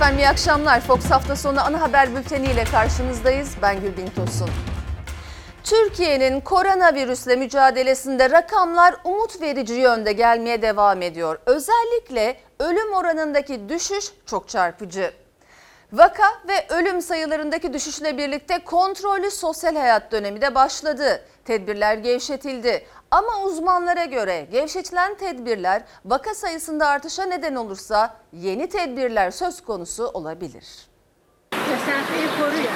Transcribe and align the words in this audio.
Efendim 0.00 0.18
iyi 0.18 0.28
akşamlar. 0.28 0.80
Fox 0.80 1.10
hafta 1.10 1.36
sonu 1.36 1.60
ana 1.60 1.80
haber 1.80 2.16
bülteniyle 2.16 2.64
karşınızdayız. 2.64 3.50
Ben 3.62 3.80
Gülbin 3.80 4.06
Tosun. 4.06 4.50
Türkiye'nin 5.64 6.40
koronavirüsle 6.40 7.36
mücadelesinde 7.36 8.30
rakamlar 8.30 8.94
umut 9.04 9.40
verici 9.40 9.74
yönde 9.74 10.12
gelmeye 10.12 10.62
devam 10.62 11.02
ediyor. 11.02 11.38
Özellikle 11.46 12.36
ölüm 12.58 12.92
oranındaki 12.92 13.68
düşüş 13.68 14.04
çok 14.26 14.48
çarpıcı. 14.48 15.12
Vaka 15.92 16.26
ve 16.48 16.66
ölüm 16.68 17.02
sayılarındaki 17.02 17.72
düşüşle 17.72 18.18
birlikte 18.18 18.64
kontrollü 18.64 19.30
sosyal 19.30 19.76
hayat 19.76 20.12
dönemi 20.12 20.40
de 20.40 20.54
başladı. 20.54 21.22
Tedbirler 21.50 21.96
gevşetildi. 21.96 22.86
Ama 23.10 23.44
uzmanlara 23.44 24.04
göre 24.04 24.48
gevşetilen 24.52 25.14
tedbirler 25.14 25.82
vaka 26.04 26.34
sayısında 26.34 26.86
artışa 26.86 27.24
neden 27.24 27.54
olursa 27.54 28.16
yeni 28.32 28.68
tedbirler 28.68 29.30
söz 29.30 29.60
konusu 29.60 30.06
olabilir. 30.06 30.64
Mesafeyi 31.52 32.26
koruyor. 32.38 32.72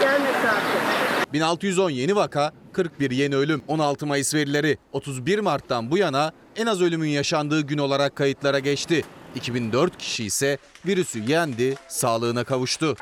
Gel 0.00 0.20
mesafe. 0.20 1.32
1610 1.32 1.90
yeni 1.90 2.16
vaka, 2.16 2.52
41 2.72 3.10
yeni 3.10 3.36
ölüm. 3.36 3.62
16 3.68 4.06
Mayıs 4.06 4.34
verileri 4.34 4.78
31 4.92 5.38
Mart'tan 5.38 5.90
bu 5.90 5.98
yana 5.98 6.32
en 6.56 6.66
az 6.66 6.82
ölümün 6.82 7.08
yaşandığı 7.08 7.60
gün 7.60 7.78
olarak 7.78 8.16
kayıtlara 8.16 8.58
geçti. 8.58 9.04
2004 9.34 9.98
kişi 9.98 10.24
ise 10.24 10.58
virüsü 10.86 11.18
yendi, 11.18 11.74
sağlığına 11.88 12.44
kavuştu. 12.44 12.96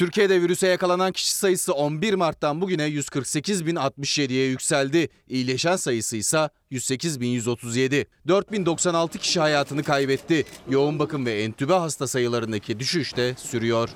Türkiye'de 0.00 0.42
virüse 0.42 0.68
yakalanan 0.68 1.12
kişi 1.12 1.34
sayısı 1.34 1.72
11 1.72 2.14
Mart'tan 2.14 2.60
bugüne 2.60 2.82
148.067'ye 2.82 4.46
yükseldi. 4.48 5.08
İyileşen 5.28 5.76
sayısı 5.76 6.16
ise 6.16 6.50
108.137. 6.72 8.06
4096 8.28 9.18
kişi 9.18 9.40
hayatını 9.40 9.82
kaybetti. 9.82 10.44
Yoğun 10.70 10.98
bakım 10.98 11.26
ve 11.26 11.42
entübe 11.42 11.72
hasta 11.72 12.06
sayılarındaki 12.06 12.80
düşüş 12.80 13.16
de 13.16 13.34
sürüyor. 13.38 13.88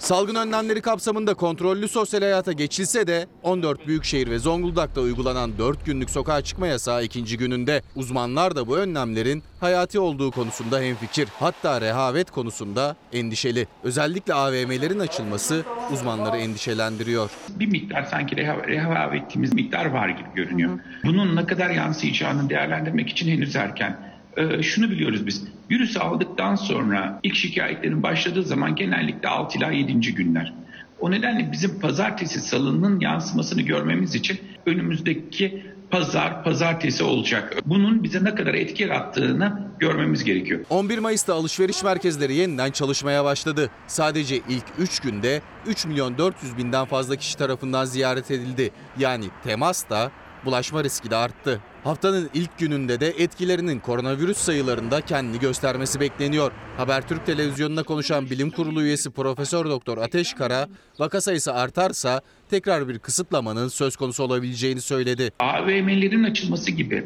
Salgın 0.00 0.34
önlemleri 0.34 0.80
kapsamında 0.80 1.34
kontrollü 1.34 1.88
sosyal 1.88 2.20
hayata 2.20 2.52
geçilse 2.52 3.06
de 3.06 3.26
14 3.42 3.86
büyükşehir 3.86 4.30
ve 4.30 4.38
Zonguldak'ta 4.38 5.00
uygulanan 5.00 5.58
4 5.58 5.86
günlük 5.86 6.10
sokağa 6.10 6.40
çıkma 6.42 6.66
yasağı 6.66 7.04
ikinci 7.04 7.38
gününde. 7.38 7.82
Uzmanlar 7.96 8.56
da 8.56 8.66
bu 8.66 8.76
önlemlerin 8.78 9.42
hayati 9.60 9.98
olduğu 10.00 10.30
konusunda 10.30 10.80
hemfikir. 10.80 11.28
Hatta 11.38 11.80
rehavet 11.80 12.30
konusunda 12.30 12.96
endişeli. 13.12 13.66
Özellikle 13.84 14.34
AVM'lerin 14.34 14.98
açılması 14.98 15.64
uzmanları 15.92 16.36
endişelendiriyor. 16.36 17.30
bir 17.48 17.66
miktar 17.66 18.02
sanki 18.02 18.36
reha- 18.36 18.66
rehavetimiz 18.68 19.52
miktar 19.54 19.84
var 19.86 20.08
gibi 20.08 20.28
görünüyor. 20.34 20.78
Bunun 21.04 21.36
ne 21.36 21.46
kadar 21.46 21.70
yansıyacağını 21.70 22.50
değerlendirmek 22.50 23.08
için 23.08 23.28
henüz 23.30 23.56
erken. 23.56 24.10
Ee, 24.36 24.62
şunu 24.62 24.90
biliyoruz 24.90 25.26
biz. 25.26 25.44
Virüsü 25.70 25.98
aldıktan 25.98 26.54
sonra 26.54 27.20
ilk 27.22 27.34
şikayetlerin 27.34 28.02
başladığı 28.02 28.42
zaman 28.42 28.76
genellikle 28.76 29.28
6 29.28 29.58
ila 29.58 29.70
7. 29.70 30.14
günler. 30.14 30.52
O 31.00 31.10
nedenle 31.10 31.52
bizim 31.52 31.80
pazartesi 31.80 32.40
salının 32.40 33.00
yansımasını 33.00 33.62
görmemiz 33.62 34.14
için 34.14 34.40
önümüzdeki 34.66 35.62
pazar 35.90 36.44
pazartesi 36.44 37.04
olacak. 37.04 37.56
Bunun 37.66 38.04
bize 38.04 38.24
ne 38.24 38.34
kadar 38.34 38.54
etki 38.54 38.82
yarattığını 38.82 39.70
görmemiz 39.78 40.24
gerekiyor. 40.24 40.60
11 40.70 40.98
Mayıs'ta 40.98 41.34
alışveriş 41.34 41.82
merkezleri 41.82 42.34
yeniden 42.34 42.70
çalışmaya 42.70 43.24
başladı. 43.24 43.70
Sadece 43.86 44.36
ilk 44.36 44.64
3 44.78 45.00
günde 45.00 45.42
3 45.66 45.86
milyon 45.86 46.18
400 46.18 46.56
binden 46.58 46.84
fazla 46.84 47.16
kişi 47.16 47.36
tarafından 47.36 47.84
ziyaret 47.84 48.30
edildi. 48.30 48.70
Yani 48.98 49.24
temas 49.44 49.90
da 49.90 50.10
bulaşma 50.44 50.84
riski 50.84 51.10
de 51.10 51.16
arttı. 51.16 51.60
Haftanın 51.84 52.30
ilk 52.34 52.58
gününde 52.58 53.00
de 53.00 53.06
etkilerinin 53.08 53.78
koronavirüs 53.78 54.36
sayılarında 54.38 55.00
kendini 55.00 55.38
göstermesi 55.40 56.00
bekleniyor. 56.00 56.52
Habertürk 56.76 57.26
televizyonuna 57.26 57.82
konuşan 57.82 58.30
bilim 58.30 58.50
kurulu 58.50 58.82
üyesi 58.82 59.10
Profesör 59.10 59.64
Doktor 59.64 59.98
Ateş 59.98 60.34
Kara, 60.34 60.68
vaka 60.98 61.20
sayısı 61.20 61.54
artarsa 61.54 62.20
tekrar 62.50 62.88
bir 62.88 62.98
kısıtlamanın 62.98 63.68
söz 63.68 63.96
konusu 63.96 64.22
olabileceğini 64.22 64.80
söyledi. 64.80 65.32
AVM'lerin 65.38 66.24
açılması 66.24 66.70
gibi, 66.70 67.04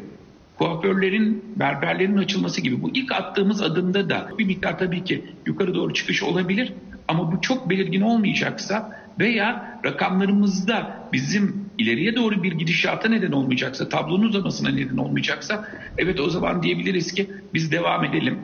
kuaförlerin, 0.57 1.43
berberlerin 1.55 2.17
açılması 2.17 2.61
gibi 2.61 2.81
bu 2.81 2.89
ilk 2.93 3.11
attığımız 3.11 3.61
adımda 3.61 4.09
da 4.09 4.29
bir 4.39 4.45
miktar 4.45 4.79
tabii 4.79 5.03
ki 5.03 5.25
yukarı 5.45 5.75
doğru 5.75 5.93
çıkış 5.93 6.23
olabilir 6.23 6.73
ama 7.07 7.31
bu 7.31 7.41
çok 7.41 7.69
belirgin 7.69 8.01
olmayacaksa 8.01 9.04
veya 9.19 9.79
rakamlarımızda 9.85 11.07
bizim 11.13 11.65
ileriye 11.77 12.15
doğru 12.15 12.43
bir 12.43 12.51
gidişata 12.51 13.09
neden 13.09 13.31
olmayacaksa, 13.31 13.89
tablonun 13.89 14.27
uzamasına 14.27 14.69
neden 14.69 14.97
olmayacaksa 14.97 15.67
evet 15.97 16.19
o 16.19 16.29
zaman 16.29 16.63
diyebiliriz 16.63 17.13
ki 17.13 17.29
biz 17.53 17.71
devam 17.71 18.05
edelim. 18.05 18.39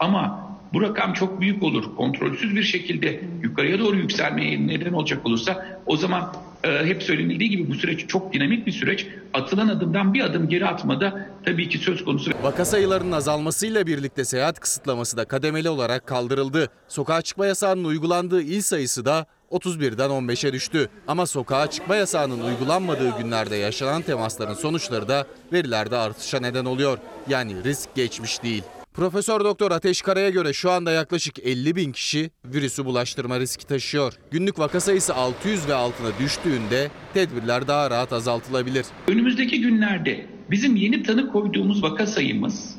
Ama 0.00 0.46
bu 0.72 0.82
rakam 0.82 1.12
çok 1.12 1.40
büyük 1.40 1.62
olur. 1.62 1.96
Kontrolsüz 1.96 2.56
bir 2.56 2.62
şekilde 2.62 3.20
yukarıya 3.42 3.78
doğru 3.78 3.96
yükselmeye 3.96 4.66
neden 4.66 4.92
olacak 4.92 5.26
olursa 5.26 5.80
o 5.86 5.96
zaman 5.96 6.32
e, 6.64 6.86
hep 6.86 7.02
söylenildiği 7.02 7.50
gibi 7.50 7.68
bu 7.68 7.74
süreç 7.74 8.08
çok 8.08 8.32
dinamik 8.32 8.66
bir 8.66 8.72
süreç. 8.72 9.06
Atılan 9.34 9.68
adımdan 9.68 10.14
bir 10.14 10.20
adım 10.20 10.48
geri 10.48 10.66
atmada 10.66 11.28
tabii 11.44 11.68
ki 11.68 11.78
söz 11.78 12.04
konusu. 12.04 12.30
Vaka 12.42 12.64
sayılarının 12.64 13.12
azalmasıyla 13.12 13.86
birlikte 13.86 14.24
seyahat 14.24 14.60
kısıtlaması 14.60 15.16
da 15.16 15.24
kademeli 15.24 15.68
olarak 15.68 16.06
kaldırıldı. 16.06 16.68
Sokağa 16.88 17.22
çıkma 17.22 17.46
yasağının 17.46 17.84
uygulandığı 17.84 18.42
il 18.42 18.60
sayısı 18.60 19.04
da 19.04 19.26
31'den 19.50 20.10
15'e 20.10 20.52
düştü. 20.52 20.88
Ama 21.08 21.26
sokağa 21.26 21.70
çıkma 21.70 21.96
yasağının 21.96 22.40
uygulanmadığı 22.40 23.18
günlerde 23.18 23.56
yaşanan 23.56 24.02
temasların 24.02 24.54
sonuçları 24.54 25.08
da 25.08 25.26
verilerde 25.52 25.96
artışa 25.96 26.40
neden 26.40 26.64
oluyor. 26.64 26.98
Yani 27.28 27.64
risk 27.64 27.94
geçmiş 27.94 28.42
değil. 28.42 28.62
Profesör 28.94 29.44
Doktor 29.44 29.70
Ateş 29.70 30.02
Kara'ya 30.02 30.30
göre 30.30 30.52
şu 30.52 30.70
anda 30.70 30.92
yaklaşık 30.92 31.38
50 31.38 31.76
bin 31.76 31.92
kişi 31.92 32.30
virüsü 32.44 32.84
bulaştırma 32.84 33.40
riski 33.40 33.66
taşıyor. 33.66 34.12
Günlük 34.30 34.58
vaka 34.58 34.80
sayısı 34.80 35.14
600 35.14 35.68
ve 35.68 35.74
altına 35.74 36.08
düştüğünde 36.20 36.90
tedbirler 37.14 37.68
daha 37.68 37.90
rahat 37.90 38.12
azaltılabilir. 38.12 38.86
Önümüzdeki 39.08 39.60
günlerde 39.60 40.26
bizim 40.50 40.76
yeni 40.76 41.02
tanı 41.02 41.32
koyduğumuz 41.32 41.82
vaka 41.82 42.06
sayımız 42.06 42.74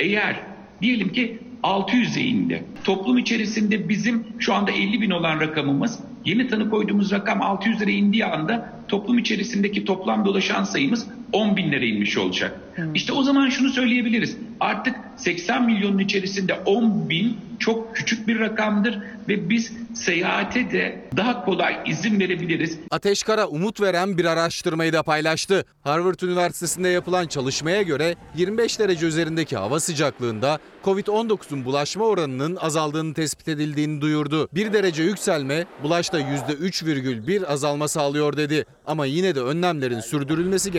eğer 0.00 0.40
diyelim 0.82 1.12
ki 1.12 1.38
600'e 1.62 2.22
indi. 2.22 2.64
Toplum 2.84 3.18
içerisinde 3.18 3.88
bizim 3.88 4.26
şu 4.38 4.54
anda 4.54 4.70
50 4.70 5.00
bin 5.00 5.10
olan 5.10 5.40
rakamımız 5.40 5.98
yeni 6.24 6.48
tanı 6.48 6.70
koyduğumuz 6.70 7.12
rakam 7.12 7.38
600'lere 7.38 7.90
indiği 7.90 8.24
anda 8.24 8.84
toplum 8.88 9.18
içerisindeki 9.18 9.84
toplam 9.84 10.24
dolaşan 10.24 10.64
sayımız 10.64 11.08
10 11.32 11.56
binlere 11.56 11.86
inmiş 11.86 12.18
olacak. 12.18 12.60
İşte 12.94 13.12
o 13.12 13.22
zaman 13.22 13.48
şunu 13.48 13.68
söyleyebiliriz. 13.68 14.36
Artık 14.60 14.94
80 15.16 15.66
milyonun 15.66 15.98
içerisinde 15.98 16.54
10 16.54 17.10
bin 17.10 17.36
çok 17.58 17.96
küçük 17.96 18.28
bir 18.28 18.40
rakamdır 18.40 18.98
ve 19.28 19.50
biz 19.50 19.72
seyahate 19.94 20.70
de 20.70 21.08
daha 21.16 21.44
kolay 21.44 21.76
izin 21.86 22.20
verebiliriz. 22.20 22.78
Ateş 22.90 23.22
Kara 23.22 23.46
umut 23.46 23.80
veren 23.80 24.18
bir 24.18 24.24
araştırmayı 24.24 24.92
da 24.92 25.02
paylaştı. 25.02 25.64
Harvard 25.84 26.20
Üniversitesi'nde 26.20 26.88
yapılan 26.88 27.26
çalışmaya 27.26 27.82
göre 27.82 28.14
25 28.36 28.78
derece 28.78 29.06
üzerindeki 29.06 29.56
hava 29.56 29.80
sıcaklığında 29.80 30.58
Covid-19'un 30.84 31.64
bulaşma 31.64 32.04
oranının 32.04 32.56
azaldığını 32.56 33.14
tespit 33.14 33.48
edildiğini 33.48 34.00
duyurdu. 34.00 34.48
1 34.54 34.72
derece 34.72 35.02
yükselme 35.02 35.66
bulaşta 35.82 36.20
%3,1 36.20 37.46
azalma 37.46 37.88
sağlıyor 37.88 38.36
dedi. 38.36 38.64
Ama 38.86 39.06
yine 39.06 39.34
de 39.34 39.40
önlemlerin 39.40 40.00
sürdürülmesi 40.00 40.72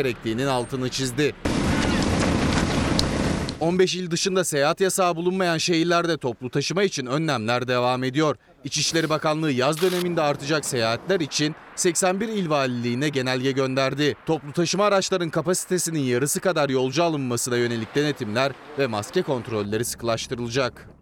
gerektiğinin 0.43 0.47
altını 0.47 0.89
çizdi. 0.89 1.33
15 3.59 3.95
il 3.95 4.11
dışında 4.11 4.43
seyahat 4.43 4.81
yasağı 4.81 5.15
bulunmayan 5.15 5.57
şehirlerde 5.57 6.17
toplu 6.17 6.49
taşıma 6.49 6.83
için 6.83 7.05
önlemler 7.05 7.67
devam 7.67 8.03
ediyor. 8.03 8.35
İçişleri 8.63 9.09
Bakanlığı 9.09 9.51
yaz 9.51 9.81
döneminde 9.81 10.21
artacak 10.21 10.65
seyahatler 10.65 11.19
için 11.19 11.55
81 11.75 12.27
il 12.27 12.49
valiliğine 12.49 13.09
genelge 13.09 13.51
gönderdi. 13.51 14.15
Toplu 14.25 14.51
taşıma 14.51 14.85
araçların 14.85 15.29
kapasitesinin 15.29 15.99
yarısı 15.99 16.39
kadar 16.39 16.69
yolcu 16.69 17.03
alınmasına 17.03 17.57
yönelik 17.57 17.95
denetimler 17.95 18.51
ve 18.79 18.87
maske 18.87 19.21
kontrolleri 19.21 19.85
sıkılaştırılacak. 19.85 20.92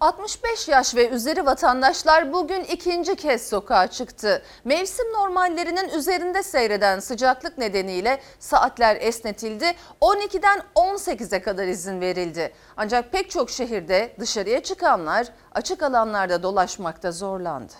65 0.00 0.68
yaş 0.68 0.94
ve 0.94 1.08
üzeri 1.08 1.46
vatandaşlar 1.46 2.32
bugün 2.32 2.64
ikinci 2.64 3.16
kez 3.16 3.48
sokağa 3.48 3.86
çıktı. 3.86 4.42
Mevsim 4.64 5.06
normallerinin 5.12 5.88
üzerinde 5.88 6.42
seyreden 6.42 7.00
sıcaklık 7.00 7.58
nedeniyle 7.58 8.20
saatler 8.38 8.96
esnetildi. 9.00 9.72
12'den 10.00 10.62
18'e 10.74 11.42
kadar 11.42 11.66
izin 11.66 12.00
verildi. 12.00 12.52
Ancak 12.76 13.12
pek 13.12 13.30
çok 13.30 13.50
şehirde 13.50 14.12
dışarıya 14.20 14.62
çıkanlar 14.62 15.26
açık 15.54 15.82
alanlarda 15.82 16.42
dolaşmakta 16.42 17.12
zorlandı. 17.12 17.72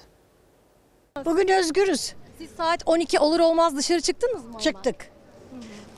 Bugün 1.24 1.48
özgürüz. 1.48 2.14
Siz 2.38 2.50
saat 2.50 2.82
12 2.86 3.18
olur 3.18 3.40
olmaz 3.40 3.76
dışarı 3.76 4.00
çıktınız 4.00 4.44
mı? 4.44 4.58
Çıktık. 4.60 4.96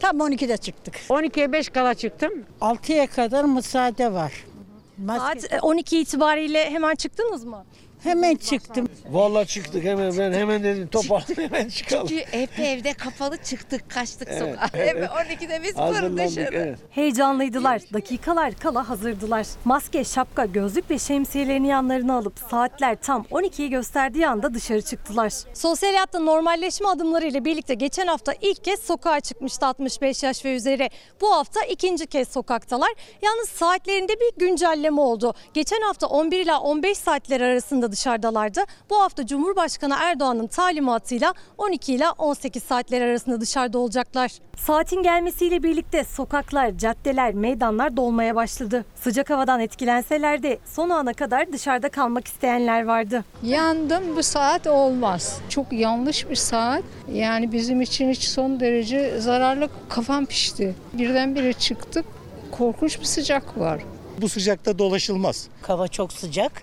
Tam 0.01 0.17
12'de 0.17 0.57
çıktık. 0.57 0.95
12'ye 1.09 1.53
5 1.53 1.69
kala 1.69 1.95
çıktım. 1.95 2.33
6'ya 2.61 3.07
kadar 3.07 3.45
müsaade 3.45 4.13
var. 4.13 4.52
Maske 4.99 5.41
Saat 5.41 5.53
e, 5.53 5.61
12 5.61 5.99
itibariyle 6.01 6.71
hemen 6.71 6.95
çıktınız 6.95 7.45
mı? 7.45 7.65
Hemen 8.03 8.35
çıktım. 8.37 8.89
Vallahi 9.11 9.47
çıktık 9.47 9.85
hemen 9.85 10.19
ben 10.19 10.33
hemen 10.33 10.63
dedim 10.65 10.89
toparlan 10.89 11.25
hemen 11.37 11.69
çıkalım. 11.69 12.07
Çünkü 12.09 12.25
hep 12.31 12.59
evde 12.61 12.93
kapalı 12.93 13.37
çıktık 13.37 13.91
kaçtık 13.91 14.29
Evet, 14.31 14.39
sokağa. 14.41 14.69
evet. 14.75 14.97
Hep 14.97 15.11
12'de 15.41 15.63
biz 15.63 15.73
fır 15.73 15.79
Hazırlandık 15.81 16.29
dışarı. 16.29 16.55
evet. 16.57 16.79
Heyecanlıydılar. 16.91 17.83
Dakikalar 17.93 18.55
kala 18.55 18.89
hazırdılar. 18.89 19.47
Maske, 19.65 20.05
şapka, 20.05 20.45
gözlük 20.47 20.91
ve 20.91 20.99
şemsiyelerini 20.99 21.69
yanlarına 21.69 22.17
alıp 22.19 22.39
saatler 22.51 22.97
tam 23.03 23.23
12'yi 23.31 23.71
gösterdiği 23.71 24.27
anda 24.29 24.55
dışarı 24.55 24.83
çıktılar. 24.83 25.33
Sosyal 25.55 25.91
hayatta 25.91 26.19
normalleşme 26.19 26.89
adımlarıyla 26.89 27.45
birlikte 27.45 27.75
geçen 27.75 28.07
hafta 28.07 28.35
ilk 28.41 28.65
kez 28.65 28.81
sokağa 28.81 29.21
çıkmıştı 29.21 29.67
65 29.67 30.23
yaş 30.23 30.45
ve 30.45 30.55
üzeri. 30.57 30.91
Bu 31.21 31.35
hafta 31.35 31.63
ikinci 31.65 32.07
kez 32.07 32.29
sokaktalar. 32.29 32.91
Yalnız 33.23 33.49
saatlerinde 33.49 34.13
bir 34.21 34.47
güncelleme 34.47 35.01
oldu. 35.01 35.35
Geçen 35.55 35.81
hafta 35.81 36.07
11 36.07 36.41
ila 36.41 36.61
15 36.61 36.99
saatler 36.99 37.41
arasında 37.41 37.92
dışarıdalardı. 37.93 38.61
Bu 38.91 39.03
hafta 39.03 39.27
Cumhurbaşkanı 39.27 39.95
Erdoğan'ın 40.01 40.47
talimatıyla 40.47 41.35
12 41.59 41.95
ila 41.95 42.13
18 42.13 42.63
saatler 42.63 43.01
arasında 43.01 43.41
dışarıda 43.41 43.79
olacaklar. 43.79 44.31
Saatin 44.57 45.03
gelmesiyle 45.03 45.63
birlikte 45.63 46.05
sokaklar, 46.05 46.79
caddeler, 46.79 47.35
meydanlar 47.35 47.97
dolmaya 47.97 48.35
başladı. 48.35 48.85
Sıcak 48.95 49.31
havadan 49.31 49.61
etkilenseler 49.61 50.43
de 50.43 50.59
son 50.65 50.91
ana 50.91 51.13
kadar 51.13 51.53
dışarıda 51.53 51.89
kalmak 51.89 52.27
isteyenler 52.27 52.85
vardı. 52.85 53.25
Yandım 53.43 54.17
bu 54.17 54.23
saat 54.23 54.67
olmaz. 54.67 55.39
Çok 55.49 55.73
yanlış 55.73 56.31
bir 56.31 56.37
saat. 56.37 56.83
Yani 57.13 57.53
bizim 57.53 57.81
için 57.81 58.11
hiç 58.11 58.23
son 58.25 58.61
derece 58.61 59.21
zararlı. 59.21 59.69
Kafam 59.89 60.27
pişti. 60.27 60.75
Birdenbire 60.93 61.53
çıktık. 61.53 62.05
Korkunç 62.51 63.01
bir 63.01 63.05
sıcak 63.05 63.59
var. 63.59 63.83
Bu 64.19 64.29
sıcakta 64.29 64.79
dolaşılmaz. 64.79 65.49
Hava 65.63 65.89
çok 65.89 66.13
sıcak. 66.13 66.63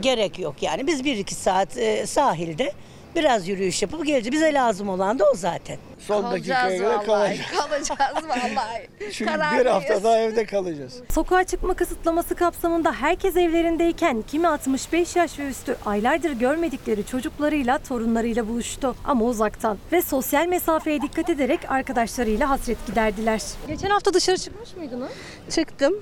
Gerek 0.00 0.38
yok 0.38 0.62
yani. 0.62 0.86
Biz 0.86 1.04
bir 1.04 1.16
iki 1.16 1.34
saat 1.34 1.76
e, 1.78 2.06
sahilde 2.06 2.72
biraz 3.16 3.48
yürüyüş 3.48 3.82
yapıp 3.82 4.06
geleceğiz. 4.06 4.32
Bize 4.32 4.54
lazım 4.54 4.88
olan 4.88 5.18
da 5.18 5.24
o 5.30 5.34
zaten. 5.34 5.78
Son 5.98 6.32
dakikaya 6.32 6.76
göre 6.76 6.96
kalacağız. 7.06 7.40
Kalacağız 7.56 8.28
vallahi. 8.28 8.88
Çünkü 9.12 9.20
bir 9.20 9.38
Kararlıyız. 9.38 9.66
hafta 9.66 10.02
daha 10.04 10.18
evde 10.18 10.44
kalacağız. 10.46 10.94
Sokağa 11.14 11.44
çıkma 11.44 11.74
kısıtlaması 11.74 12.34
kapsamında 12.34 12.92
herkes 12.92 13.36
evlerindeyken 13.36 14.22
kimi 14.22 14.48
65 14.48 15.16
yaş 15.16 15.38
ve 15.38 15.48
üstü 15.48 15.76
aylardır 15.86 16.32
görmedikleri 16.32 17.06
çocuklarıyla, 17.06 17.78
torunlarıyla 17.78 18.48
buluştu. 18.48 18.96
Ama 19.04 19.24
uzaktan 19.24 19.78
ve 19.92 20.02
sosyal 20.02 20.46
mesafeye 20.46 21.02
dikkat 21.02 21.30
ederek 21.30 21.60
arkadaşlarıyla 21.70 22.50
hasret 22.50 22.86
giderdiler. 22.86 23.42
Geçen 23.68 23.90
hafta 23.90 24.14
dışarı 24.14 24.38
çıkmış 24.38 24.76
mıydınız? 24.76 25.10
Çıktım. 25.54 25.94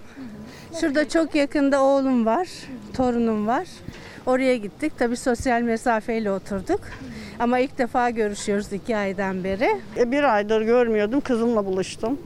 Şurada 0.81 1.09
çok 1.09 1.35
yakında 1.35 1.83
oğlum 1.83 2.27
var, 2.27 2.49
torunum 2.95 3.47
var. 3.47 3.67
Oraya 4.27 4.57
gittik. 4.57 4.93
Tabii 4.99 5.17
sosyal 5.17 5.63
mesafeyle 5.63 6.31
oturduk. 6.31 6.81
Ama 7.39 7.59
ilk 7.59 7.79
defa 7.79 8.11
görüşüyoruz 8.11 8.73
iki 8.73 8.97
aydan 8.97 9.45
beri. 9.45 9.81
E, 9.97 10.11
Bir 10.13 10.23
aydır 10.35 10.61
görmüyordum. 10.63 11.21
Kızımla 11.21 11.67
buluştum. 11.67 12.19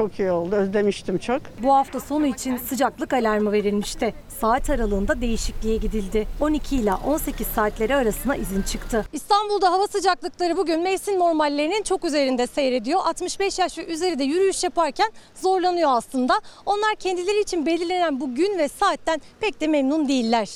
Çok 0.00 0.18
iyi 0.18 0.30
oldu. 0.30 0.56
Özlemiştim 0.56 1.18
çok. 1.18 1.42
Bu 1.62 1.74
hafta 1.74 2.00
sonu 2.00 2.26
için 2.26 2.56
sıcaklık 2.56 3.12
alarmı 3.12 3.52
verilmişti. 3.52 4.14
Saat 4.40 4.70
aralığında 4.70 5.20
değişikliğe 5.20 5.76
gidildi. 5.76 6.26
12 6.40 6.76
ile 6.76 6.94
18 6.94 7.46
saatleri 7.46 7.94
arasına 7.94 8.36
izin 8.36 8.62
çıktı. 8.62 9.06
İstanbul'da 9.12 9.72
hava 9.72 9.86
sıcaklıkları 9.86 10.56
bugün 10.56 10.82
mevsim 10.82 11.18
normallerinin 11.18 11.82
çok 11.82 12.04
üzerinde 12.04 12.46
seyrediyor. 12.46 13.00
65 13.04 13.58
yaş 13.58 13.78
ve 13.78 13.86
üzeri 13.86 14.18
de 14.18 14.24
yürüyüş 14.24 14.64
yaparken 14.64 15.10
zorlanıyor 15.34 15.90
aslında. 15.92 16.40
Onlar 16.66 16.94
kendileri 16.94 17.40
için 17.40 17.66
belirlenen 17.66 18.20
bu 18.20 18.34
gün 18.34 18.58
ve 18.58 18.68
saatten 18.68 19.20
pek 19.40 19.60
de 19.60 19.66
memnun 19.66 20.08
değiller. 20.08 20.48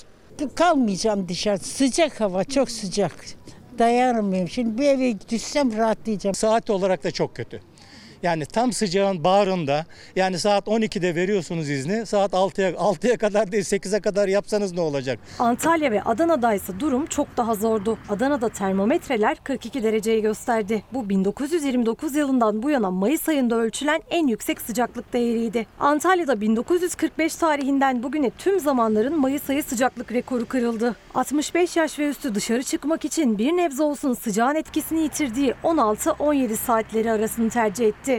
Kalmayacağım 0.55 1.29
dışarı. 1.29 1.59
Sıcak 1.59 2.21
hava 2.21 2.45
çok 2.45 2.71
sıcak. 2.71 3.13
Dayanamıyorum. 3.79 4.49
Şimdi 4.49 4.79
bir 4.79 4.89
eve 4.89 5.15
düşsem 5.29 5.77
rahatlayacağım. 5.77 6.35
Saat 6.35 6.71
olarak 6.71 7.05
da 7.05 7.11
çok 7.11 7.37
kötü. 7.37 7.61
Yani 8.25 8.47
tam 8.47 8.73
sıcağın 8.73 9.25
bağrında 9.25 9.87
yani 10.17 10.39
saat 10.39 10.67
12'de 10.67 11.15
veriyorsunuz 11.15 11.71
izni. 11.71 12.07
Saat 12.07 12.33
6'ya 12.33 12.71
6'ya 12.71 13.17
kadar 13.17 13.53
değil 13.53 13.65
8'e 13.65 14.01
kadar 14.01 14.29
yapsanız 14.29 14.73
ne 14.73 14.81
olacak? 14.81 15.19
Antalya 15.39 15.91
ve 15.91 16.03
Adana'da 16.03 16.55
ise 16.55 16.81
durum 16.81 17.07
çok 17.07 17.37
daha 17.37 17.55
zordu. 17.55 17.99
Adana'da 18.09 18.49
termometreler 18.49 19.37
42 19.45 19.83
dereceyi 19.83 20.23
gösterdi. 20.23 20.83
Bu 20.93 21.09
1929 21.09 22.15
yılından 22.15 22.63
bu 22.63 22.71
yana 22.71 22.91
Mayıs 22.91 23.29
ayında 23.29 23.57
ölçülen 23.57 24.03
en 24.11 24.27
yüksek 24.27 24.61
sıcaklık 24.61 25.13
değeriydi. 25.13 25.67
Antalya'da 25.81 26.41
1945 26.41 27.37
tarihinden 27.37 28.03
bugüne 28.03 28.31
tüm 28.31 28.61
zamanların 28.61 29.21
Mayıs 29.21 29.51
ayı 29.51 29.63
sıcaklık 29.63 30.13
rekoru 30.13 30.47
kırıldı. 30.47 30.97
65 31.15 31.77
yaş 31.77 31.99
ve 31.99 32.09
üstü 32.09 32.35
dışarı 32.35 32.63
çıkmak 32.63 33.05
için 33.05 33.39
bir 33.39 33.53
nebze 33.53 33.83
olsun 33.83 34.15
sıcağın 34.15 34.55
etkisini 34.55 35.01
yitirdiği 35.01 35.55
16-17 35.65 36.57
saatleri 36.57 37.13
arasını 37.13 37.51
tercih 37.51 37.87
etti. 37.87 38.14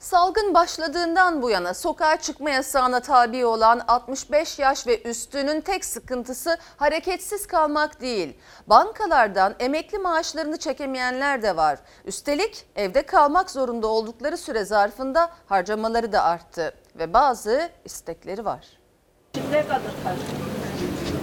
Salgın 0.00 0.54
başladığından 0.54 1.42
bu 1.42 1.50
yana 1.50 1.74
sokağa 1.74 2.16
çıkma 2.16 2.50
yasağına 2.50 3.00
tabi 3.00 3.46
olan 3.46 3.80
65 3.88 4.58
yaş 4.58 4.86
ve 4.86 5.02
üstünün 5.02 5.60
tek 5.60 5.84
sıkıntısı 5.84 6.58
hareketsiz 6.76 7.46
kalmak 7.46 8.00
değil. 8.00 8.38
Bankalardan 8.66 9.54
emekli 9.58 9.98
maaşlarını 9.98 10.56
çekemeyenler 10.56 11.42
de 11.42 11.56
var. 11.56 11.78
Üstelik 12.04 12.66
evde 12.76 13.02
kalmak 13.02 13.50
zorunda 13.50 13.86
oldukları 13.86 14.36
süre 14.36 14.64
zarfında 14.64 15.30
harcamaları 15.46 16.12
da 16.12 16.22
arttı 16.22 16.74
ve 16.98 17.12
bazı 17.12 17.68
istekleri 17.84 18.44
var. 18.44 18.66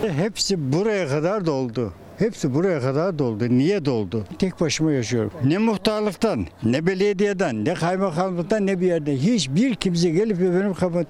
Hepsi 0.02 0.74
buraya 0.74 1.10
kadar 1.10 1.46
doldu. 1.46 1.94
Hepsi 2.18 2.54
buraya 2.54 2.82
kadar 2.82 3.20
doldu. 3.20 3.50
Niye 3.50 3.86
doldu? 3.86 4.26
Tek 4.40 4.62
başıma 4.62 4.92
yaşıyorum. 4.92 5.32
Ne 5.44 5.58
muhtarlıktan, 5.58 6.46
ne 6.64 6.88
belediyeden, 6.88 7.66
ne 7.66 7.74
kaymakamlıktan, 7.74 8.68
ne 8.68 8.82
bir 8.82 8.88
yerden. 8.88 9.16
Hiçbir 9.16 9.76
kimse 9.76 10.10
gelip 10.10 10.40
benim 10.40 10.74
kapı 10.74 11.06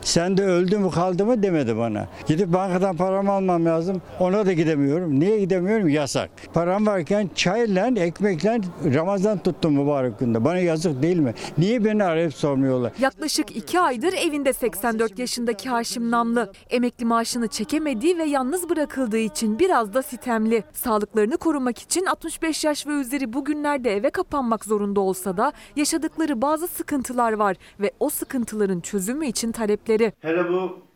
sen 0.00 0.36
de 0.36 0.44
öldü 0.44 0.78
mü 0.78 0.90
kaldı 0.90 1.26
mı 1.26 1.42
demedi 1.42 1.76
bana. 1.76 2.08
Gidip 2.26 2.52
bankadan 2.52 2.96
paramı 2.96 3.32
almam 3.32 3.64
lazım. 3.64 4.02
Ona 4.20 4.46
da 4.46 4.52
gidemiyorum. 4.52 5.20
Niye 5.20 5.38
gidemiyorum? 5.38 5.88
Yasak. 5.88 6.30
Param 6.54 6.86
varken 6.86 7.30
çayla, 7.34 7.86
ekmekle 7.86 8.60
Ramazan 8.94 9.38
tuttum 9.38 9.74
mübarek 9.74 10.18
günde. 10.18 10.44
Bana 10.44 10.58
yazık 10.58 11.02
değil 11.02 11.16
mi? 11.16 11.34
Niye 11.58 11.84
beni 11.84 12.04
arayıp 12.04 12.34
sormuyorlar? 12.34 12.92
Yaklaşık 13.00 13.56
iki 13.56 13.80
aydır 13.80 14.12
evinde 14.12 14.52
84 14.52 15.18
yaşındaki 15.18 15.68
Haşim 15.68 16.10
Namlı. 16.10 16.52
Emekli 16.70 17.04
maaşını 17.04 17.48
çekemediği 17.48 18.18
ve 18.18 18.24
yalnız 18.24 18.68
bırakıldığı 18.68 19.18
için 19.18 19.58
biraz 19.58 19.94
da 19.94 20.02
sitemli. 20.30 20.64
Sağlıklarını 20.72 21.36
korumak 21.36 21.78
için 21.78 22.06
65 22.06 22.64
yaş 22.64 22.86
ve 22.86 22.92
üzeri 22.92 23.32
bugünlerde 23.32 23.96
eve 23.96 24.10
kapanmak 24.10 24.64
zorunda 24.64 25.00
olsa 25.00 25.36
da 25.36 25.52
yaşadıkları 25.76 26.42
bazı 26.42 26.68
sıkıntılar 26.68 27.32
var 27.32 27.56
ve 27.80 27.90
o 28.00 28.10
sıkıntıların 28.10 28.80
çözümü 28.80 29.26
için 29.26 29.52
talepleri. 29.52 30.12
Hele 30.20 30.48
bu 30.48 30.89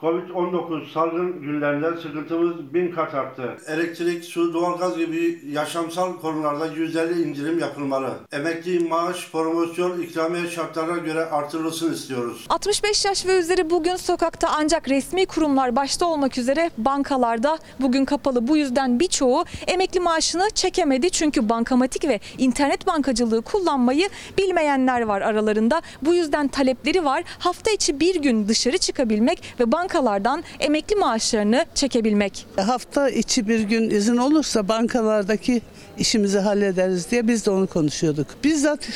Covid-19 0.00 0.92
salgın 0.92 1.40
günlerinde 1.40 2.00
sıkıntımız 2.00 2.74
bin 2.74 2.92
kat 2.92 3.14
arttı. 3.14 3.56
Elektrik, 3.66 4.24
su, 4.24 4.54
doğalgaz 4.54 4.96
gibi 4.96 5.40
yaşamsal 5.52 6.16
konularda 6.20 6.66
%50 6.66 7.22
indirim 7.22 7.58
yapılmalı. 7.58 8.10
Emekli 8.32 8.88
maaş, 8.88 9.30
promosyon, 9.32 10.00
ikramiye 10.00 10.46
şartlarına 10.50 10.98
göre 10.98 11.24
artırılsın 11.24 11.92
istiyoruz. 11.92 12.46
65 12.48 13.04
yaş 13.04 13.26
ve 13.26 13.38
üzeri 13.38 13.70
bugün 13.70 13.96
sokakta 13.96 14.48
ancak 14.56 14.88
resmi 14.88 15.26
kurumlar 15.26 15.76
başta 15.76 16.06
olmak 16.06 16.38
üzere 16.38 16.70
bankalarda 16.78 17.58
bugün 17.80 18.04
kapalı. 18.04 18.48
Bu 18.48 18.56
yüzden 18.56 19.00
birçoğu 19.00 19.44
emekli 19.66 20.00
maaşını 20.00 20.50
çekemedi. 20.54 21.10
Çünkü 21.10 21.48
bankamatik 21.48 22.08
ve 22.08 22.20
internet 22.38 22.86
bankacılığı 22.86 23.42
kullanmayı 23.42 24.08
bilmeyenler 24.38 25.00
var 25.00 25.20
aralarında. 25.20 25.82
Bu 26.02 26.14
yüzden 26.14 26.48
talepleri 26.48 27.04
var. 27.04 27.24
Hafta 27.38 27.70
içi 27.70 28.00
bir 28.00 28.14
gün 28.14 28.48
dışarı 28.48 28.78
çıkabilmek 28.78 29.54
ve 29.60 29.72
bankalardan 29.90 30.44
emekli 30.60 30.96
maaşlarını 30.96 31.66
çekebilmek. 31.74 32.46
Hafta 32.56 33.10
içi 33.10 33.48
bir 33.48 33.60
gün 33.60 33.90
izin 33.90 34.16
olursa 34.16 34.68
bankalardaki 34.68 35.62
işimizi 35.98 36.38
hallederiz 36.38 37.10
diye 37.10 37.28
biz 37.28 37.46
de 37.46 37.50
onu 37.50 37.66
konuşuyorduk. 37.66 38.26
Bizzat 38.44 38.88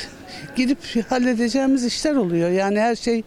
gidip 0.57 0.79
halledeceğimiz 1.09 1.85
işler 1.85 2.15
oluyor. 2.15 2.51
Yani 2.51 2.81
her 2.81 2.97
şey 2.97 3.23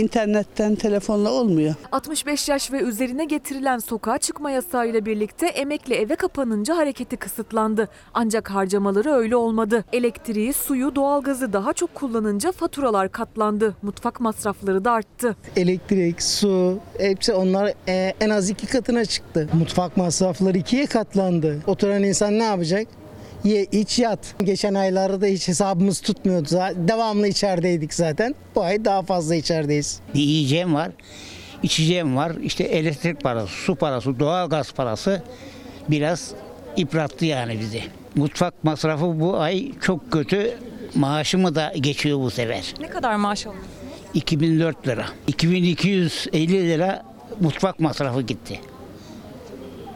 internetten, 0.00 0.74
telefonla 0.74 1.30
olmuyor. 1.30 1.74
65 1.92 2.48
yaş 2.48 2.72
ve 2.72 2.80
üzerine 2.80 3.24
getirilen 3.24 3.78
sokağa 3.78 4.18
çıkma 4.18 4.50
yasağıyla 4.50 5.06
birlikte 5.06 5.46
emekli 5.46 5.94
eve 5.94 6.16
kapanınca 6.16 6.76
hareketi 6.76 7.16
kısıtlandı. 7.16 7.88
Ancak 8.14 8.50
harcamaları 8.50 9.12
öyle 9.12 9.36
olmadı. 9.36 9.84
Elektriği, 9.92 10.52
suyu, 10.52 10.94
doğalgazı 10.94 11.52
daha 11.52 11.72
çok 11.72 11.94
kullanınca 11.94 12.52
faturalar 12.52 13.12
katlandı. 13.12 13.74
Mutfak 13.82 14.20
masrafları 14.20 14.84
da 14.84 14.92
arttı. 14.92 15.36
Elektrik, 15.56 16.22
su 16.22 16.78
hepsi 16.98 17.32
onlar 17.32 17.72
e, 17.88 18.14
en 18.20 18.30
az 18.30 18.50
iki 18.50 18.66
katına 18.66 19.04
çıktı. 19.04 19.48
Mutfak 19.58 19.96
masrafları 19.96 20.58
ikiye 20.58 20.86
katlandı. 20.86 21.62
Oturan 21.66 22.02
insan 22.02 22.38
ne 22.38 22.44
yapacak? 22.44 22.88
Ye, 23.44 23.64
iç, 23.72 23.98
yat. 23.98 24.34
Geçen 24.44 24.74
aylarda 24.74 25.20
da 25.20 25.26
hiç 25.26 25.48
hesabımız 25.48 26.00
tutmuyordu. 26.00 26.50
Devamlı 26.88 27.28
içerideydik 27.28 27.94
zaten. 27.94 28.34
Bu 28.54 28.62
ay 28.62 28.84
daha 28.84 29.02
fazla 29.02 29.34
içerideyiz. 29.34 30.00
Bir 30.14 30.20
yiyeceğim 30.20 30.74
var. 30.74 30.90
içeceğim 31.62 32.16
var. 32.16 32.32
İşte 32.42 32.64
elektrik 32.64 33.22
parası, 33.22 33.52
su 33.52 33.74
parası, 33.76 34.20
doğalgaz 34.20 34.72
parası 34.72 35.22
biraz 35.88 36.30
yıprattı 36.76 37.24
yani 37.24 37.60
bizi. 37.60 37.82
Mutfak 38.14 38.64
masrafı 38.64 39.20
bu 39.20 39.40
ay 39.40 39.72
çok 39.80 40.12
kötü. 40.12 40.58
Maaşımı 40.94 41.54
da 41.54 41.72
geçiyor 41.80 42.18
bu 42.18 42.30
sefer. 42.30 42.74
Ne 42.80 42.88
kadar 42.88 43.16
maaş 43.16 43.46
alıyor? 43.46 43.62
2004 44.14 44.88
lira. 44.88 45.06
2250 45.26 46.68
lira 46.68 47.02
mutfak 47.40 47.80
masrafı 47.80 48.22
gitti. 48.22 48.60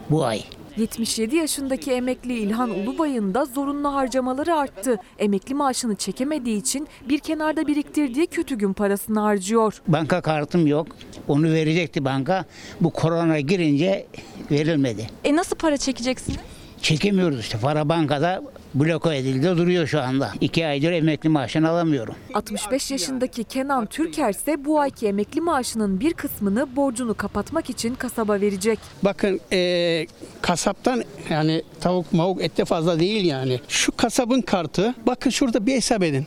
Bu 0.09 0.25
ay. 0.25 0.43
77 0.77 1.35
yaşındaki 1.35 1.91
emekli 1.91 2.33
İlhan 2.39 2.69
Ulubay'ın 2.69 3.33
da 3.33 3.45
zorunlu 3.45 3.93
harcamaları 3.93 4.55
arttı. 4.55 4.97
Emekli 5.19 5.55
maaşını 5.55 5.95
çekemediği 5.95 6.57
için 6.57 6.87
bir 7.09 7.19
kenarda 7.19 7.67
biriktirdiği 7.67 8.27
kötü 8.27 8.55
gün 8.55 8.73
parasını 8.73 9.19
harcıyor. 9.19 9.81
Banka 9.87 10.21
kartım 10.21 10.67
yok. 10.67 10.87
Onu 11.27 11.51
verecekti 11.51 12.05
banka. 12.05 12.45
Bu 12.81 12.89
korona 12.89 13.39
girince 13.39 14.07
verilmedi. 14.51 15.07
E 15.23 15.35
nasıl 15.35 15.55
para 15.55 15.77
çekeceksiniz? 15.77 16.39
Çekemiyoruz 16.81 17.39
işte. 17.39 17.57
Para 17.61 17.89
bankada 17.89 18.43
bloke 18.75 19.17
edildi 19.17 19.43
duruyor 19.57 19.87
şu 19.87 20.01
anda. 20.01 20.31
İki 20.41 20.65
aydır 20.67 20.91
emekli 20.91 21.29
maaşını 21.29 21.69
alamıyorum. 21.69 22.15
65 22.33 22.91
yaşındaki 22.91 23.43
Kenan 23.43 23.85
Türker 23.85 24.29
ise 24.29 24.65
bu 24.65 24.79
ayki 24.79 25.07
emekli 25.07 25.41
maaşının 25.41 25.99
bir 25.99 26.13
kısmını 26.13 26.75
borcunu 26.75 27.13
kapatmak 27.13 27.69
için 27.69 27.95
kasaba 27.95 28.41
verecek. 28.41 28.79
Bakın 29.03 29.39
eee, 29.51 30.07
kasaptan 30.41 31.03
yani 31.29 31.63
tavuk 31.81 32.13
mavuk 32.13 32.41
ette 32.43 32.65
fazla 32.65 32.99
değil 32.99 33.25
yani. 33.25 33.59
Şu 33.67 33.91
kasabın 33.97 34.41
kartı 34.41 34.95
bakın 35.07 35.29
şurada 35.29 35.65
bir 35.65 35.73
hesap 35.75 36.03
edin. 36.03 36.25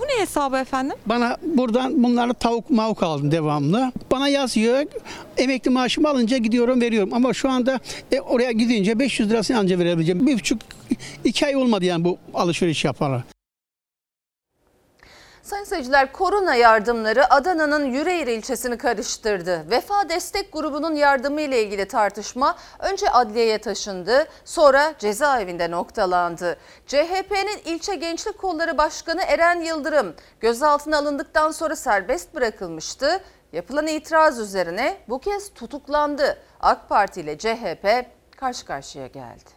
Bu 0.00 0.04
ne 0.04 0.22
hesabı 0.22 0.56
efendim? 0.56 0.96
Bana 1.06 1.36
buradan 1.42 2.02
bunları 2.02 2.34
tavuk 2.34 2.70
mavuk 2.70 3.02
aldım 3.02 3.32
devamlı. 3.32 3.92
Bana 4.10 4.28
yazıyor 4.28 4.84
emekli 5.38 5.70
maaşımı 5.70 6.08
alınca 6.08 6.36
gidiyorum 6.36 6.80
veriyorum. 6.80 7.14
Ama 7.14 7.34
şu 7.34 7.50
anda 7.50 7.80
e, 8.12 8.20
oraya 8.20 8.52
gidince 8.52 8.98
500 8.98 9.30
lirasını 9.30 9.58
anca 9.58 9.78
verebileceğim. 9.78 10.26
Bir 10.26 10.34
buçuk 10.34 10.58
iki 11.24 11.46
ay 11.46 11.56
olmadı 11.56 11.84
yani 11.84 12.04
bu 12.04 12.18
alışveriş 12.34 12.84
yapalı. 12.84 13.24
Sayın 15.50 15.64
seyirciler 15.64 16.12
korona 16.12 16.54
yardımları 16.54 17.32
Adana'nın 17.34 17.84
Yüreğir 17.84 18.26
ilçesini 18.26 18.78
karıştırdı. 18.78 19.70
Vefa 19.70 20.08
Destek 20.08 20.52
Grubu'nun 20.52 20.94
yardımı 20.94 21.40
ile 21.40 21.62
ilgili 21.62 21.88
tartışma 21.88 22.56
önce 22.78 23.10
adliyeye 23.10 23.58
taşındı 23.58 24.26
sonra 24.44 24.94
cezaevinde 24.98 25.70
noktalandı. 25.70 26.56
CHP'nin 26.86 27.74
ilçe 27.74 27.94
gençlik 27.94 28.38
kolları 28.38 28.78
başkanı 28.78 29.22
Eren 29.22 29.60
Yıldırım 29.60 30.14
gözaltına 30.40 30.98
alındıktan 30.98 31.50
sonra 31.50 31.76
serbest 31.76 32.34
bırakılmıştı. 32.34 33.20
Yapılan 33.52 33.86
itiraz 33.86 34.40
üzerine 34.40 34.96
bu 35.08 35.18
kez 35.18 35.54
tutuklandı. 35.54 36.38
AK 36.60 36.88
Parti 36.88 37.20
ile 37.20 37.38
CHP 37.38 38.06
karşı 38.36 38.66
karşıya 38.66 39.06
geldi. 39.06 39.50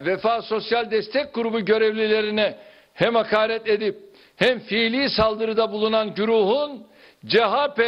Vefa 0.00 0.42
Sosyal 0.42 0.90
Destek 0.90 1.34
Grubu 1.34 1.60
görevlilerine 1.60 2.58
hem 2.94 3.14
hakaret 3.14 3.68
edip 3.68 4.13
hem 4.36 4.58
fiili 4.58 5.10
saldırıda 5.10 5.72
bulunan 5.72 6.14
güruhun 6.14 6.82
CHP 7.26 7.80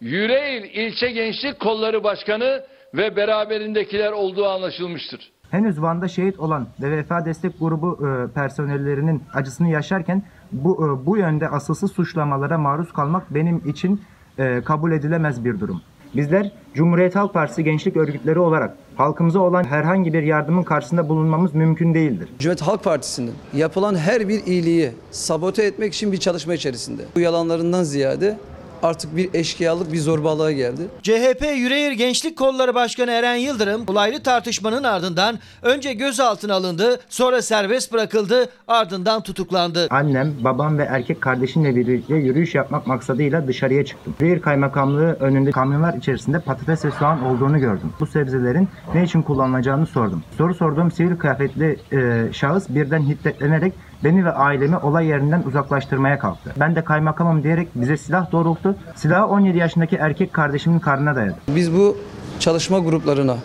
Yüreğir 0.00 0.62
İlçe 0.62 1.10
Gençlik 1.10 1.60
Kolları 1.60 2.04
Başkanı 2.04 2.64
ve 2.94 3.16
beraberindekiler 3.16 4.12
olduğu 4.12 4.46
anlaşılmıştır. 4.46 5.32
Henüz 5.50 5.82
Van'da 5.82 6.08
şehit 6.08 6.38
olan 6.40 6.68
ve 6.82 6.90
Vefa 6.90 7.24
Destek 7.24 7.60
Grubu 7.60 7.98
e, 8.06 8.32
personellerinin 8.34 9.22
acısını 9.34 9.68
yaşarken 9.68 10.22
bu 10.52 10.74
e, 10.74 11.06
bu 11.06 11.16
yönde 11.16 11.48
asılsız 11.48 11.92
suçlamalara 11.92 12.58
maruz 12.58 12.92
kalmak 12.92 13.34
benim 13.34 13.62
için 13.66 14.02
e, 14.38 14.60
kabul 14.60 14.92
edilemez 14.92 15.44
bir 15.44 15.60
durum. 15.60 15.82
Bizler 16.16 16.52
Cumhuriyet 16.74 17.16
Halk 17.16 17.34
Partisi 17.34 17.64
gençlik 17.64 17.96
örgütleri 17.96 18.38
olarak 18.38 18.76
halkımıza 18.98 19.38
olan 19.38 19.64
herhangi 19.64 20.12
bir 20.12 20.22
yardımın 20.22 20.62
karşısında 20.62 21.08
bulunmamız 21.08 21.54
mümkün 21.54 21.94
değildir. 21.94 22.28
Cumhuriyet 22.38 22.62
Halk 22.62 22.84
Partisi'nin 22.84 23.34
yapılan 23.54 23.94
her 23.94 24.28
bir 24.28 24.46
iyiliği 24.46 24.92
sabote 25.10 25.62
etmek 25.62 25.94
için 25.94 26.12
bir 26.12 26.16
çalışma 26.16 26.54
içerisinde. 26.54 27.02
Bu 27.16 27.20
yalanlarından 27.20 27.82
ziyade 27.82 28.38
artık 28.82 29.16
bir 29.16 29.34
eşkıyalık, 29.34 29.92
bir 29.92 29.98
zorbalığa 29.98 30.52
geldi. 30.52 30.82
CHP 31.02 31.46
Yüreğir 31.56 31.92
Gençlik 31.92 32.38
Kolları 32.38 32.74
Başkanı 32.74 33.10
Eren 33.10 33.36
Yıldırım 33.36 33.84
olaylı 33.86 34.22
tartışmanın 34.22 34.84
ardından 34.84 35.38
önce 35.62 35.92
gözaltına 35.92 36.54
alındı, 36.54 37.00
sonra 37.08 37.42
serbest 37.42 37.92
bırakıldı, 37.92 38.48
ardından 38.68 39.22
tutuklandı. 39.22 39.86
Annem, 39.90 40.34
babam 40.44 40.78
ve 40.78 40.82
erkek 40.82 41.20
kardeşimle 41.20 41.76
birlikte 41.76 42.14
yürüyüş 42.14 42.54
yapmak 42.54 42.86
maksadıyla 42.86 43.48
dışarıya 43.48 43.84
çıktım. 43.84 44.14
Yüreğir 44.20 44.40
Kaymakamlığı 44.40 45.12
önünde 45.20 45.50
kamyonlar 45.50 45.94
içerisinde 45.94 46.40
patates 46.40 46.84
ve 46.84 46.90
soğan 46.90 47.24
olduğunu 47.24 47.58
gördüm. 47.58 47.92
Bu 48.00 48.06
sebzelerin 48.06 48.68
ne 48.94 49.04
için 49.04 49.22
kullanılacağını 49.22 49.86
sordum. 49.86 50.22
Soru 50.38 50.54
sorduğum 50.54 50.90
sivil 50.90 51.16
kıyafetli 51.16 51.76
e, 51.92 52.32
şahıs 52.32 52.68
birden 52.68 53.02
hiddetlenerek 53.02 53.72
beni 54.04 54.24
ve 54.24 54.32
ailemi 54.32 54.76
olay 54.76 55.06
yerinden 55.06 55.42
uzaklaştırmaya 55.42 56.18
kalktı. 56.18 56.52
Ben 56.60 56.76
de 56.76 56.84
kaymakamım 56.84 57.42
diyerek 57.42 57.68
bize 57.74 57.96
silah 57.96 58.32
doğrulttu. 58.32 58.76
Silahı 58.94 59.26
17 59.26 59.58
yaşındaki 59.58 59.96
erkek 59.96 60.32
kardeşimin 60.32 60.78
karnına 60.78 61.16
dayadı. 61.16 61.36
Biz 61.48 61.74
bu 61.74 61.96
çalışma 62.38 62.78
gruplarına, 62.78 63.36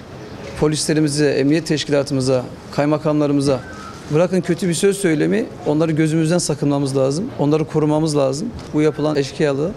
polislerimize, 0.59 1.29
emniyet 1.29 1.67
teşkilatımıza, 1.67 2.43
kaymakamlarımıza 2.71 3.59
bırakın 4.13 4.41
kötü 4.41 4.69
bir 4.69 4.73
söz 4.73 4.97
söylemi 4.97 5.45
onları 5.65 5.91
gözümüzden 5.91 6.37
sakınmamız 6.37 6.97
lazım. 6.97 7.25
Onları 7.39 7.65
korumamız 7.65 8.17
lazım. 8.17 8.47
Bu 8.73 8.81
yapılan 8.81 9.15
eşkıyalığı 9.15 9.71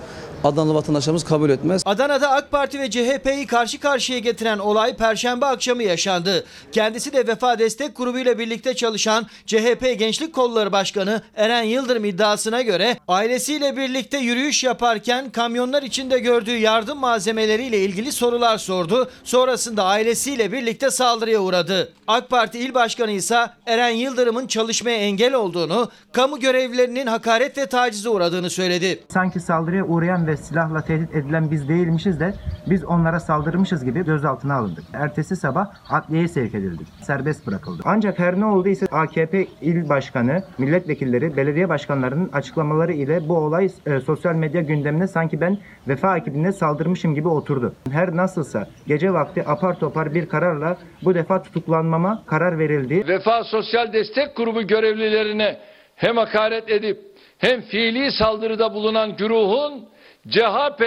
Adanalı 0.47 0.75
vatandaşlarımız 0.75 1.25
kabul 1.25 1.51
etmez. 1.51 1.83
Adana'da 1.85 2.31
AK 2.31 2.51
Parti 2.51 2.81
ve 2.81 2.91
CHP'yi 2.91 3.47
karşı 3.47 3.81
karşıya 3.81 4.19
getiren 4.19 4.59
olay 4.59 4.97
Perşembe 4.97 5.47
akşamı 5.47 5.83
yaşandı. 5.83 6.45
Kendisi 6.73 7.13
de 7.13 7.27
Vefa 7.27 7.59
Destek 7.59 7.97
Grubu 7.97 8.19
ile 8.19 8.39
birlikte 8.39 8.75
çalışan 8.75 9.27
CHP 9.47 9.99
Gençlik 9.99 10.35
Kolları 10.35 10.73
Başkanı 10.73 11.23
Eren 11.37 11.63
Yıldırım 11.63 12.05
iddiasına 12.05 12.63
göre 12.63 12.97
ailesiyle 13.09 13.77
birlikte 13.77 14.19
yürüyüş 14.19 14.65
yaparken 14.65 15.31
kamyonlar 15.31 15.83
içinde 15.83 16.19
gördüğü 16.19 16.57
yardım 16.57 16.99
malzemeleriyle 16.99 17.79
ilgili 17.79 18.13
sorular 18.13 18.59
sordu. 18.59 19.11
Sonrasında 19.25 19.85
ailesiyle 19.85 20.53
birlikte 20.53 20.91
saldırıya 20.91 21.41
uğradı. 21.41 21.93
AK 22.09 22.31
Parti 22.31 22.59
İl 22.59 22.75
Başkanı 22.75 23.11
ise 23.11 23.47
Eren 23.67 23.89
Yıldırım'ın 23.89 24.47
çalışmaya 24.47 24.97
engel 24.97 25.35
olduğunu, 25.35 25.91
kamu 26.13 26.41
görevlilerinin 26.41 27.07
hakaret 27.07 27.59
ve 27.59 27.67
tacize 27.67 28.09
uğradığını 28.09 28.51
söyledi. 28.51 29.01
Sanki 29.13 29.41
saldırıya 29.41 29.85
uğrayan 29.85 30.27
ve 30.27 30.36
silahla 30.37 30.81
tehdit 30.81 31.15
edilen 31.15 31.51
biz 31.51 31.69
değilmişiz 31.69 32.21
de 32.21 32.35
biz 32.67 32.85
onlara 32.85 33.21
saldırmışız 33.21 33.85
gibi 33.85 34.05
gözaltına 34.05 34.55
alındık. 34.55 34.85
Ertesi 34.93 35.37
sabah 35.37 35.67
adliyeye 35.91 36.29
sevk 36.29 36.55
edildik. 36.55 36.87
Serbest 37.03 37.47
bırakıldı. 37.47 37.83
Ancak 37.85 38.19
her 38.19 38.41
ne 38.41 38.45
olduysa 38.45 38.87
AKP 38.91 39.47
il 39.61 39.89
başkanı, 39.89 40.43
milletvekilleri, 40.59 41.37
belediye 41.37 41.69
başkanlarının 41.69 42.31
açıklamaları 42.33 42.93
ile 42.93 43.29
bu 43.29 43.37
olay 43.37 43.69
e, 43.87 44.01
sosyal 44.01 44.35
medya 44.35 44.63
gündemine 44.63 45.07
sanki 45.07 45.41
ben 45.41 45.59
vefa 45.89 46.17
ekibine 46.17 46.53
saldırmışım 46.53 47.15
gibi 47.15 47.29
oturdu. 47.29 47.75
Her 47.91 48.17
nasılsa 48.17 48.67
gece 48.87 49.13
vakti 49.13 49.49
apar 49.49 49.79
topar 49.79 50.15
bir 50.15 50.29
kararla 50.29 50.77
bu 51.05 51.15
defa 51.15 51.43
tutuklanmama 51.43 52.23
karar 52.27 52.59
verildi. 52.59 53.05
Vefa 53.09 53.45
Sosyal 53.45 53.93
Destek 53.93 54.37
Grubu 54.37 54.63
görevlilerine 54.63 55.59
hem 55.97 56.17
hakaret 56.17 56.71
edip 56.71 57.01
hem 57.39 57.61
fiili 57.61 58.13
saldırıda 58.13 58.75
bulunan 58.75 59.17
güruhun 59.17 59.89
CHP 60.31 60.83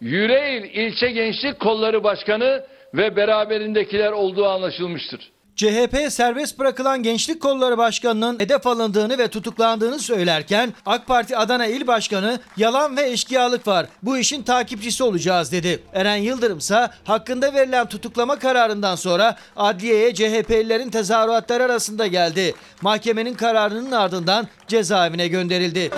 Yüreğir 0.00 0.62
İlçe 0.62 1.10
Gençlik 1.10 1.60
Kolları 1.60 2.04
Başkanı 2.04 2.64
ve 2.94 3.16
beraberindekiler 3.16 4.12
olduğu 4.12 4.46
anlaşılmıştır. 4.46 5.30
CHP 5.56 5.96
serbest 6.12 6.58
bırakılan 6.58 7.02
Gençlik 7.02 7.42
Kolları 7.42 7.78
Başkanı'nın 7.78 8.40
hedef 8.40 8.66
alındığını 8.66 9.18
ve 9.18 9.28
tutuklandığını 9.28 9.98
söylerken 9.98 10.72
AK 10.86 11.06
Parti 11.06 11.36
Adana 11.36 11.66
İl 11.66 11.86
Başkanı 11.86 12.38
yalan 12.56 12.96
ve 12.96 13.10
eşkıyalık 13.10 13.66
var. 13.66 13.86
Bu 14.02 14.18
işin 14.18 14.42
takipçisi 14.42 15.04
olacağız 15.04 15.52
dedi. 15.52 15.82
Eren 15.92 16.16
Yıldırım 16.16 16.58
ise 16.58 16.88
hakkında 17.04 17.54
verilen 17.54 17.86
tutuklama 17.86 18.38
kararından 18.38 18.96
sonra 18.96 19.36
adliyeye 19.56 20.14
CHP'lilerin 20.14 20.90
tezahüratları 20.90 21.64
arasında 21.64 22.06
geldi. 22.06 22.54
Mahkemenin 22.82 23.34
kararının 23.34 23.92
ardından 23.92 24.48
cezaevine 24.68 25.28
gönderildi. 25.28 25.90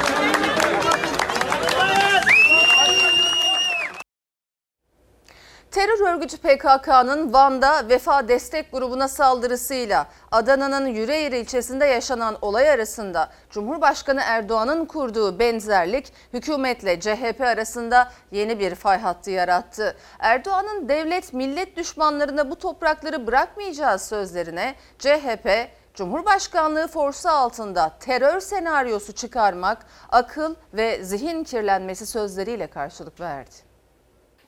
Terör 5.71 6.15
örgütü 6.15 6.37
PKK'nın 6.37 7.33
Van'da 7.33 7.89
Vefa 7.89 8.29
Destek 8.29 8.73
Grubu'na 8.73 9.09
saldırısıyla 9.09 10.07
Adana'nın 10.33 10.87
Yüreğir 10.87 11.33
ilçesinde 11.33 11.85
yaşanan 11.85 12.37
olay 12.43 12.71
arasında 12.71 13.31
Cumhurbaşkanı 13.51 14.21
Erdoğan'ın 14.25 14.87
kurduğu 14.87 15.39
benzerlik 15.39 16.13
hükümetle 16.33 17.01
CHP 17.01 17.41
arasında 17.41 18.13
yeni 18.31 18.59
bir 18.59 18.75
fay 18.75 18.99
hattı 18.99 19.31
yarattı. 19.31 19.97
Erdoğan'ın 20.19 20.89
devlet 20.89 21.33
millet 21.33 21.77
düşmanlarına 21.77 22.51
bu 22.51 22.57
toprakları 22.57 23.27
bırakmayacağız 23.27 24.03
sözlerine 24.03 24.75
CHP 24.99 25.69
Cumhurbaşkanlığı 25.95 26.89
forsu 26.89 27.29
altında 27.29 27.93
terör 28.01 28.41
senaryosu 28.41 29.13
çıkarmak, 29.13 29.87
akıl 30.09 30.55
ve 30.75 31.05
zihin 31.05 31.45
kirlenmesi 31.45 32.07
sözleriyle 32.07 32.67
karşılık 32.67 33.21
verdi. 33.21 33.55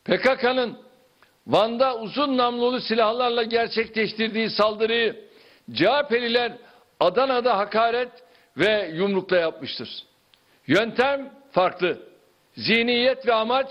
PKK'nın 0.05 0.92
Van'da 1.47 1.97
uzun 1.99 2.37
namlulu 2.37 2.81
silahlarla 2.81 3.43
gerçekleştirdiği 3.43 4.51
saldırıyı 4.51 5.25
CHP'liler 5.75 6.53
Adana'da 7.01 7.59
hakaret 7.59 8.13
ve 8.57 8.91
yumrukla 8.95 9.37
yapmıştır. 9.37 9.89
Yöntem 10.67 11.33
farklı. 11.53 11.99
Zihniyet 12.57 13.27
ve 13.27 13.35
amaç 13.35 13.69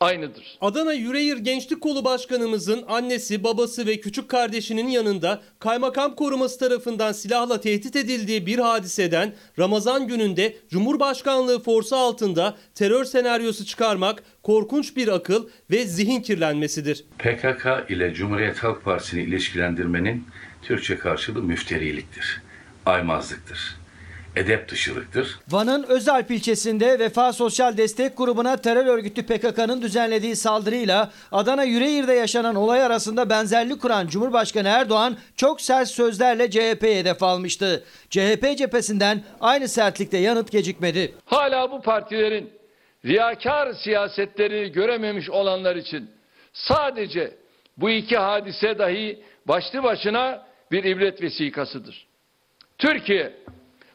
aynıdır. 0.00 0.58
Adana 0.60 0.92
Yüreğir 0.92 1.36
Gençlik 1.36 1.80
Kolu 1.80 2.04
Başkanımızın 2.04 2.84
annesi, 2.88 3.44
babası 3.44 3.86
ve 3.86 4.00
küçük 4.00 4.28
kardeşinin 4.28 4.88
yanında 4.88 5.42
kaymakam 5.58 6.14
koruması 6.14 6.58
tarafından 6.58 7.12
silahla 7.12 7.60
tehdit 7.60 7.96
edildiği 7.96 8.46
bir 8.46 8.58
hadiseden 8.58 9.34
Ramazan 9.58 10.08
gününde 10.08 10.56
Cumhurbaşkanlığı 10.70 11.62
forsu 11.62 11.96
altında 11.96 12.56
terör 12.74 13.04
senaryosu 13.04 13.64
çıkarmak 13.66 14.22
korkunç 14.42 14.96
bir 14.96 15.08
akıl 15.08 15.48
ve 15.70 15.84
zihin 15.84 16.20
kirlenmesidir. 16.20 17.04
PKK 17.18 17.90
ile 17.90 18.14
Cumhuriyet 18.14 18.58
Halk 18.58 18.84
Partisi'ni 18.84 19.22
ilişkilendirmenin 19.22 20.24
Türkçe 20.62 20.98
karşılığı 20.98 21.42
müfteriliktir, 21.42 22.42
aymazlıktır, 22.86 23.76
edep 24.36 24.68
dışılıktır. 24.68 25.38
Van'ın 25.48 25.82
Özalp 25.82 26.30
ilçesinde 26.30 26.98
Vefa 26.98 27.32
Sosyal 27.32 27.76
Destek 27.76 28.16
Grubu'na 28.16 28.56
terör 28.56 28.86
örgütü 28.86 29.26
PKK'nın 29.26 29.82
düzenlediği 29.82 30.36
saldırıyla 30.36 31.10
Adana 31.32 31.64
Yüreğir'de 31.64 32.12
yaşanan 32.12 32.54
olay 32.54 32.82
arasında 32.82 33.30
benzerlik 33.30 33.82
kuran 33.82 34.06
Cumhurbaşkanı 34.06 34.68
Erdoğan 34.68 35.16
çok 35.36 35.60
sert 35.60 35.88
sözlerle 35.88 36.50
CHP'ye 36.50 36.98
hedef 36.98 37.22
almıştı. 37.22 37.84
CHP 38.10 38.58
cephesinden 38.58 39.22
aynı 39.40 39.68
sertlikte 39.68 40.18
yanıt 40.18 40.52
gecikmedi. 40.52 41.14
Hala 41.24 41.70
bu 41.70 41.82
partilerin 41.82 42.50
riyakar 43.04 43.72
siyasetleri 43.84 44.72
görememiş 44.72 45.30
olanlar 45.30 45.76
için 45.76 46.10
sadece 46.52 47.34
bu 47.76 47.90
iki 47.90 48.16
hadise 48.16 48.78
dahi 48.78 49.22
başlı 49.48 49.82
başına 49.82 50.46
bir 50.72 50.84
ibret 50.84 51.22
vesikasıdır. 51.22 52.06
Türkiye 52.78 53.32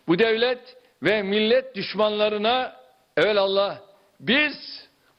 bu 0.10 0.20
devlet 0.20 0.60
ve 1.04 1.24
millet 1.24 1.76
düşmanlarına 1.76 2.74
evelallah 3.18 3.78
biz 4.20 4.54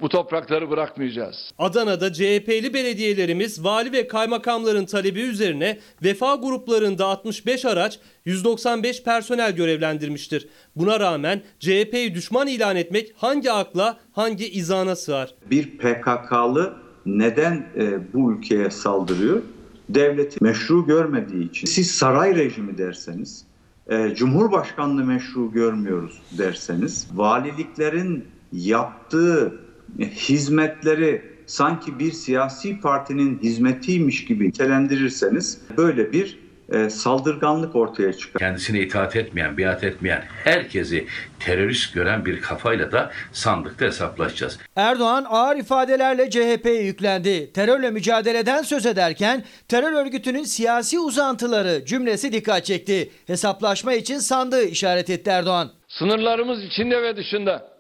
bu 0.01 0.09
toprakları 0.09 0.71
bırakmayacağız. 0.71 1.53
Adana'da 1.59 2.13
CHP'li 2.13 2.75
belediyelerimiz 2.75 3.65
vali 3.65 3.93
ve 3.93 4.09
kaymakamların 4.09 4.85
talebi 4.85 5.21
üzerine 5.21 5.79
vefa 6.03 6.35
gruplarında 6.35 7.07
65 7.07 7.65
araç 7.65 7.99
195 8.25 9.03
personel 9.03 9.57
görevlendirmiştir. 9.57 10.49
Buna 10.77 11.01
rağmen 11.01 11.43
CHP'yi 11.59 12.15
düşman 12.15 12.47
ilan 12.47 12.77
etmek 12.77 13.15
hangi 13.17 13.53
akla 13.53 13.99
hangi 14.13 14.49
izana 14.51 14.97
sığar? 14.97 15.35
bir 15.51 15.79
PKK'lı 15.79 16.75
neden 17.07 17.67
e, 17.77 18.13
bu 18.15 18.33
ülkeye 18.33 18.71
saldırıyor? 18.71 19.43
Devleti 19.89 20.45
meşru 20.45 20.87
görmediği 20.87 21.51
için. 21.51 21.67
Siz 21.67 21.91
saray 21.91 22.37
rejimi 22.37 22.79
derseniz, 22.79 23.50
e, 23.91 24.15
Cumhurbaşkanlığı 24.15 25.05
meşru 25.05 25.53
görmüyoruz 25.53 26.23
derseniz, 26.39 27.09
valiliklerin 27.15 28.25
yaptığı 28.53 29.61
hizmetleri 29.99 31.23
sanki 31.47 31.99
bir 31.99 32.13
siyasi 32.13 32.81
partinin 32.81 33.39
hizmetiymiş 33.43 34.25
gibi 34.25 34.49
nitelendirirseniz 34.49 35.61
böyle 35.77 36.13
bir 36.13 36.40
e, 36.71 36.91
saldırganlık 36.91 37.77
ortaya 37.77 38.13
çıkar. 38.13 38.41
Kendisine 38.41 38.81
itaat 38.81 39.17
etmeyen, 39.17 39.59
biat 39.59 39.85
etmeyen, 39.85 40.25
herkesi 40.45 41.07
terörist 41.41 41.95
gören 41.95 42.25
bir 42.25 42.41
kafayla 42.41 42.93
da 42.93 43.11
sandıkta 43.33 43.85
hesaplaşacağız. 43.85 44.59
Erdoğan 44.77 45.27
ağır 45.29 45.57
ifadelerle 45.57 46.31
CHP'ye 46.31 46.83
yüklendi. 46.83 47.53
Terörle 47.53 47.91
mücadeleden 47.91 48.63
söz 48.63 48.87
ederken 48.87 49.45
terör 49.69 49.93
örgütünün 49.93 50.45
siyasi 50.45 50.99
uzantıları 50.99 51.85
cümlesi 51.85 52.33
dikkat 52.33 52.65
çekti. 52.65 53.11
Hesaplaşma 53.27 53.93
için 53.93 54.19
sandığı 54.19 54.65
işaret 54.65 55.11
etti 55.11 55.31
Erdoğan. 55.31 55.71
Sınırlarımız 55.89 56.65
içinde 56.65 57.03
ve 57.03 57.17
dışında 57.17 57.71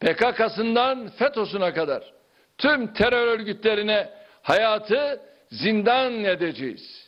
PKK'sından 0.00 1.10
FETÖ'süne 1.18 1.74
kadar 1.74 2.12
tüm 2.58 2.94
terör 2.94 3.26
örgütlerine 3.26 4.08
hayatı 4.42 5.20
zindan 5.52 6.24
edeceğiz. 6.24 7.03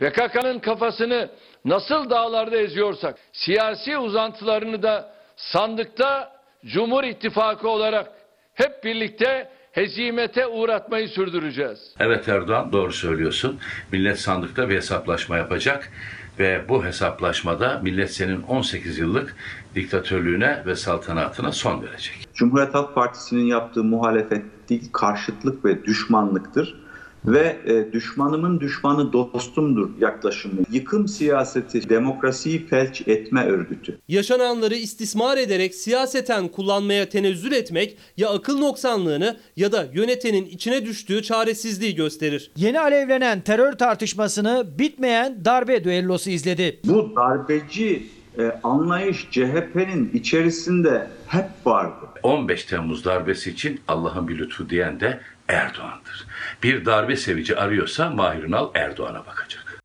PKK'nın 0.00 0.58
kafasını 0.58 1.30
nasıl 1.64 2.10
dağlarda 2.10 2.56
eziyorsak 2.56 3.18
siyasi 3.32 3.98
uzantılarını 3.98 4.82
da 4.82 5.12
sandıkta 5.36 6.32
Cumhur 6.66 7.04
İttifakı 7.04 7.68
olarak 7.68 8.08
hep 8.54 8.84
birlikte 8.84 9.50
hezimete 9.72 10.46
uğratmayı 10.46 11.08
sürdüreceğiz. 11.08 11.94
Evet 12.00 12.28
Erdoğan 12.28 12.72
doğru 12.72 12.92
söylüyorsun. 12.92 13.58
Millet 13.92 14.18
sandıkta 14.18 14.68
bir 14.68 14.76
hesaplaşma 14.76 15.36
yapacak 15.36 15.92
ve 16.38 16.68
bu 16.68 16.84
hesaplaşmada 16.84 17.80
millet 17.82 18.10
senin 18.10 18.42
18 18.42 18.98
yıllık 18.98 19.36
diktatörlüğüne 19.74 20.62
ve 20.66 20.76
saltanatına 20.76 21.52
son 21.52 21.82
verecek. 21.82 22.28
Cumhuriyet 22.34 22.74
Halk 22.74 22.94
Partisi'nin 22.94 23.44
yaptığı 23.44 23.84
muhalefet 23.84 24.44
değil, 24.68 24.92
karşıtlık 24.92 25.64
ve 25.64 25.84
düşmanlıktır. 25.84 26.89
Ve 27.26 27.56
e, 27.66 27.92
düşmanımın 27.92 28.60
düşmanı 28.60 29.12
dostumdur 29.12 29.90
yaklaşımı. 30.00 30.60
Yıkım 30.72 31.08
siyaseti, 31.08 31.88
demokrasiyi 31.88 32.66
felç 32.66 33.02
etme 33.08 33.44
örgütü. 33.46 33.98
Yaşananları 34.08 34.74
istismar 34.74 35.38
ederek 35.38 35.74
siyaseten 35.74 36.48
kullanmaya 36.48 37.08
tenezzül 37.08 37.52
etmek 37.52 37.96
ya 38.16 38.30
akıl 38.30 38.58
noksanlığını 38.58 39.36
ya 39.56 39.72
da 39.72 39.86
yönetenin 39.92 40.46
içine 40.46 40.86
düştüğü 40.86 41.22
çaresizliği 41.22 41.94
gösterir. 41.94 42.50
Yeni 42.56 42.80
alevlenen 42.80 43.40
terör 43.40 43.72
tartışmasını 43.72 44.66
bitmeyen 44.78 45.44
darbe 45.44 45.84
düellosu 45.84 46.30
izledi. 46.30 46.80
Bu 46.84 47.12
darbeci 47.16 48.06
e, 48.38 48.52
anlayış 48.62 49.28
CHP'nin 49.30 50.10
içerisinde 50.14 51.06
hep 51.26 51.46
vardı. 51.66 52.06
15 52.22 52.64
Temmuz 52.64 53.04
darbesi 53.04 53.50
için 53.50 53.80
Allah'ın 53.88 54.28
bir 54.28 54.38
lütfu 54.38 54.70
diyen 54.70 55.00
de 55.00 55.20
Erdoğan'dır. 55.50 56.26
Bir 56.62 56.84
darbe 56.84 57.16
sevici 57.16 57.56
arıyorsa 57.56 58.10
Mahir 58.10 58.42
Ünal 58.42 58.70
Erdoğan'a 58.74 59.26
bakacak. 59.26 59.80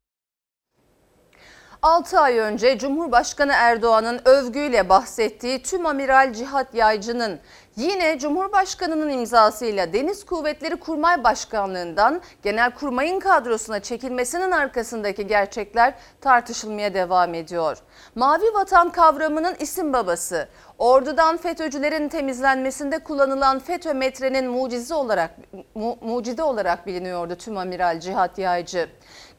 6 1.81 2.19
ay 2.19 2.37
önce 2.37 2.77
Cumhurbaşkanı 2.77 3.53
Erdoğan'ın 3.55 4.21
övgüyle 4.25 4.89
bahsettiği 4.89 5.63
Tüm 5.63 5.85
Amiral 5.85 6.33
Cihat 6.33 6.75
Yaycı'nın 6.75 7.39
yine 7.77 8.19
Cumhurbaşkanı'nın 8.19 9.09
imzasıyla 9.09 9.93
Deniz 9.93 10.25
Kuvvetleri 10.25 10.75
Kurmay 10.75 11.23
Başkanlığı'ndan 11.23 12.21
Genelkurmay'ın 12.43 13.19
kadrosuna 13.19 13.79
çekilmesinin 13.79 14.51
arkasındaki 14.51 15.27
gerçekler 15.27 15.93
tartışılmaya 16.21 16.93
devam 16.93 17.33
ediyor. 17.33 17.77
Mavi 18.15 18.53
Vatan 18.53 18.89
kavramının 18.89 19.55
isim 19.59 19.93
babası, 19.93 20.49
ordudan 20.77 21.37
FETÖ'cülerin 21.37 22.09
temizlenmesinde 22.09 22.99
kullanılan 22.99 23.59
FETÖ 23.59 23.93
metrenin 23.93 24.49
mucize 24.49 24.93
olarak 24.93 25.31
mu, 25.75 25.97
mucide 26.01 26.43
olarak 26.43 26.87
biliniyordu 26.87 27.35
Tüm 27.35 27.57
Amiral 27.57 27.99
Cihat 27.99 28.37
Yaycı. 28.37 28.89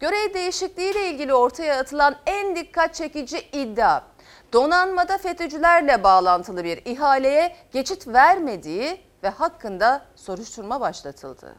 Görev 0.01 0.35
değişikliğiyle 0.35 1.11
ilgili 1.11 1.35
ortaya 1.35 1.79
atılan 1.79 2.16
en 2.27 2.57
dikkat 2.57 2.94
çekici 2.94 3.38
iddia 3.53 4.03
donanmada 4.52 5.18
FETÖ'cülerle 5.18 6.02
bağlantılı 6.02 6.64
bir 6.64 6.80
ihaleye 6.85 7.56
geçit 7.72 8.09
vermediği 8.09 8.98
ve 9.22 9.28
hakkında 9.28 10.02
soruşturma 10.16 10.80
başlatıldı. 10.80 11.54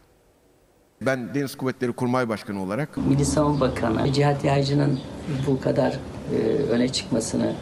Ben 1.02 1.34
Deniz 1.36 1.58
Kuvvetleri 1.58 1.94
Kurmay 1.94 2.30
Başkanı 2.30 2.64
olarak 2.64 2.98
Milli 2.98 3.26
Savunma 3.26 3.60
Bakanı 3.60 4.14
Cihat 4.14 4.44
Yaycı'nın 4.44 5.00
bu 5.48 5.62
kadar 5.62 6.00
e, 6.34 6.38
öne 6.70 6.90
çıkmasını 6.90 7.54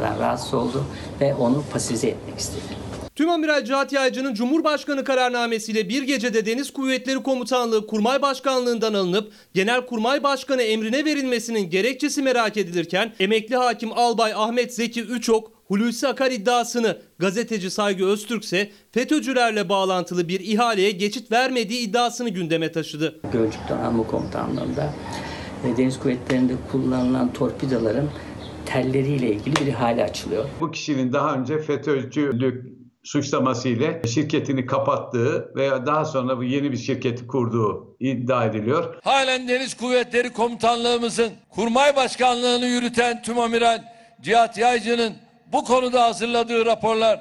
rahatsız 0.00 0.54
oldu 0.54 0.84
ve 1.20 1.34
onu 1.34 1.64
pasifize 1.72 2.08
etmek 2.08 2.38
istedi. 2.38 2.85
Tüm 3.16 3.30
Amiral 3.30 3.64
Cihat 3.64 3.92
Yaycı'nın 3.92 4.34
Cumhurbaşkanı 4.34 5.04
kararnamesiyle 5.04 5.88
bir 5.88 6.02
gecede 6.02 6.46
Deniz 6.46 6.72
Kuvvetleri 6.72 7.22
Komutanlığı 7.22 7.86
Kurmay 7.86 8.22
Başkanlığından 8.22 8.94
alınıp 8.94 9.32
Genelkurmay 9.54 10.22
Başkanı 10.22 10.62
emrine 10.62 11.04
verilmesinin 11.04 11.70
gerekçesi 11.70 12.22
merak 12.22 12.56
edilirken 12.56 13.12
emekli 13.20 13.56
hakim 13.56 13.92
Albay 13.92 14.32
Ahmet 14.34 14.74
Zeki 14.74 15.02
Üçok 15.02 15.52
Hulusi 15.68 16.08
Akar 16.08 16.30
iddiasını 16.30 16.98
gazeteci 17.18 17.70
Saygı 17.70 18.06
Öztürk 18.06 18.44
ise 18.44 18.70
FETÖ'cülerle 18.92 19.68
bağlantılı 19.68 20.28
bir 20.28 20.40
ihaleye 20.40 20.90
geçit 20.90 21.32
vermediği 21.32 21.88
iddiasını 21.88 22.28
gündeme 22.28 22.72
taşıdı. 22.72 23.20
Gölcük 23.32 23.60
Donanma 23.68 24.06
Komutanlığı'nda 24.06 24.94
e, 25.64 25.76
Deniz 25.76 25.98
Kuvvetleri'nde 25.98 26.52
kullanılan 26.72 27.32
torpidoların 27.32 28.10
telleriyle 28.66 29.32
ilgili 29.32 29.56
bir 29.56 29.66
ihale 29.66 30.04
açılıyor. 30.04 30.44
Bu 30.60 30.70
kişinin 30.70 31.12
daha 31.12 31.34
önce 31.34 31.58
FETÖ'cülük 31.58 32.75
suçlamasıyla 33.06 34.02
şirketini 34.06 34.66
kapattığı 34.66 35.52
veya 35.56 35.86
daha 35.86 36.04
sonra 36.04 36.38
bu 36.38 36.44
yeni 36.44 36.72
bir 36.72 36.76
şirketi 36.76 37.26
kurduğu 37.26 37.96
iddia 38.00 38.44
ediliyor. 38.44 38.94
Halen 39.04 39.48
Deniz 39.48 39.74
Kuvvetleri 39.74 40.32
Komutanlığımızın 40.32 41.32
Kurmay 41.48 41.96
Başkanlığını 41.96 42.66
yürüten 42.66 43.22
Tüm 43.22 43.38
Amiral 43.38 43.82
Cihat 44.20 44.58
Yaycı'nın 44.58 45.14
bu 45.52 45.64
konuda 45.64 46.02
hazırladığı 46.02 46.66
raporlar, 46.66 47.20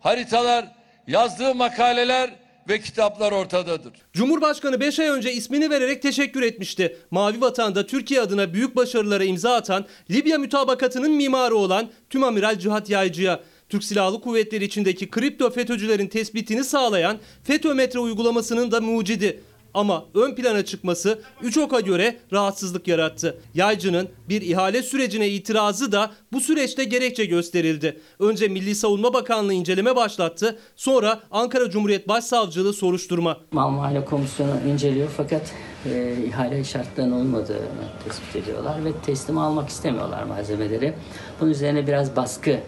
haritalar, 0.00 0.64
yazdığı 1.06 1.54
makaleler 1.54 2.30
ve 2.68 2.80
kitaplar 2.80 3.32
ortadadır. 3.32 3.92
Cumhurbaşkanı 4.12 4.80
5 4.80 4.98
ay 4.98 5.08
önce 5.08 5.32
ismini 5.32 5.70
vererek 5.70 6.02
teşekkür 6.02 6.42
etmişti. 6.42 6.96
Mavi 7.10 7.40
Vatan'da 7.40 7.86
Türkiye 7.86 8.20
adına 8.20 8.54
büyük 8.54 8.76
başarılara 8.76 9.24
imza 9.24 9.54
atan, 9.54 9.86
Libya 10.10 10.38
mütabakatının 10.38 11.10
mimarı 11.10 11.56
olan 11.56 11.90
Tüm 12.10 12.24
Amiral 12.24 12.58
Cihat 12.58 12.90
Yaycı'ya, 12.90 13.40
Türk 13.70 13.84
Silahlı 13.84 14.20
Kuvvetleri 14.20 14.64
içindeki 14.64 15.10
kripto 15.10 15.50
FETÖ'cülerin 15.50 16.06
tespitini 16.06 16.64
sağlayan 16.64 17.18
FETÖ-Metre 17.44 17.98
uygulamasının 17.98 18.70
da 18.70 18.80
mucidi. 18.80 19.40
Ama 19.74 20.04
ön 20.14 20.34
plana 20.34 20.64
çıkması 20.64 21.22
Üçok'a 21.42 21.80
göre 21.80 22.16
rahatsızlık 22.32 22.88
yarattı. 22.88 23.40
Yaycı'nın 23.54 24.08
bir 24.28 24.42
ihale 24.42 24.82
sürecine 24.82 25.28
itirazı 25.28 25.92
da 25.92 26.10
bu 26.32 26.40
süreçte 26.40 26.84
gerekçe 26.84 27.24
gösterildi. 27.24 28.00
Önce 28.18 28.48
Milli 28.48 28.74
Savunma 28.74 29.14
Bakanlığı 29.14 29.52
inceleme 29.52 29.96
başlattı. 29.96 30.58
Sonra 30.76 31.20
Ankara 31.30 31.70
Cumhuriyet 31.70 32.08
Başsavcılığı 32.08 32.72
soruşturma. 32.72 33.36
Mal 33.52 33.70
Muayene 33.70 34.04
Komisyonu 34.04 34.50
inceliyor 34.68 35.08
fakat 35.16 35.52
e, 35.92 36.16
ihale 36.26 36.64
şartlarının 36.64 37.20
olmadığını 37.20 37.88
tespit 38.04 38.36
ediyorlar 38.36 38.84
ve 38.84 38.92
teslim 39.06 39.38
almak 39.38 39.68
istemiyorlar 39.68 40.22
malzemeleri. 40.22 40.94
Bunun 41.40 41.50
üzerine 41.50 41.86
biraz 41.86 42.16
baskı 42.16 42.60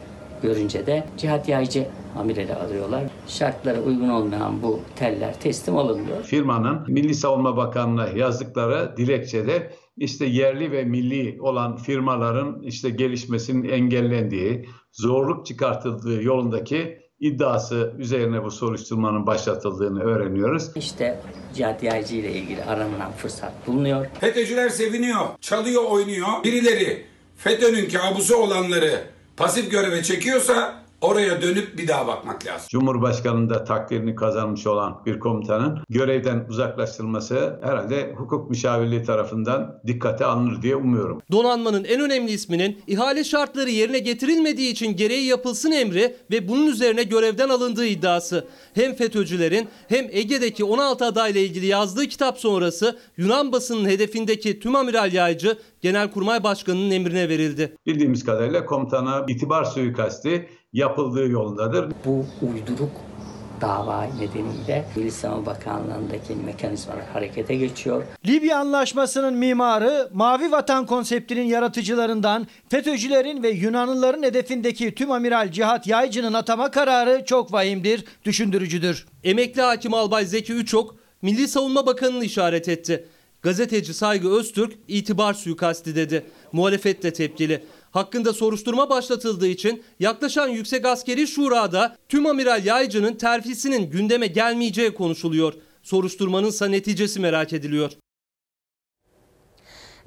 görünce 0.42 0.87
de 0.87 1.05
Cihat 1.18 1.48
Yaycı 1.48 1.87
amireli 2.18 2.55
arıyorlar. 2.55 3.02
Şartlara 3.28 3.81
uygun 3.81 4.09
olmayan 4.09 4.62
bu 4.62 4.81
teller 4.96 5.40
teslim 5.40 5.76
alınmıyor. 5.76 6.22
Firmanın 6.22 6.85
Milli 6.88 7.14
Savunma 7.14 7.57
Bakanlığı'na 7.57 8.09
yazdıkları 8.09 8.94
dilekçede 8.96 9.72
işte 9.96 10.24
yerli 10.24 10.72
ve 10.72 10.85
milli 10.85 11.42
olan 11.42 11.76
firmaların 11.76 12.62
işte 12.62 12.90
gelişmesinin 12.90 13.68
engellendiği, 13.68 14.68
zorluk 14.92 15.46
çıkartıldığı 15.46 16.22
yolundaki 16.22 17.02
iddiası 17.20 17.94
üzerine 17.98 18.44
bu 18.44 18.50
soruşturmanın 18.50 19.26
başlatıldığını 19.26 20.02
öğreniyoruz. 20.02 20.70
İşte 20.76 21.20
Cihat 21.55 21.83
Yaycı 21.83 22.16
ile 22.16 22.33
ilgili 22.33 22.64
aranan 22.64 23.12
fırsat 23.16 23.52
bulunuyor. 23.66 24.07
FETÖ'cüler 24.20 24.68
seviniyor, 24.68 25.20
çalıyor, 25.40 25.85
oynuyor. 25.85 26.28
Birileri 26.44 27.05
FETÖ'nün 27.37 27.88
kabusu 27.88 28.37
olanları 28.37 29.05
pasif 29.42 29.70
göreve 29.70 30.02
çekiyorsa 30.02 30.81
oraya 31.02 31.42
dönüp 31.42 31.78
bir 31.78 31.88
daha 31.88 32.06
bakmak 32.06 32.46
lazım. 32.46 32.66
Cumhurbaşkanının 32.70 33.50
da 33.50 33.64
takdirini 33.64 34.14
kazanmış 34.14 34.66
olan 34.66 35.02
bir 35.06 35.18
komutanın 35.18 35.78
görevden 35.88 36.46
uzaklaştırılması 36.48 37.60
herhalde 37.62 38.12
hukuk 38.16 38.50
müşavirliği 38.50 39.02
tarafından 39.02 39.80
dikkate 39.86 40.24
alınır 40.24 40.62
diye 40.62 40.76
umuyorum. 40.76 41.22
Donanmanın 41.32 41.84
en 41.84 42.00
önemli 42.00 42.30
isminin 42.30 42.82
ihale 42.86 43.24
şartları 43.24 43.70
yerine 43.70 43.98
getirilmediği 43.98 44.72
için 44.72 44.96
gereği 44.96 45.26
yapılsın 45.26 45.72
emri 45.72 46.16
ve 46.30 46.48
bunun 46.48 46.66
üzerine 46.66 47.02
görevden 47.02 47.48
alındığı 47.48 47.86
iddiası. 47.86 48.44
Hem 48.74 48.94
FETÖ'cülerin 48.94 49.68
hem 49.88 50.06
Ege'deki 50.10 50.64
16 50.64 51.04
adayla 51.04 51.40
ilgili 51.40 51.66
yazdığı 51.66 52.06
kitap 52.06 52.38
sonrası 52.38 52.98
Yunan 53.16 53.52
basının 53.52 53.88
hedefindeki 53.88 54.60
tüm 54.60 54.76
amiral 54.76 55.12
yaycı 55.12 55.58
Genelkurmay 55.80 56.44
Başkanı'nın 56.44 56.90
emrine 56.90 57.28
verildi. 57.28 57.76
Bildiğimiz 57.86 58.24
kadarıyla 58.24 58.66
komutana 58.66 59.24
itibar 59.28 59.64
suikasti 59.64 60.48
yapıldığı 60.72 61.28
yolundadır. 61.28 61.92
Bu 62.04 62.24
uyduruk 62.42 62.90
dava 63.61 64.04
nedeniyle 64.04 64.85
Milli 64.96 65.11
Savunma 65.11 65.46
Bakanlığı'ndaki 65.46 66.35
mekanizmalar 66.35 67.04
harekete 67.12 67.54
geçiyor. 67.54 68.02
Libya 68.26 68.58
Anlaşması'nın 68.58 69.35
mimarı, 69.35 70.08
Mavi 70.12 70.52
Vatan 70.52 70.87
konseptinin 70.87 71.44
yaratıcılarından 71.44 72.46
FETÖ'cülerin 72.68 73.42
ve 73.42 73.50
Yunanlıların 73.50 74.22
hedefindeki 74.22 74.94
tüm 74.94 75.11
amiral 75.11 75.52
Cihat 75.52 75.87
Yaycı'nın 75.87 76.32
atama 76.32 76.70
kararı 76.70 77.24
çok 77.24 77.52
vahimdir, 77.52 78.04
düşündürücüdür. 78.24 79.06
Emekli 79.24 79.62
hakim 79.62 79.94
albay 79.94 80.24
Zeki 80.26 80.52
Üçok, 80.52 80.96
Milli 81.22 81.48
Savunma 81.48 81.87
Bakanı'nı 81.87 82.24
işaret 82.24 82.68
etti. 82.68 83.08
Gazeteci 83.42 83.94
Saygı 83.94 84.28
Öztürk 84.38 84.72
itibar 84.88 85.35
suikasti 85.35 85.96
dedi. 85.96 86.26
Muhalefet 86.52 87.02
de 87.02 87.12
tepkili. 87.12 87.64
Hakkında 87.92 88.33
soruşturma 88.33 88.90
başlatıldığı 88.90 89.48
için 89.48 89.83
yaklaşan 90.00 90.48
Yüksek 90.48 90.87
Askeri 90.87 91.26
Şura'da 91.26 91.96
tüm 92.09 92.26
amiral 92.26 92.64
Yaycı'nın 92.64 93.14
terfisinin 93.14 93.90
gündeme 93.90 94.26
gelmeyeceği 94.26 94.94
konuşuluyor. 94.94 95.55
Soruşturmanın 95.83 96.48
ise 96.48 96.70
neticesi 96.70 97.20
merak 97.20 97.52
ediliyor. 97.52 97.92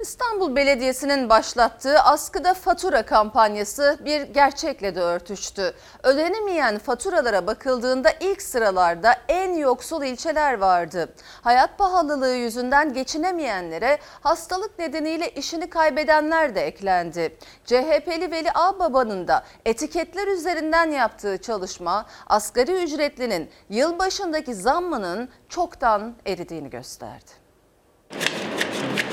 İstanbul 0.00 0.56
Belediyesi'nin 0.56 1.28
başlattığı 1.28 2.00
askıda 2.00 2.54
fatura 2.54 3.06
kampanyası 3.06 3.98
bir 4.04 4.22
gerçekle 4.22 4.94
de 4.94 5.00
örtüştü. 5.00 5.74
Ödenemeyen 6.02 6.78
faturalara 6.78 7.46
bakıldığında 7.46 8.10
ilk 8.20 8.42
sıralarda 8.42 9.14
en 9.28 9.54
yoksul 9.54 10.02
ilçeler 10.02 10.58
vardı. 10.58 11.14
Hayat 11.42 11.78
pahalılığı 11.78 12.34
yüzünden 12.34 12.92
geçinemeyenlere 12.92 13.98
hastalık 14.20 14.78
nedeniyle 14.78 15.30
işini 15.30 15.70
kaybedenler 15.70 16.54
de 16.54 16.66
eklendi. 16.66 17.36
CHP'li 17.64 18.30
Veli 18.30 18.52
Ağbaba'nın 18.54 19.28
da 19.28 19.44
etiketler 19.66 20.26
üzerinden 20.26 20.90
yaptığı 20.90 21.38
çalışma 21.38 22.06
asgari 22.26 22.82
ücretlinin 22.84 23.50
yılbaşındaki 23.68 24.54
zammının 24.54 25.28
çoktan 25.48 26.14
eridiğini 26.26 26.70
gösterdi. 26.70 27.30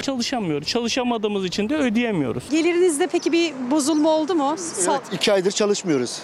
Çalışamıyoruz. 0.03 0.67
Çalışamadığımız 0.67 1.45
için 1.45 1.69
de 1.69 1.75
ödeyemiyoruz. 1.75 2.49
Gelirinizde 2.49 3.07
peki 3.07 3.31
bir 3.31 3.53
bozulma 3.71 4.09
oldu 4.09 4.35
mu? 4.35 4.55
Evet, 4.89 5.01
iki 5.11 5.33
aydır 5.33 5.51
çalışmıyoruz. 5.51 6.21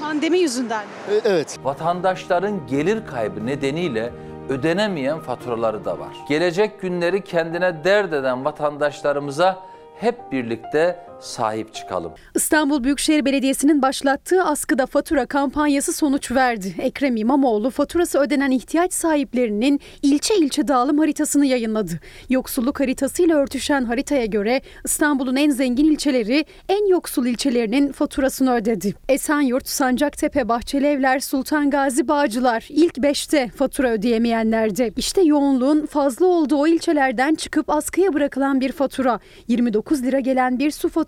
Pandemi 0.00 0.38
yüzünden. 0.38 0.82
E, 1.10 1.20
Evet. 1.24 1.58
Vatandaşların 1.64 2.66
gelir 2.66 3.06
kaybı 3.06 3.46
nedeniyle 3.46 4.12
ödenemeyen 4.48 5.20
faturaları 5.20 5.84
da 5.84 5.98
var. 5.98 6.08
Gelecek 6.28 6.80
günleri 6.80 7.24
kendine 7.24 7.84
dert 7.84 8.12
eden 8.12 8.44
vatandaşlarımıza 8.44 9.58
hep 10.00 10.32
birlikte 10.32 11.05
sahip 11.20 11.74
çıkalım. 11.74 12.12
İstanbul 12.34 12.84
Büyükşehir 12.84 13.24
Belediyesi'nin 13.24 13.82
başlattığı 13.82 14.44
askıda 14.44 14.86
fatura 14.86 15.26
kampanyası 15.26 15.92
sonuç 15.92 16.32
verdi. 16.32 16.74
Ekrem 16.78 17.16
İmamoğlu 17.16 17.70
faturası 17.70 18.18
ödenen 18.18 18.50
ihtiyaç 18.50 18.92
sahiplerinin 18.92 19.80
ilçe 20.02 20.36
ilçe 20.36 20.68
dağılım 20.68 20.98
haritasını 20.98 21.46
yayınladı. 21.46 22.00
Yoksulluk 22.28 22.80
haritasıyla 22.80 23.36
örtüşen 23.36 23.84
haritaya 23.84 24.26
göre 24.26 24.60
İstanbul'un 24.84 25.36
en 25.36 25.50
zengin 25.50 25.84
ilçeleri 25.92 26.44
en 26.68 26.86
yoksul 26.86 27.26
ilçelerinin 27.26 27.92
faturasını 27.92 28.54
ödedi. 28.54 28.94
Esenyurt, 29.08 29.68
Sancaktepe, 29.68 30.48
Bahçelievler, 30.48 31.20
Sultan 31.20 31.70
Gazi, 31.70 32.08
Bağcılar 32.08 32.66
ilk 32.68 32.96
5'te 32.96 33.48
fatura 33.48 33.90
ödeyemeyenlerde. 33.90 34.92
İşte 34.96 35.22
yoğunluğun 35.22 35.86
fazla 35.86 36.26
olduğu 36.26 36.56
o 36.56 36.66
ilçelerden 36.66 37.34
çıkıp 37.34 37.70
askıya 37.70 38.14
bırakılan 38.14 38.60
bir 38.60 38.72
fatura. 38.72 39.20
29 39.48 40.02
lira 40.02 40.20
gelen 40.20 40.58
bir 40.58 40.70
su 40.70 40.88
faturası 40.88 41.05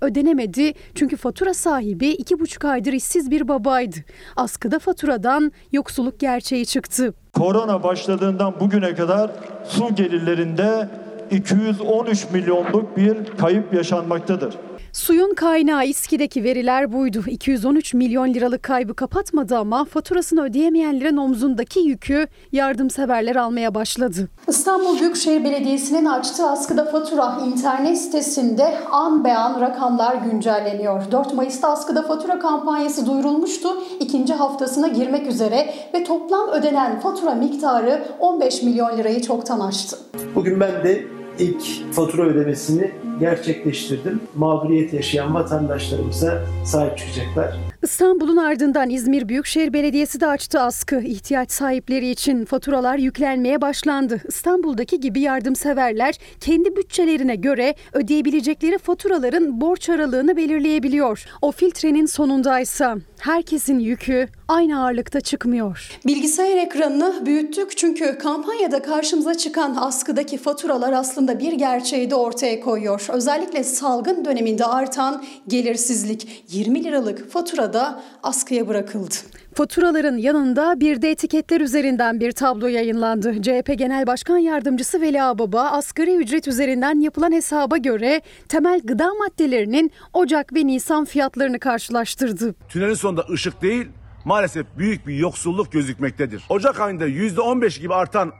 ödenemedi 0.00 0.72
çünkü 0.94 1.16
fatura 1.16 1.54
sahibi 1.54 2.06
2,5 2.06 2.68
aydır 2.68 2.92
işsiz 2.92 3.30
bir 3.30 3.48
babaydı. 3.48 3.96
Askıda 4.36 4.78
faturadan 4.78 5.52
yoksulluk 5.72 6.20
gerçeği 6.20 6.66
çıktı. 6.66 7.14
Korona 7.32 7.82
başladığından 7.82 8.60
bugüne 8.60 8.94
kadar 8.94 9.30
su 9.64 9.94
gelirlerinde 9.94 10.88
213 11.30 12.30
milyonluk 12.32 12.96
bir 12.96 13.24
kayıp 13.38 13.74
yaşanmaktadır. 13.74 14.54
Suyun 14.92 15.34
kaynağı 15.34 15.86
İSKİ'deki 15.86 16.44
veriler 16.44 16.92
buydu. 16.92 17.24
213 17.26 17.94
milyon 17.94 18.34
liralık 18.34 18.62
kaybı 18.62 18.94
kapatmadı 18.94 19.58
ama 19.58 19.84
faturasını 19.84 20.42
ödeyemeyenlerin 20.42 21.16
omzundaki 21.16 21.80
yükü 21.80 22.26
yardımseverler 22.52 23.36
almaya 23.36 23.74
başladı. 23.74 24.28
İstanbul 24.48 25.00
Büyükşehir 25.00 25.44
Belediyesi'nin 25.44 26.04
açtığı 26.04 26.46
askıda 26.46 26.84
fatura 26.84 27.38
internet 27.46 27.98
sitesinde 27.98 28.78
an 28.90 29.24
be 29.24 29.36
an 29.36 29.60
rakamlar 29.60 30.14
güncelleniyor. 30.14 31.02
4 31.12 31.34
Mayıs'ta 31.34 31.68
askıda 31.68 32.02
fatura 32.02 32.38
kampanyası 32.38 33.06
duyurulmuştu. 33.06 33.68
İkinci 34.00 34.34
haftasına 34.34 34.88
girmek 34.88 35.26
üzere 35.26 35.74
ve 35.94 36.04
toplam 36.04 36.48
ödenen 36.48 37.00
fatura 37.00 37.34
miktarı 37.34 38.04
15 38.20 38.62
milyon 38.62 38.98
lirayı 38.98 39.22
çoktan 39.22 39.60
aştı. 39.60 39.96
Bugün 40.34 40.60
ben 40.60 40.84
de 40.84 41.04
ilk 41.38 41.92
fatura 41.92 42.22
ödemesini 42.22 43.07
gerçekleştirdim. 43.20 44.20
Mağduriyet 44.36 44.92
yaşayan 44.92 45.34
vatandaşlarımıza 45.34 46.42
sahip 46.64 46.98
çıkacaklar. 46.98 47.56
İstanbul'un 47.82 48.36
ardından 48.36 48.90
İzmir 48.90 49.28
Büyükşehir 49.28 49.72
Belediyesi 49.72 50.20
de 50.20 50.26
açtı 50.26 50.60
askı. 50.60 51.00
İhtiyaç 51.00 51.50
sahipleri 51.50 52.10
için 52.10 52.44
faturalar 52.44 52.98
yüklenmeye 52.98 53.60
başlandı. 53.60 54.22
İstanbul'daki 54.28 55.00
gibi 55.00 55.20
yardımseverler 55.20 56.18
kendi 56.40 56.76
bütçelerine 56.76 57.36
göre 57.36 57.74
ödeyebilecekleri 57.92 58.78
faturaların 58.78 59.60
borç 59.60 59.88
aralığını 59.88 60.36
belirleyebiliyor. 60.36 61.24
O 61.42 61.52
filtrenin 61.52 62.06
sonundaysa 62.06 62.96
herkesin 63.18 63.78
yükü 63.78 64.28
aynı 64.48 64.82
ağırlıkta 64.82 65.20
çıkmıyor. 65.20 65.98
Bilgisayar 66.06 66.56
ekranını 66.56 67.26
büyüttük 67.26 67.76
çünkü 67.76 68.18
kampanyada 68.18 68.82
karşımıza 68.82 69.34
çıkan 69.34 69.76
askıdaki 69.80 70.38
faturalar 70.38 70.92
aslında 70.92 71.38
bir 71.38 71.52
gerçeği 71.52 72.10
de 72.10 72.14
ortaya 72.14 72.60
koyuyor. 72.60 73.06
Özellikle 73.12 73.64
salgın 73.64 74.24
döneminde 74.24 74.64
artan 74.64 75.24
gelirsizlik 75.48 76.44
20 76.50 76.84
liralık 76.84 77.30
fatura 77.30 77.67
da 77.72 78.02
askıya 78.22 78.68
bırakıldı. 78.68 79.14
Faturaların 79.54 80.16
yanında 80.16 80.80
bir 80.80 81.02
de 81.02 81.10
etiketler 81.10 81.60
üzerinden 81.60 82.20
bir 82.20 82.32
tablo 82.32 82.66
yayınlandı. 82.66 83.42
CHP 83.42 83.78
Genel 83.78 84.06
Başkan 84.06 84.38
Yardımcısı 84.38 85.00
Veli 85.00 85.22
Ağbaba 85.22 85.62
asgari 85.62 86.16
ücret 86.16 86.48
üzerinden 86.48 87.00
yapılan 87.00 87.32
hesaba 87.32 87.76
göre 87.76 88.22
temel 88.48 88.80
gıda 88.84 89.14
maddelerinin 89.14 89.90
Ocak 90.12 90.54
ve 90.54 90.66
Nisan 90.66 91.04
fiyatlarını 91.04 91.58
karşılaştırdı. 91.58 92.54
Tünelin 92.68 92.94
sonunda 92.94 93.24
ışık 93.32 93.62
değil 93.62 93.86
maalesef 94.24 94.66
büyük 94.78 95.06
bir 95.06 95.14
yoksulluk 95.14 95.72
gözükmektedir. 95.72 96.42
Ocak 96.48 96.80
ayında 96.80 97.08
%15 97.08 97.80
gibi 97.80 97.94
artan 97.94 98.32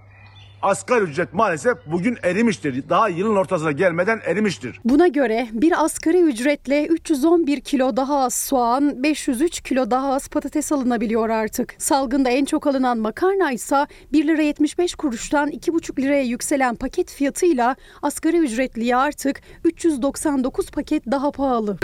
asgari 0.63 1.05
ücret 1.05 1.35
maalesef 1.35 1.79
bugün 1.87 2.19
erimiştir. 2.23 2.89
Daha 2.89 3.09
yılın 3.09 3.37
ortasına 3.37 3.73
gelmeden 3.73 4.21
erimiştir. 4.25 4.81
Buna 4.85 5.09
göre 5.09 5.49
bir 5.53 5.85
asgari 5.85 6.21
ücretle 6.21 6.87
311 6.87 7.61
kilo 7.61 7.97
daha 7.97 8.19
az 8.19 8.35
soğan, 8.35 9.03
503 9.03 9.61
kilo 9.61 9.91
daha 9.91 10.15
az 10.15 10.29
patates 10.29 10.73
alınabiliyor 10.73 11.29
artık. 11.29 11.75
Salgında 11.79 12.31
en 12.31 12.45
çok 12.45 12.67
alınan 12.67 12.99
makarna 12.99 13.53
ise 13.53 13.87
1 14.13 14.27
lira 14.27 14.43
75 14.43 14.95
kuruştan 14.95 15.51
2,5 15.51 16.03
liraya 16.03 16.23
yükselen 16.23 16.75
paket 16.75 17.11
fiyatıyla 17.11 17.77
asgari 18.03 18.39
ücretliye 18.39 18.97
artık 18.97 19.41
399 19.65 20.71
paket 20.71 21.07
daha 21.07 21.31
pahalı. 21.31 21.77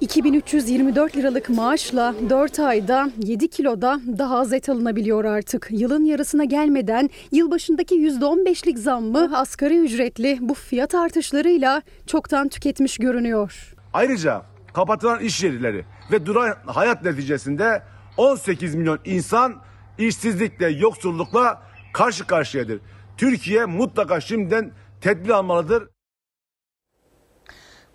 2324 0.00 1.16
liralık 1.16 1.50
maaşla 1.50 2.14
4 2.30 2.58
ayda 2.58 3.10
7 3.18 3.48
kiloda 3.48 4.00
daha 4.18 4.38
az 4.38 4.52
et 4.52 4.68
alınabiliyor 4.68 5.24
artık. 5.24 5.68
Yılın 5.70 6.04
yarısına 6.04 6.44
gelmeden 6.44 7.10
yılbaşındaki 7.32 7.94
%15'lik 7.94 8.78
zammı 8.78 9.38
asgari 9.38 9.78
ücretli 9.78 10.38
bu 10.40 10.54
fiyat 10.54 10.94
artışlarıyla 10.94 11.82
çoktan 12.06 12.48
tüketmiş 12.48 12.98
görünüyor. 12.98 13.74
Ayrıca 13.92 14.42
kapatılan 14.74 15.20
iş 15.20 15.44
yerleri 15.44 15.84
ve 16.12 16.26
duran 16.26 16.54
hayat 16.66 17.04
neticesinde 17.04 17.82
18 18.16 18.74
milyon 18.74 18.98
insan 19.04 19.54
işsizlikle, 19.98 20.68
yoksullukla 20.68 21.62
karşı 21.92 22.26
karşıyadır. 22.26 22.80
Türkiye 23.16 23.64
mutlaka 23.64 24.20
şimdiden 24.20 24.72
tedbir 25.00 25.30
almalıdır. 25.30 25.88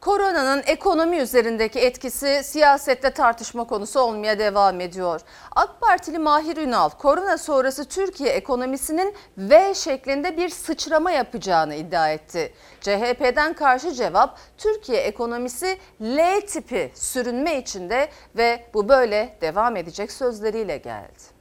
Koronanın 0.05 0.63
ekonomi 0.65 1.17
üzerindeki 1.17 1.79
etkisi 1.79 2.41
siyasette 2.43 3.09
tartışma 3.09 3.63
konusu 3.63 3.99
olmaya 3.99 4.39
devam 4.39 4.81
ediyor. 4.81 5.21
AK 5.55 5.81
Partili 5.81 6.19
Mahir 6.19 6.57
Ünal, 6.57 6.89
korona 6.89 7.37
sonrası 7.37 7.85
Türkiye 7.85 8.29
ekonomisinin 8.29 9.15
V 9.37 9.73
şeklinde 9.73 10.37
bir 10.37 10.49
sıçrama 10.49 11.11
yapacağını 11.11 11.75
iddia 11.75 12.09
etti. 12.09 12.53
CHP'den 12.81 13.53
karşı 13.53 13.91
cevap 13.91 14.37
Türkiye 14.57 15.01
ekonomisi 15.01 15.77
L 16.01 16.41
tipi 16.41 16.91
sürünme 16.95 17.57
içinde 17.57 18.09
ve 18.37 18.65
bu 18.73 18.89
böyle 18.89 19.37
devam 19.41 19.75
edecek 19.75 20.11
sözleriyle 20.11 20.77
geldi. 20.77 21.34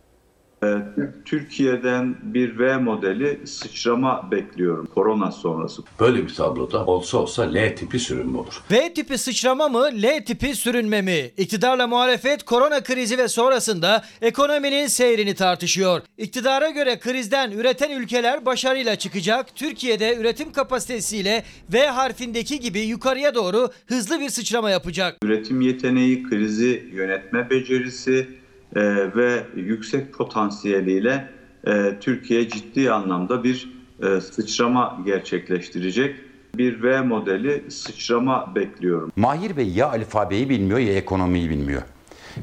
Ee, 0.65 0.79
Türkiye'den 1.25 2.17
bir 2.23 2.59
V 2.59 2.77
modeli 2.77 3.47
sıçrama 3.47 4.31
bekliyorum 4.31 4.89
korona 4.95 5.31
sonrası. 5.33 5.83
Böyle 6.01 6.23
bir 6.23 6.35
tabloda 6.35 6.87
olsa 6.87 7.19
olsa 7.19 7.43
L 7.43 7.77
tipi 7.77 7.99
sürünme 7.99 8.39
olur. 8.39 8.63
V 8.71 8.95
tipi 8.95 9.19
sıçrama 9.19 9.69
mı, 9.69 9.89
L 10.03 10.25
tipi 10.25 10.55
sürünme 10.55 11.03
mi? 11.03 11.31
İktidarla 11.37 11.87
muhalefet 11.87 12.45
korona 12.45 12.83
krizi 12.83 13.19
ve 13.19 13.29
sonrasında 13.29 14.05
ekonominin 14.23 14.87
seyrini 14.87 15.35
tartışıyor. 15.35 16.03
İktidara 16.19 16.71
göre 16.71 16.99
krizden 16.99 17.51
üreten 17.51 17.91
ülkeler 18.01 18.47
başarıyla 18.47 18.97
çıkacak. 18.97 19.57
Türkiye'de 19.57 20.17
üretim 20.17 20.53
kapasitesiyle 20.53 21.45
V 21.73 21.87
harfindeki 21.87 22.61
gibi 22.61 22.81
yukarıya 22.81 23.35
doğru 23.35 23.71
hızlı 23.87 24.21
bir 24.21 24.29
sıçrama 24.29 24.71
yapacak. 24.71 25.17
Üretim 25.25 25.61
yeteneği, 25.61 26.23
krizi 26.23 26.91
yönetme 26.93 27.51
becerisi 27.51 28.44
e, 28.77 28.81
ve 29.17 29.43
yüksek 29.57 30.13
potansiyeliyle 30.13 31.29
e, 31.67 31.97
Türkiye 32.01 32.49
ciddi 32.49 32.91
anlamda 32.91 33.45
bir 33.45 33.71
e, 34.03 34.21
sıçrama 34.21 35.03
gerçekleştirecek. 35.07 36.17
Bir 36.55 36.83
V 36.83 37.01
modeli 37.01 37.71
sıçrama 37.71 38.55
bekliyorum. 38.55 39.13
Mahir 39.17 39.57
Bey 39.57 39.69
ya 39.69 39.91
alfabeyi 39.91 40.49
bilmiyor 40.49 40.79
ya 40.79 40.95
ekonomiyi 40.95 41.51
bilmiyor. 41.51 41.83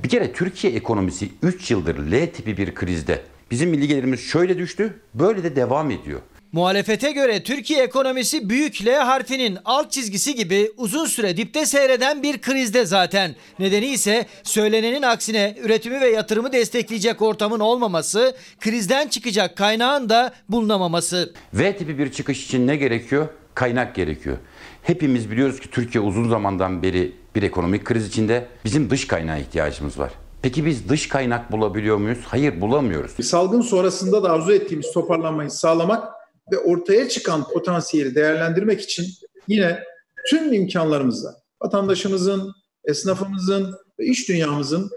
Bir 0.03 0.09
kere 0.09 0.33
Türkiye 0.33 0.73
ekonomisi 0.73 1.29
3 1.43 1.71
yıldır 1.71 2.11
L 2.11 2.31
tipi 2.31 2.57
bir 2.57 2.75
krizde. 2.75 3.21
Bizim 3.51 3.69
milli 3.69 3.87
gelirimiz 3.87 4.19
şöyle 4.19 4.57
düştü, 4.57 4.93
böyle 5.13 5.43
de 5.43 5.55
devam 5.55 5.91
ediyor. 5.91 6.19
Muhalefete 6.53 7.11
göre 7.11 7.43
Türkiye 7.43 7.83
ekonomisi 7.83 8.49
büyük 8.49 8.85
L 8.85 8.95
harfinin 8.95 9.57
alt 9.65 9.91
çizgisi 9.91 10.35
gibi 10.35 10.71
uzun 10.77 11.05
süre 11.05 11.37
dipte 11.37 11.65
seyreden 11.65 12.23
bir 12.23 12.41
krizde 12.41 12.85
zaten. 12.85 13.35
Nedeni 13.59 13.85
ise 13.85 14.25
söylenenin 14.43 15.01
aksine 15.01 15.55
üretimi 15.63 16.01
ve 16.01 16.09
yatırımı 16.09 16.53
destekleyecek 16.53 17.21
ortamın 17.21 17.59
olmaması, 17.59 18.35
krizden 18.59 19.07
çıkacak 19.07 19.57
kaynağın 19.57 20.09
da 20.09 20.33
bulunamaması. 20.49 21.33
V 21.53 21.77
tipi 21.77 21.97
bir 21.97 22.11
çıkış 22.11 22.45
için 22.45 22.67
ne 22.67 22.75
gerekiyor? 22.75 23.27
Kaynak 23.55 23.95
gerekiyor. 23.95 24.37
Hepimiz 24.83 25.31
biliyoruz 25.31 25.59
ki 25.59 25.69
Türkiye 25.71 26.03
uzun 26.03 26.29
zamandan 26.29 26.83
beri 26.83 27.11
bir 27.35 27.43
ekonomik 27.43 27.85
kriz 27.85 28.07
içinde. 28.07 28.47
Bizim 28.65 28.89
dış 28.89 29.07
kaynağa 29.07 29.37
ihtiyacımız 29.37 29.99
var. 29.99 30.11
Peki 30.41 30.65
biz 30.65 30.89
dış 30.89 31.07
kaynak 31.07 31.51
bulabiliyor 31.51 31.97
muyuz? 31.97 32.19
Hayır 32.25 32.61
bulamıyoruz. 32.61 33.11
Salgın 33.25 33.61
sonrasında 33.61 34.23
da 34.23 34.31
arzu 34.31 34.53
ettiğimiz 34.53 34.91
toparlanmayı 34.93 35.49
sağlamak 35.51 36.20
ve 36.51 36.59
ortaya 36.59 37.09
çıkan 37.09 37.47
potansiyeli 37.47 38.15
değerlendirmek 38.15 38.81
için 38.81 39.05
yine 39.47 39.83
tüm 40.29 40.53
imkanlarımızla 40.53 41.35
vatandaşımızın, 41.61 42.51
esnafımızın 42.85 43.75
ve 43.99 44.05
iş 44.05 44.29
dünyamızın 44.29 44.91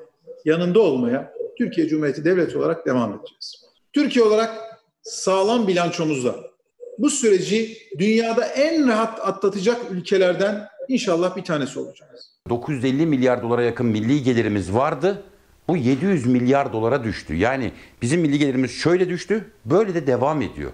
yanında 0.45 0.81
olmaya 0.81 1.33
Türkiye 1.59 1.89
Cumhuriyeti 1.89 2.25
Devleti 2.25 2.59
olarak 2.59 2.87
devam 2.87 3.11
edeceğiz. 3.11 3.65
Türkiye 3.93 4.25
olarak 4.25 4.55
sağlam 5.03 5.69
bilançomuzla 5.69 6.37
bu 6.99 7.11
süreci 7.11 7.79
dünyada 7.99 8.45
en 8.45 8.89
rahat 8.89 9.21
atlatacak 9.29 9.81
ülkelerden 9.91 10.69
inşallah 10.89 11.37
bir 11.37 11.45
tanesi 11.45 11.79
olacağız. 11.79 12.35
950 12.49 13.07
milyar 13.07 13.43
dolara 13.43 13.63
yakın 13.63 13.87
milli 13.87 14.23
gelirimiz 14.23 14.75
vardı. 14.75 15.23
Bu 15.69 15.77
700 15.77 16.27
milyar 16.27 16.73
dolara 16.73 17.05
düştü. 17.05 17.35
Yani 17.35 17.73
bizim 18.03 18.21
milli 18.21 18.39
gelirimiz 18.39 18.71
şöyle 18.71 19.09
düştü, 19.09 19.51
böyle 19.65 19.95
de 19.95 20.07
devam 20.07 20.43
ediyor. 20.43 20.71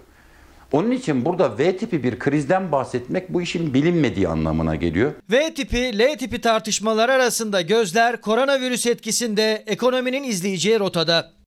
Onun 0.73 0.91
için 0.91 1.25
burada 1.25 1.59
V 1.59 1.77
tipi 1.77 2.03
bir 2.05 2.19
krizden 2.19 2.73
bahsetmek 2.73 3.35
bu 3.35 3.43
işin 3.43 3.75
bilinmediği 3.75 4.29
anlamına 4.29 4.75
geliyor. 4.75 5.13
V 5.31 5.55
tipi, 5.55 5.99
L 5.99 6.19
tipi 6.19 6.41
tartışmalar 6.41 7.09
arasında 7.09 7.61
gözler 7.61 8.21
koronavirüs 8.21 8.87
etkisinde 8.87 9.65
ekonominin 9.67 10.25
izleyeceği 10.25 10.81
rotada. 10.81 11.40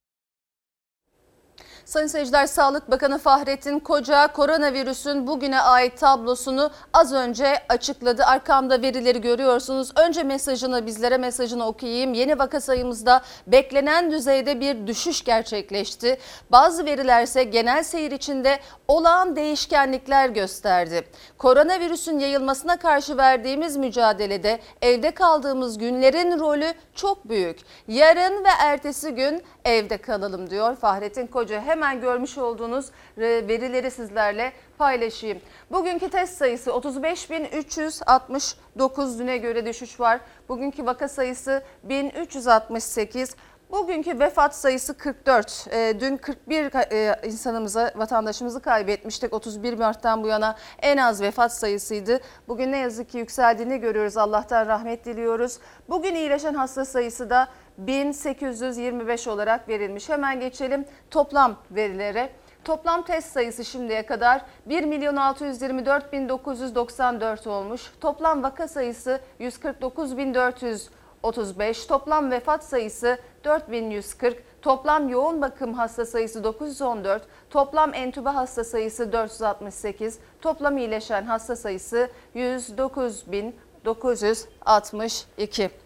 Sayın 1.85 2.07
seyirciler 2.07 2.47
Sağlık 2.47 2.91
Bakanı 2.91 3.17
Fahrettin 3.17 3.79
Koca 3.79 4.27
koronavirüsün 4.27 5.27
bugüne 5.27 5.61
ait 5.61 5.97
tablosunu 5.97 6.71
az 6.93 7.13
önce 7.13 7.63
açıkladı. 7.69 8.23
Arkamda 8.25 8.81
verileri 8.81 9.21
görüyorsunuz. 9.21 9.91
Önce 9.95 10.23
mesajını 10.23 10.85
bizlere 10.85 11.17
mesajını 11.17 11.65
okuyayım. 11.65 12.13
Yeni 12.13 12.39
vaka 12.39 12.61
sayımızda 12.61 13.21
beklenen 13.47 14.11
düzeyde 14.11 14.59
bir 14.59 14.87
düşüş 14.87 15.23
gerçekleşti. 15.23 16.17
Bazı 16.51 16.85
veriler 16.85 17.23
ise 17.23 17.43
genel 17.43 17.83
seyir 17.83 18.11
içinde 18.11 18.59
olağan 18.87 19.35
değişkenlikler 19.35 20.29
gösterdi. 20.29 21.07
Koronavirüsün 21.37 22.19
yayılmasına 22.19 22.77
karşı 22.77 23.17
verdiğimiz 23.17 23.77
mücadelede 23.77 24.59
evde 24.81 25.11
kaldığımız 25.11 25.77
günlerin 25.77 26.39
rolü 26.39 26.73
çok 26.95 27.29
büyük. 27.29 27.59
Yarın 27.87 28.43
ve 28.43 28.49
ertesi 28.59 29.11
gün 29.11 29.43
evde 29.65 29.97
kalalım 29.97 30.49
diyor 30.49 30.75
Fahrettin 30.75 31.27
Koca. 31.27 31.61
Hemen 31.61 32.01
görmüş 32.01 32.37
olduğunuz 32.37 32.85
verileri 33.17 33.91
sizlerle 33.91 34.53
paylaşayım. 34.77 35.39
Bugünkü 35.71 36.09
test 36.09 36.37
sayısı 36.37 36.69
35.369 36.69 39.19
düne 39.19 39.37
göre 39.37 39.65
düşüş 39.65 39.99
var. 39.99 40.19
Bugünkü 40.49 40.85
vaka 40.85 41.07
sayısı 41.07 41.63
1368. 41.83 43.35
Bugünkü 43.73 44.19
vefat 44.19 44.55
sayısı 44.55 44.97
44. 44.97 45.67
E, 45.71 45.99
dün 45.99 46.17
41 46.17 46.91
e, 46.91 47.27
insanımızı, 47.27 47.91
vatandaşımızı 47.95 48.61
kaybetmiştik. 48.61 49.33
31 49.33 49.73
Mart'tan 49.73 50.23
bu 50.23 50.27
yana 50.27 50.55
en 50.81 50.97
az 50.97 51.21
vefat 51.21 51.53
sayısıydı. 51.53 52.19
Bugün 52.47 52.71
ne 52.71 52.77
yazık 52.77 53.09
ki 53.09 53.17
yükseldiğini 53.17 53.79
görüyoruz. 53.79 54.17
Allah'tan 54.17 54.67
rahmet 54.67 55.05
diliyoruz. 55.05 55.59
Bugün 55.89 56.15
iyileşen 56.15 56.53
hasta 56.53 56.85
sayısı 56.85 57.29
da 57.29 57.47
1825 57.77 59.27
olarak 59.27 59.69
verilmiş. 59.69 60.09
Hemen 60.09 60.39
geçelim 60.39 60.85
toplam 61.11 61.55
verilere. 61.71 62.29
Toplam 62.63 63.05
test 63.05 63.31
sayısı 63.31 63.65
şimdiye 63.65 64.05
kadar 64.05 64.41
1 64.65 64.83
milyon 64.83 65.15
624 65.15 66.13
bin 66.13 66.29
994 66.29 67.47
olmuş. 67.47 67.91
Toplam 68.01 68.43
vaka 68.43 68.67
sayısı 68.67 69.19
149 69.39 70.17
bin 70.17 70.33
435. 70.33 71.85
Toplam 71.85 72.31
vefat 72.31 72.63
sayısı 72.63 73.17
4140. 73.43 74.43
Toplam 74.61 75.09
yoğun 75.09 75.41
bakım 75.41 75.73
hasta 75.73 76.05
sayısı 76.05 76.43
914. 76.43 77.27
Toplam 77.49 77.93
entübe 77.93 78.29
hasta 78.29 78.63
sayısı 78.63 79.11
468. 79.11 80.19
Toplam 80.41 80.77
iyileşen 80.77 81.23
hasta 81.23 81.55
sayısı 81.55 82.09
109 82.33 83.31
bin 83.31 83.55
962. 83.85 85.82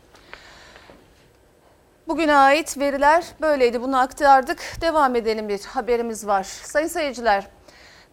Bugüne 2.07 2.35
ait 2.35 2.77
veriler 2.77 3.25
böyleydi. 3.41 3.81
Bunu 3.81 3.99
aktardık. 3.99 4.59
Devam 4.81 5.15
edelim 5.15 5.49
bir 5.49 5.63
haberimiz 5.63 6.27
var. 6.27 6.43
Sayın 6.43 6.87
seyirciler, 6.87 7.47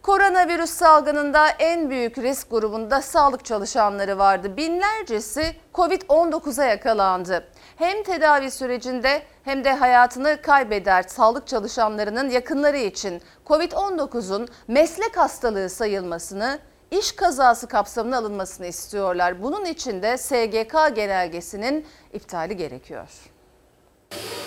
koronavirüs 0.01 0.69
salgınında 0.69 1.49
en 1.49 1.89
büyük 1.89 2.17
risk 2.17 2.51
grubunda 2.51 3.01
sağlık 3.01 3.45
çalışanları 3.45 4.17
vardı. 4.17 4.57
Binlercesi 4.57 5.55
Covid-19'a 5.73 6.65
yakalandı. 6.65 7.47
Hem 7.75 8.03
tedavi 8.03 8.51
sürecinde 8.51 9.21
hem 9.43 9.63
de 9.63 9.73
hayatını 9.73 10.41
kaybeder 10.41 11.03
sağlık 11.03 11.47
çalışanlarının 11.47 12.29
yakınları 12.29 12.77
için 12.77 13.21
Covid-19'un 13.45 14.47
meslek 14.67 15.17
hastalığı 15.17 15.69
sayılmasını 15.69 16.59
iş 16.91 17.11
kazası 17.11 17.67
kapsamına 17.67 18.17
alınmasını 18.17 18.67
istiyorlar. 18.67 19.43
Bunun 19.43 19.65
için 19.65 20.01
de 20.01 20.17
SGK 20.17 20.95
genelgesinin 20.95 21.85
iptali 22.13 22.57
gerekiyor. 22.57 23.34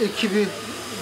Ekibi, 0.00 0.46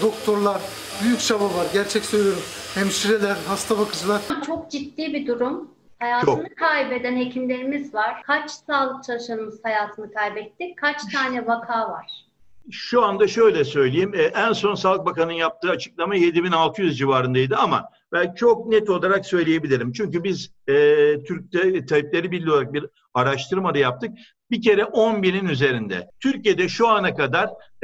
doktorlar, 0.03 0.61
büyük 1.03 1.21
çaba 1.21 1.45
var. 1.45 1.67
Gerçek 1.73 2.05
söylüyorum. 2.05 2.43
Hemşireler, 2.75 3.37
hasta 3.49 3.79
bakıcılar. 3.79 4.21
Çok 4.47 4.71
ciddi 4.71 5.15
bir 5.15 5.27
durum. 5.27 5.71
Hayatını 5.99 6.55
kaybeden 6.55 7.17
hekimlerimiz 7.17 7.95
var. 7.95 8.23
Kaç 8.23 8.51
sağlık 8.51 9.05
çalışanımız 9.05 9.65
hayatını 9.65 10.13
kaybetti? 10.13 10.75
Kaç 10.77 10.97
tane 11.13 11.47
vaka 11.47 11.89
var? 11.89 12.07
Şu 12.71 13.05
anda 13.05 13.29
şöyle 13.29 13.65
söyleyeyim. 13.65 14.13
e, 14.15 14.23
En 14.23 14.53
son 14.53 14.75
Sağlık 14.75 15.07
Bakanı'nın 15.07 15.33
yaptığı 15.33 15.71
açıklama 15.71 16.15
7600 16.15 16.99
civarındaydı 16.99 17.57
ama 17.57 17.89
ben 18.13 18.35
çok 18.35 18.67
net 18.67 18.91
olarak 18.91 19.27
söyleyebilirim. 19.27 19.93
Çünkü 19.93 20.25
biz 20.25 20.51
e, 20.69 20.75
Türk 21.25 21.53
Tabipleri 21.89 22.31
Birliği 22.31 22.51
olarak 22.51 22.73
bir 22.73 22.87
araştırma 23.15 23.75
da 23.75 23.79
yaptık. 23.79 24.11
Bir 24.51 24.63
kere 24.63 24.85
10 24.85 25.23
binin 25.23 25.49
üzerinde. 25.49 26.11
Türkiye'de 26.21 26.69
şu 26.69 26.89
ana 26.89 27.15
kadar 27.15 27.47
e, 27.47 27.76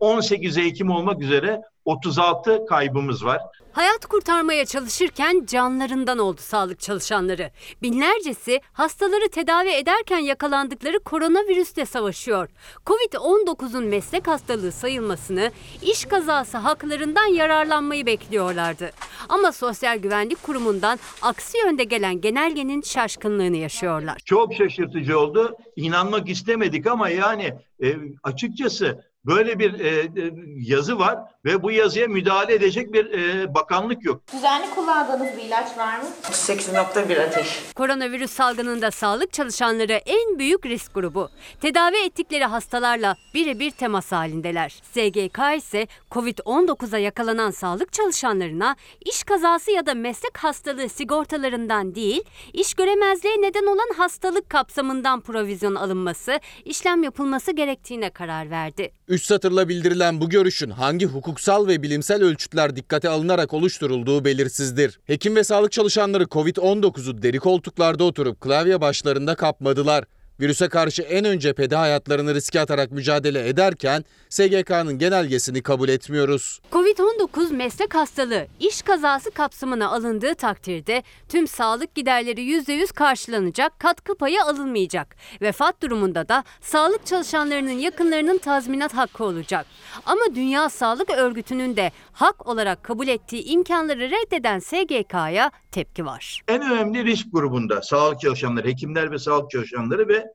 18 0.00 0.58
Ekim 0.58 0.90
olmak 0.90 1.22
üzere 1.22 1.62
36 1.84 2.66
kaybımız 2.66 3.24
var. 3.24 3.40
Hayat 3.72 4.06
kurtarmaya 4.06 4.66
çalışırken 4.66 5.44
canlarından 5.46 6.18
oldu 6.18 6.40
sağlık 6.40 6.80
çalışanları. 6.80 7.50
Binlercesi 7.82 8.60
hastaları 8.72 9.28
tedavi 9.28 9.68
ederken 9.68 10.18
yakalandıkları 10.18 10.98
koronavirüsle 10.98 11.86
savaşıyor. 11.86 12.48
Covid-19'un 12.86 13.84
meslek 13.84 14.26
hastalığı 14.26 14.72
sayılmasını, 14.72 15.50
iş 15.82 16.04
kazası 16.04 16.58
haklarından 16.58 17.26
yararlanmayı 17.26 18.06
bekliyorlardı. 18.06 18.90
Ama 19.28 19.52
Sosyal 19.52 19.98
Güvenlik 19.98 20.42
Kurumu'ndan 20.42 20.98
aksi 21.22 21.58
yönde 21.58 21.84
gelen 21.84 22.20
genelgenin 22.20 22.82
şaşkınlığını 22.82 23.56
yaşıyorlar. 23.56 24.18
Çok 24.24 24.54
şaşırtıcı 24.54 25.18
oldu. 25.18 25.56
İnanmak 25.76 26.28
istemedik 26.28 26.86
ama 26.86 27.08
yani 27.08 27.54
e, 27.82 27.96
açıkçası 28.22 29.05
böyle 29.26 29.58
bir 29.58 29.80
e, 29.80 29.88
e, 29.88 30.32
yazı 30.56 30.98
var 30.98 31.18
ve 31.44 31.62
bu 31.62 31.70
yazıya 31.70 32.06
müdahale 32.08 32.54
edecek 32.54 32.92
bir 32.92 33.10
e, 33.10 33.54
bakanlık 33.54 34.04
yok. 34.04 34.22
Düzenli 34.32 34.70
kullandığınız 34.70 35.36
bir 35.36 35.42
ilaç 35.42 35.78
var 35.78 35.98
mı? 35.98 36.04
8.1 36.22 37.26
ateş. 37.26 37.62
Koronavirüs 37.74 38.30
salgınında 38.30 38.90
sağlık 38.90 39.32
çalışanları 39.32 39.92
en 39.92 40.38
büyük 40.38 40.66
risk 40.66 40.94
grubu. 40.94 41.28
Tedavi 41.60 41.96
ettikleri 41.96 42.44
hastalarla 42.44 43.16
birebir 43.34 43.70
temas 43.70 44.12
halindeler. 44.12 44.68
SGK 44.92 45.38
ise 45.56 45.86
Covid-19'a 46.10 46.98
yakalanan 46.98 47.50
sağlık 47.50 47.92
çalışanlarına 47.92 48.76
iş 49.00 49.24
kazası 49.24 49.70
ya 49.70 49.86
da 49.86 49.94
meslek 49.94 50.38
hastalığı 50.38 50.88
sigortalarından 50.88 51.94
değil, 51.94 52.22
iş 52.52 52.74
göremezliğe 52.74 53.42
neden 53.42 53.66
olan 53.66 53.94
hastalık 53.96 54.50
kapsamından 54.50 55.20
provizyon 55.20 55.74
alınması, 55.74 56.40
işlem 56.64 57.02
yapılması 57.02 57.52
gerektiğine 57.52 58.10
karar 58.10 58.50
verdi. 58.50 58.92
Üç 59.16 59.24
satırla 59.24 59.68
bildirilen 59.68 60.20
bu 60.20 60.28
görüşün 60.28 60.70
hangi 60.70 61.06
hukuksal 61.06 61.66
ve 61.66 61.82
bilimsel 61.82 62.22
ölçütler 62.22 62.76
dikkate 62.76 63.08
alınarak 63.08 63.54
oluşturulduğu 63.54 64.24
belirsizdir. 64.24 65.00
Hekim 65.04 65.36
ve 65.36 65.44
sağlık 65.44 65.72
çalışanları 65.72 66.24
Covid-19'u 66.24 67.22
deri 67.22 67.38
koltuklarda 67.38 68.04
oturup 68.04 68.40
klavye 68.40 68.80
başlarında 68.80 69.34
kapmadılar. 69.34 70.04
Virüse 70.40 70.68
karşı 70.68 71.02
en 71.02 71.24
ön 71.24 71.38
cephede 71.38 71.76
hayatlarını 71.76 72.34
riske 72.34 72.60
atarak 72.60 72.90
mücadele 72.90 73.48
ederken 73.48 74.04
SGK'nın 74.28 74.98
genelgesini 74.98 75.62
kabul 75.62 75.88
etmiyoruz. 75.88 76.60
Covid-19 76.72 77.56
meslek 77.56 77.94
hastalığı 77.94 78.46
iş 78.60 78.82
kazası 78.82 79.30
kapsamına 79.30 79.88
alındığı 79.88 80.34
takdirde 80.34 81.02
tüm 81.28 81.46
sağlık 81.46 81.94
giderleri 81.94 82.40
%100 82.40 82.92
karşılanacak, 82.92 83.80
katkı 83.80 84.14
payı 84.14 84.42
alınmayacak. 84.42 85.16
Vefat 85.42 85.82
durumunda 85.82 86.28
da 86.28 86.44
sağlık 86.60 87.06
çalışanlarının 87.06 87.70
yakınlarının 87.70 88.38
tazminat 88.38 88.94
hakkı 88.94 89.24
olacak. 89.24 89.66
Ama 90.06 90.22
Dünya 90.34 90.68
Sağlık 90.68 91.10
Örgütü'nün 91.10 91.76
de 91.76 91.92
hak 92.12 92.46
olarak 92.46 92.84
kabul 92.84 93.08
ettiği 93.08 93.44
imkanları 93.44 94.10
reddeden 94.10 94.58
SGK'ya 94.58 95.50
tepki 95.72 96.04
var. 96.06 96.40
En 96.48 96.62
önemli 96.62 97.04
risk 97.04 97.26
grubunda 97.32 97.82
sağlık 97.82 98.20
çalışanları, 98.20 98.68
hekimler 98.68 99.10
ve 99.10 99.18
sağlık 99.18 99.50
çalışanları 99.50 100.08
ve 100.08 100.25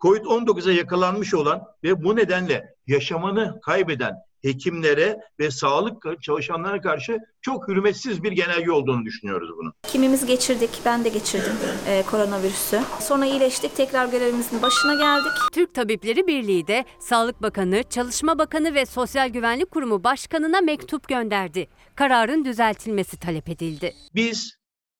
COVID-19'a 0.00 0.72
yakalanmış 0.72 1.34
olan 1.34 1.62
ve 1.84 2.04
bu 2.04 2.16
nedenle 2.16 2.74
yaşamını 2.86 3.60
kaybeden 3.62 4.14
hekimlere 4.42 5.20
ve 5.38 5.50
sağlık 5.50 6.22
çalışanlarına 6.22 6.80
karşı 6.80 7.18
çok 7.40 7.68
hürmetsiz 7.68 8.22
bir 8.22 8.32
genelge 8.32 8.70
olduğunu 8.70 9.04
düşünüyoruz 9.04 9.50
bunun. 9.58 9.72
Kimimiz 9.82 10.26
geçirdik, 10.26 10.70
ben 10.84 11.04
de 11.04 11.08
geçirdim 11.08 11.52
e, 11.88 12.02
koronavirüsü. 12.02 12.80
Sonra 13.00 13.26
iyileştik, 13.26 13.76
tekrar 13.76 14.06
görevimizin 14.08 14.62
başına 14.62 14.94
geldik. 14.94 15.32
Türk 15.52 15.74
Tabipleri 15.74 16.26
Birliği 16.26 16.66
de 16.66 16.84
Sağlık 16.98 17.42
Bakanı, 17.42 17.82
Çalışma 17.90 18.38
Bakanı 18.38 18.74
ve 18.74 18.86
Sosyal 18.86 19.28
Güvenlik 19.28 19.70
Kurumu 19.70 20.04
Başkanı'na 20.04 20.60
mektup 20.60 21.08
gönderdi. 21.08 21.68
Kararın 21.94 22.44
düzeltilmesi 22.44 23.18
talep 23.18 23.48
edildi. 23.48 23.94
Biz 24.14 24.56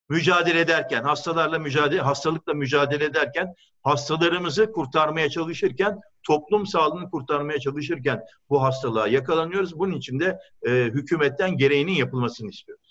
mücadele 0.08 0.60
ederken, 0.60 1.02
hastalarla 1.02 1.58
mücadele, 1.58 2.00
hastalıkla 2.00 2.54
mücadele 2.54 3.04
ederken, 3.04 3.54
hastalarımızı 3.82 4.72
kurtarmaya 4.72 5.30
çalışırken, 5.30 6.00
toplum 6.22 6.66
sağlığını 6.66 7.10
kurtarmaya 7.10 7.60
çalışırken 7.60 8.22
bu 8.50 8.62
hastalığa 8.62 9.08
yakalanıyoruz. 9.08 9.78
Bunun 9.78 9.92
için 9.92 10.20
de 10.20 10.38
e, 10.66 10.70
hükümetten 10.70 11.56
gereğinin 11.56 11.92
yapılmasını 11.92 12.50
istiyoruz. 12.50 12.85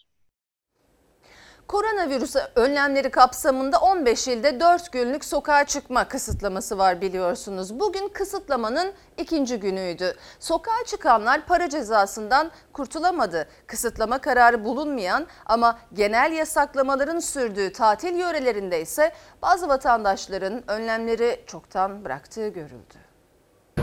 Koronavirüs 1.68 2.36
önlemleri 2.56 3.12
kapsamında 3.12 3.78
15 3.78 4.28
ilde 4.28 4.60
4 4.60 4.92
günlük 4.92 5.26
sokağa 5.26 5.66
çıkma 5.66 6.08
kısıtlaması 6.08 6.78
var 6.78 7.02
biliyorsunuz. 7.02 7.80
Bugün 7.80 8.10
kısıtlamanın 8.10 8.94
ikinci 9.18 9.60
günüydü. 9.60 10.16
Sokağa 10.40 10.84
çıkanlar 10.86 11.46
para 11.46 11.70
cezasından 11.70 12.52
kurtulamadı. 12.74 13.48
Kısıtlama 13.68 14.18
kararı 14.18 14.66
bulunmayan 14.66 15.28
ama 15.46 15.80
genel 15.94 16.32
yasaklamaların 16.32 17.20
sürdüğü 17.20 17.74
tatil 17.74 18.16
yörelerinde 18.16 18.82
ise 18.82 19.12
bazı 19.42 19.68
vatandaşların 19.70 20.64
önlemleri 20.72 21.44
çoktan 21.48 22.06
bıraktığı 22.06 22.48
görüldü. 22.48 22.96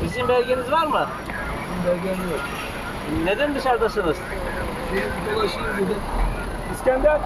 İzin 0.05 0.29
belgeniz 0.29 0.71
var 0.73 0.87
mı? 0.87 1.09
Belgem 1.87 2.31
yok. 2.31 2.41
Neden 3.25 3.55
dışarıdasınız? 3.55 4.17
Dolaşayım 5.35 5.77
dedim. 5.77 5.97
İskender. 6.83 7.21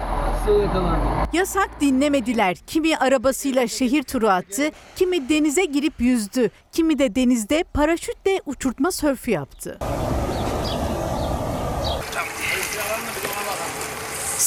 Yasak 1.33 1.81
dinlemediler. 1.81 2.57
Kimi 2.67 2.97
arabasıyla 2.97 3.67
şehir 3.67 4.03
turu 4.03 4.29
attı, 4.29 4.71
kimi 4.95 5.29
denize 5.29 5.65
girip 5.65 5.93
yüzdü, 5.99 6.49
kimi 6.71 6.99
de 6.99 7.15
denizde 7.15 7.63
paraşütle 7.73 8.41
uçurtma 8.45 8.91
sörfü 8.91 9.31
yaptı. 9.31 9.79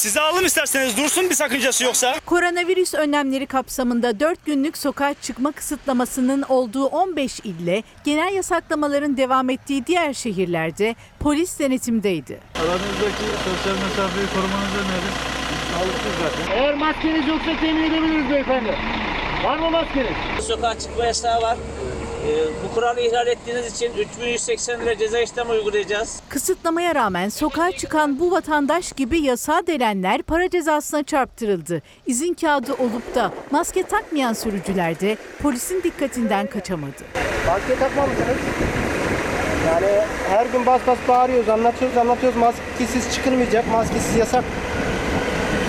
Size 0.01 0.21
alalım 0.21 0.45
isterseniz 0.45 0.97
dursun 0.97 1.29
bir 1.29 1.35
sakıncası 1.35 1.83
yoksa. 1.83 2.15
Koronavirüs 2.25 2.93
önlemleri 2.93 3.45
kapsamında 3.45 4.19
4 4.19 4.45
günlük 4.45 4.77
sokağa 4.77 5.13
çıkma 5.21 5.51
kısıtlamasının 5.51 6.41
olduğu 6.49 6.85
15 6.85 7.39
ille 7.39 7.83
genel 8.03 8.33
yasaklamaların 8.33 9.17
devam 9.17 9.49
ettiği 9.49 9.85
diğer 9.85 10.13
şehirlerde 10.13 10.95
polis 11.19 11.59
denetimdeydi. 11.59 12.39
Aranızdaki 12.55 13.25
sosyal 13.45 13.75
mesafeyi 13.89 14.27
korumanız 14.27 14.73
önerir. 14.75 15.13
Sağlıklı 15.71 16.09
zaten. 16.21 16.57
Eğer 16.57 16.75
maskeniz 16.75 17.27
yoksa 17.27 17.59
temin 17.61 17.83
edebiliriz 17.83 18.29
beyefendi. 18.29 18.77
Var 19.43 19.57
mı 19.57 19.71
maskeniz? 19.71 20.45
Sokağa 20.47 20.79
çıkma 20.79 21.05
yasağı 21.05 21.41
var. 21.41 21.57
Ee, 22.27 22.45
bu 22.63 22.75
kuralı 22.75 22.99
ihlal 23.01 23.27
ettiğiniz 23.27 23.75
için 23.75 23.91
3180 23.97 24.81
lira 24.81 24.97
ceza 24.97 25.19
işlem 25.19 25.49
uygulayacağız. 25.49 26.19
Kısıtlamaya 26.29 26.95
rağmen 26.95 27.29
sokağa 27.29 27.71
çıkan 27.71 28.19
bu 28.19 28.31
vatandaş 28.31 28.91
gibi 28.91 29.21
yasağa 29.21 29.67
delenler 29.67 30.21
para 30.21 30.49
cezasına 30.49 31.03
çarptırıldı. 31.03 31.81
İzin 32.07 32.33
kağıdı 32.33 32.73
olup 32.73 33.15
da 33.15 33.31
maske 33.51 33.83
takmayan 33.83 34.33
sürücüler 34.33 34.99
de 34.99 35.17
polisin 35.41 35.83
dikkatinden 35.83 36.47
kaçamadı. 36.47 37.03
Maske 37.47 37.75
takmamışsınız. 37.79 38.37
Yani 39.67 39.87
her 40.29 40.45
gün 40.45 40.65
bas 40.65 40.81
bas 40.87 40.97
bağırıyoruz, 41.07 41.49
anlatıyoruz, 41.49 41.97
anlatıyoruz. 41.97 42.39
Maskesiz 42.39 43.13
çıkılmayacak, 43.15 43.67
maskesiz 43.71 44.15
yasak 44.15 44.43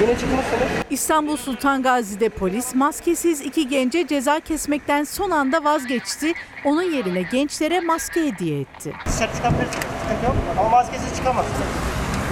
Güne 0.03 0.19
çıkmışsınız. 0.19 0.69
İstanbul 0.91 1.37
Sultan 1.37 1.83
Gazi'de 1.83 2.29
polis 2.29 2.75
maskesiz 2.75 3.41
iki 3.41 3.69
gence 3.69 4.07
ceza 4.07 4.41
kesmekten 4.41 5.05
son 5.05 5.31
anda 5.31 5.65
vazgeçti. 5.65 6.33
Onun 6.65 6.83
yerine 6.83 7.23
gençlere 7.23 7.81
maske 7.81 8.27
hediye 8.27 8.61
etti. 8.61 8.93
Dışarı 9.07 9.33
çıkabilir 9.37 9.65
sıkıntı 9.65 10.25
yok 10.25 10.35
ama 10.59 10.69
maskesiz 10.69 11.17
çıkamazsın. 11.17 11.65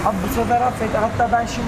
Abi 0.05 0.15
bu 0.29 0.33
sefer 0.33 0.61
affet. 0.61 0.89
Hatta 0.93 1.29
ben 1.31 1.45
şimdi 1.45 1.67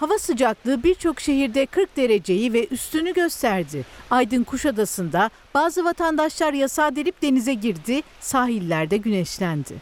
Hava 0.00 0.18
sıcaklığı 0.18 0.82
birçok 0.82 1.20
şehirde 1.20 1.66
40 1.66 1.96
dereceyi 1.96 2.52
ve 2.52 2.66
üstünü 2.66 3.14
gösterdi. 3.14 3.84
Aydın 4.10 4.44
Kuşadası'nda 4.44 5.30
bazı 5.54 5.84
vatandaşlar 5.84 6.52
yasağı 6.52 6.96
delip 6.96 7.22
denize 7.22 7.54
girdi, 7.54 8.02
sahillerde 8.20 8.96
güneşlendi. 8.96 9.74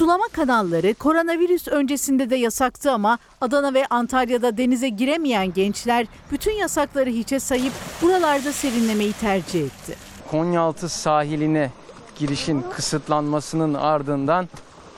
Sulama 0.00 0.28
kanalları 0.32 0.94
koronavirüs 0.94 1.68
öncesinde 1.68 2.30
de 2.30 2.36
yasaktı 2.36 2.92
ama 2.92 3.18
Adana 3.40 3.74
ve 3.74 3.86
Antalya'da 3.90 4.56
denize 4.56 4.88
giremeyen 4.88 5.52
gençler 5.52 6.06
bütün 6.32 6.52
yasakları 6.52 7.10
hiçe 7.10 7.40
sayıp 7.40 7.72
buralarda 8.02 8.52
serinlemeyi 8.52 9.12
tercih 9.12 9.60
etti. 9.60 9.96
Konyaaltı 10.30 10.88
sahiline 10.88 11.70
girişin 12.18 12.64
kısıtlanmasının 12.72 13.74
ardından 13.74 14.48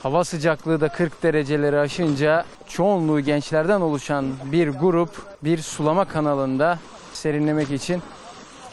hava 0.03 0.23
sıcaklığı 0.23 0.81
da 0.81 0.89
40 0.89 1.23
dereceleri 1.23 1.79
aşınca 1.79 2.45
çoğunluğu 2.67 3.19
gençlerden 3.19 3.81
oluşan 3.81 4.25
bir 4.51 4.67
grup 4.67 5.09
bir 5.43 5.57
sulama 5.57 6.05
kanalında 6.05 6.79
serinlemek 7.13 7.71
için 7.71 8.01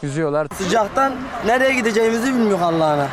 yüzüyorlar. 0.01 0.47
Sıcaktan 0.57 1.13
nereye 1.45 1.73
gideceğimizi 1.73 2.33
bilmiyor 2.33 2.59
Allah'ına. 2.61 3.07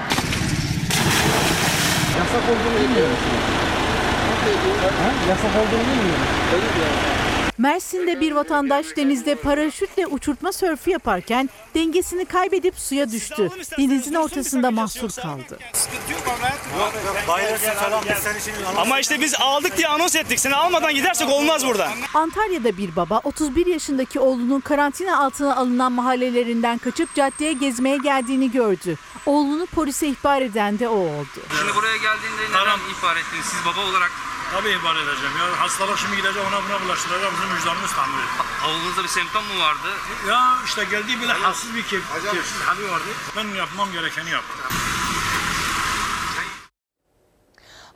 Yasak 2.29 2.49
olduğunu 2.51 2.75
bilmiyor 2.81 3.09
musunuz? 3.09 3.45
Yasak 5.29 5.51
olduğunu 5.57 5.81
bilmiyorum. 5.81 7.08
Mersin'de 7.59 8.21
bir 8.21 8.33
vatandaş 8.33 8.87
denizde 8.97 9.35
paraşütle 9.35 10.07
uçurtma 10.07 10.53
sörfü 10.53 10.91
yaparken 10.91 11.51
dengesini 11.75 12.25
kaybedip 12.25 12.79
suya 12.79 13.11
düştü. 13.13 13.51
Denizin 13.79 14.15
ortasında 14.15 14.71
mahsur 14.71 15.11
kaldı. 15.11 15.59
Ama 18.77 19.01
işte 19.01 19.21
biz 19.21 19.35
aldık 19.35 19.77
diye 19.77 19.89
anons 19.89 20.17
ettik. 20.17 20.41
Seni 20.41 20.55
almadan 20.55 20.95
gidersek 20.95 21.29
olmaz 21.31 21.67
burada. 21.67 21.91
Antalya'da 22.15 22.77
bir 22.77 22.97
baba 22.97 23.21
31 23.25 23.67
yaşındaki 23.67 24.21
oğlunun 24.21 24.61
karantina 24.61 25.19
altına 25.25 25.57
alınan 25.57 25.93
mahallelerinden 25.93 26.79
kaçıp 26.79 27.15
caddeye 27.15 27.53
gezmeye 27.53 27.97
geldiğini 27.97 28.51
gördü. 28.51 28.97
Oğlunu 29.27 29.67
polise 29.67 30.09
ihbar 30.09 30.43
eden 30.43 30.79
de 30.79 30.89
o 30.89 30.97
oldu. 30.97 31.41
Şimdi 31.59 31.75
buraya 31.75 31.97
geldiğinde 31.97 32.43
neden 32.51 32.79
ihbar 32.99 33.17
ettiniz 33.17 33.45
siz 33.45 33.61
baba 33.67 33.91
olarak? 33.91 34.11
Tabii 34.53 34.69
ihbar 34.71 34.97
edeceğim. 34.97 35.37
Ya 35.39 35.61
hastalık 35.61 35.99
şimdi 35.99 36.17
gidecek 36.17 36.43
ona 36.49 36.65
buna 36.69 36.85
bulaştıracak 36.85 37.33
bizim 37.33 37.57
vicdanımız 37.57 37.93
tanıyor. 37.93 38.29
Avlunuzda 38.65 39.03
bir 39.03 39.09
semptom 39.09 39.45
mu 39.45 39.61
vardı? 39.61 39.89
Ya 40.29 40.59
işte 40.65 40.85
geldiği 40.85 41.21
bile 41.21 41.33
hassız 41.33 41.75
bir 41.75 41.83
kef, 41.83 42.03
kefsiz 42.33 42.61
hali 42.67 42.91
vardı. 42.91 43.05
Ben 43.37 43.49
yapmam 43.49 43.93
gerekeni 43.93 44.31
yaptım. 44.31 44.57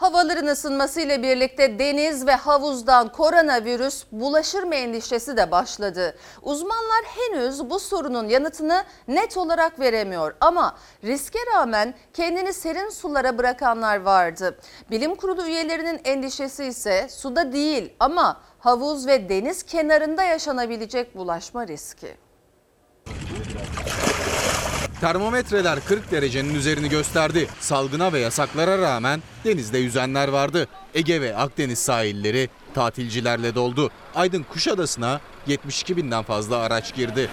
Havaların 0.02 0.46
ısınmasıyla 0.46 1.22
birlikte 1.22 1.78
deniz 1.78 2.26
ve 2.26 2.34
havuzdan 2.34 3.12
koronavirüs 3.12 4.04
bulaşır 4.12 4.62
mı 4.62 4.74
endişesi 4.74 5.36
de 5.36 5.50
başladı. 5.50 6.16
Uzmanlar 6.42 7.04
henüz 7.04 7.70
bu 7.70 7.80
sorunun 7.80 8.28
yanıtını 8.28 8.84
net 9.08 9.36
olarak 9.36 9.80
veremiyor 9.80 10.34
ama 10.40 10.76
riske 11.04 11.38
rağmen 11.54 11.94
kendini 12.12 12.52
serin 12.52 12.88
sulara 12.88 13.38
bırakanlar 13.38 14.00
vardı. 14.00 14.58
Bilim 14.90 15.14
kurulu 15.14 15.46
üyelerinin 15.46 16.00
endişesi 16.04 16.64
ise 16.64 17.08
suda 17.10 17.52
değil 17.52 17.92
ama 18.00 18.40
havuz 18.58 19.06
ve 19.06 19.28
deniz 19.28 19.62
kenarında 19.62 20.22
yaşanabilecek 20.22 21.16
bulaşma 21.16 21.66
riski. 21.66 22.16
Termometreler 25.02 25.78
40 25.88 26.10
derecenin 26.10 26.54
üzerini 26.54 26.88
gösterdi. 26.88 27.48
Salgına 27.60 28.12
ve 28.12 28.18
yasaklara 28.18 28.78
rağmen 28.78 29.22
denizde 29.44 29.78
yüzenler 29.78 30.28
vardı. 30.28 30.68
Ege 30.94 31.20
ve 31.20 31.36
Akdeniz 31.36 31.78
sahilleri 31.78 32.48
tatilcilerle 32.74 33.54
doldu. 33.54 33.90
Aydın 34.14 34.42
Kuşadası'na 34.42 35.20
72 35.46 35.96
binden 35.96 36.22
fazla 36.22 36.56
araç 36.56 36.94
girdi. 36.94 37.28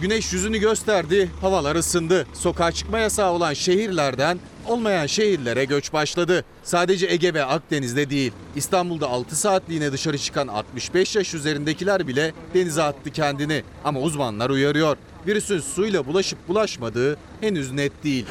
Güneş 0.00 0.32
yüzünü 0.32 0.58
gösterdi, 0.58 1.30
havalar 1.40 1.76
ısındı. 1.76 2.26
Sokağa 2.34 2.72
çıkma 2.72 2.98
yasağı 2.98 3.30
olan 3.30 3.54
şehirlerden 3.54 4.38
olmayan 4.68 5.06
şehirlere 5.06 5.64
göç 5.64 5.92
başladı. 5.92 6.44
Sadece 6.62 7.06
Ege 7.06 7.34
ve 7.34 7.44
Akdeniz'de 7.44 8.10
değil, 8.10 8.32
İstanbul'da 8.56 9.08
6 9.08 9.36
saatliğine 9.36 9.92
dışarı 9.92 10.18
çıkan 10.18 10.48
65 10.48 11.16
yaş 11.16 11.34
üzerindekiler 11.34 12.08
bile 12.08 12.32
denize 12.54 12.82
attı 12.82 13.10
kendini. 13.10 13.62
Ama 13.84 14.00
uzmanlar 14.00 14.50
uyarıyor, 14.50 14.96
virüsün 15.26 15.58
suyla 15.58 16.06
bulaşıp 16.06 16.48
bulaşmadığı 16.48 17.16
henüz 17.40 17.72
net 17.72 18.04
değil. 18.04 18.26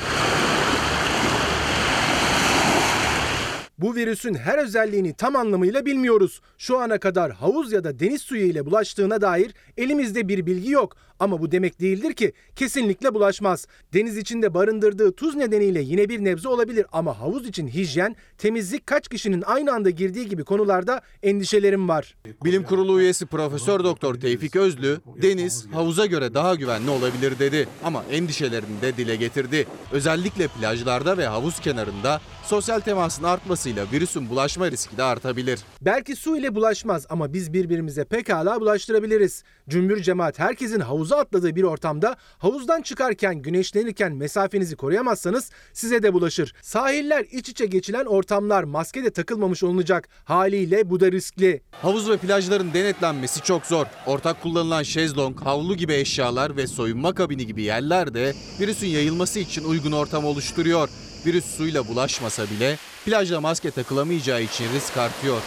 Bu 3.78 3.96
virüsün 3.96 4.34
her 4.34 4.58
özelliğini 4.58 5.14
tam 5.14 5.36
anlamıyla 5.36 5.86
bilmiyoruz. 5.86 6.42
Şu 6.58 6.78
ana 6.78 6.98
kadar 6.98 7.32
havuz 7.32 7.72
ya 7.72 7.84
da 7.84 8.00
deniz 8.00 8.22
suyu 8.22 8.46
ile 8.46 8.66
bulaştığına 8.66 9.22
dair 9.22 9.54
elimizde 9.78 10.28
bir 10.28 10.46
bilgi 10.46 10.72
yok. 10.72 10.96
Ama 11.20 11.42
bu 11.42 11.52
demek 11.52 11.82
değildir 11.82 12.14
ki 12.14 12.34
kesinlikle 12.56 13.14
bulaşmaz. 13.14 13.68
Deniz 13.94 14.18
içinde 14.18 14.54
barındırdığı 14.54 15.12
tuz 15.12 15.36
nedeniyle 15.36 15.82
yine 15.82 16.10
bir 16.10 16.24
nebze 16.24 16.50
olabilir 16.50 16.86
ama 16.92 17.20
havuz 17.20 17.48
için 17.48 17.68
hijyen, 17.68 18.16
temizlik 18.38 18.88
kaç 18.88 19.08
kişinin 19.08 19.42
aynı 19.42 19.74
anda 19.74 19.90
girdiği 19.90 20.30
gibi 20.30 20.44
konularda 20.44 21.02
endişelerim 21.24 21.90
var. 21.90 22.16
Bilim 22.44 22.64
Kurulu 22.64 23.02
üyesi 23.02 23.26
Profesör 23.26 23.84
Doktor 23.84 24.16
Tevfik 24.16 24.56
Özlü, 24.56 24.98
deniz 25.22 25.68
havuza 25.74 26.06
göre 26.06 26.34
daha 26.34 26.56
güvenli 26.56 26.90
olabilir 26.90 27.40
dedi 27.40 27.68
ama 27.84 28.04
endişelerini 28.12 28.82
de 28.82 28.98
dile 28.98 29.16
getirdi. 29.16 29.68
Özellikle 29.92 30.48
plajlarda 30.48 31.18
ve 31.18 31.28
havuz 31.28 31.60
kenarında 31.60 32.22
sosyal 32.44 32.80
temasın 32.80 33.24
artmasıyla 33.24 33.86
virüsün 33.94 34.30
bulaşma 34.30 34.72
riski 34.72 34.98
de 34.98 35.04
artabilir. 35.04 35.60
Belki 35.82 36.16
su 36.16 36.38
ile 36.38 36.56
bulaşmaz 36.56 37.06
ama 37.10 37.34
biz 37.34 37.54
birbirimize 37.54 38.04
pekala 38.04 38.62
bulaştırabiliriz. 38.62 39.44
Cümbür 39.70 40.02
cemaat 40.02 40.40
herkesin 40.40 40.80
havuza 41.08 41.18
atladığı 41.22 41.56
bir 41.56 41.64
ortamda 41.64 42.16
havuzdan 42.38 42.82
çıkarken 42.82 43.36
güneşlenirken 43.36 44.14
mesafenizi 44.14 44.76
koruyamazsanız 44.76 45.52
size 45.74 46.04
de 46.04 46.14
bulaşır. 46.14 46.54
Sahiller 46.62 47.26
iç 47.32 47.50
içe 47.50 47.66
geçilen 47.66 48.06
ortamlar 48.06 48.64
maske 48.64 49.04
de 49.04 49.12
takılmamış 49.12 49.64
olunacak. 49.64 50.10
Haliyle 50.26 50.90
bu 50.90 51.00
da 51.00 51.12
riskli. 51.12 51.62
Havuz 51.72 52.10
ve 52.10 52.18
plajların 52.18 52.74
denetlenmesi 52.74 53.42
çok 53.42 53.66
zor. 53.66 53.86
Ortak 54.06 54.42
kullanılan 54.42 54.84
şezlong, 54.84 55.42
havlu 55.42 55.76
gibi 55.76 55.94
eşyalar 55.94 56.58
ve 56.58 56.68
soyunma 56.68 57.14
kabini 57.14 57.46
gibi 57.48 57.62
yerler 57.62 58.14
de 58.14 58.34
virüsün 58.60 58.88
yayılması 58.88 59.40
için 59.40 59.64
uygun 59.64 59.92
ortam 59.92 60.26
oluşturuyor. 60.26 60.90
Virüs 61.26 61.46
suyla 61.46 61.88
bulaşmasa 61.88 62.44
bile 62.50 62.78
plajda 63.06 63.42
maske 63.42 63.72
takılamayacağı 63.72 64.42
için 64.42 64.66
risk 64.76 64.98
artıyor. 64.98 65.42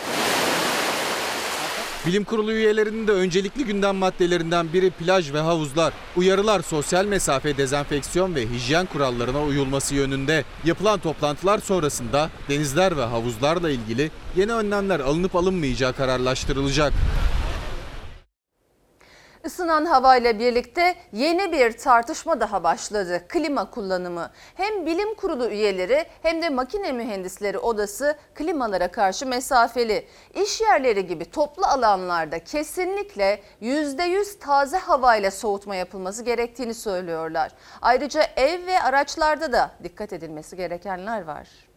Bilim 2.06 2.24
kurulu 2.24 2.52
üyelerinin 2.52 3.06
de 3.06 3.12
öncelikli 3.12 3.64
gündem 3.64 3.96
maddelerinden 3.96 4.72
biri 4.72 4.90
plaj 4.90 5.32
ve 5.32 5.38
havuzlar. 5.38 5.92
Uyarılar 6.16 6.60
sosyal 6.60 7.04
mesafe, 7.04 7.56
dezenfeksiyon 7.56 8.34
ve 8.34 8.46
hijyen 8.46 8.86
kurallarına 8.86 9.42
uyulması 9.42 9.94
yönünde. 9.94 10.44
Yapılan 10.64 11.00
toplantılar 11.00 11.58
sonrasında 11.58 12.30
denizler 12.48 12.96
ve 12.96 13.02
havuzlarla 13.02 13.70
ilgili 13.70 14.10
yeni 14.36 14.52
önlemler 14.52 15.00
alınıp 15.00 15.36
alınmayacağı 15.36 15.92
kararlaştırılacak. 15.92 16.92
Isınan 19.44 19.84
havayla 19.84 20.38
birlikte 20.38 20.94
yeni 21.12 21.52
bir 21.52 21.72
tartışma 21.72 22.40
daha 22.40 22.64
başladı. 22.64 23.24
Klima 23.28 23.70
kullanımı. 23.70 24.30
Hem 24.54 24.86
bilim 24.86 25.14
kurulu 25.14 25.48
üyeleri 25.48 26.06
hem 26.22 26.42
de 26.42 26.48
makine 26.48 26.92
mühendisleri 26.92 27.58
odası 27.58 28.16
klimalara 28.34 28.90
karşı 28.90 29.26
mesafeli. 29.26 30.06
İş 30.34 30.60
yerleri 30.60 31.06
gibi 31.06 31.30
toplu 31.30 31.66
alanlarda 31.66 32.44
kesinlikle 32.44 33.42
%100 33.62 34.38
taze 34.38 34.78
havayla 34.78 35.30
soğutma 35.30 35.76
yapılması 35.76 36.22
gerektiğini 36.22 36.74
söylüyorlar. 36.74 37.52
Ayrıca 37.82 38.22
ev 38.36 38.66
ve 38.66 38.80
araçlarda 38.80 39.52
da 39.52 39.70
dikkat 39.84 40.12
edilmesi 40.12 40.56
gerekenler 40.56 41.24
var. 41.24 41.69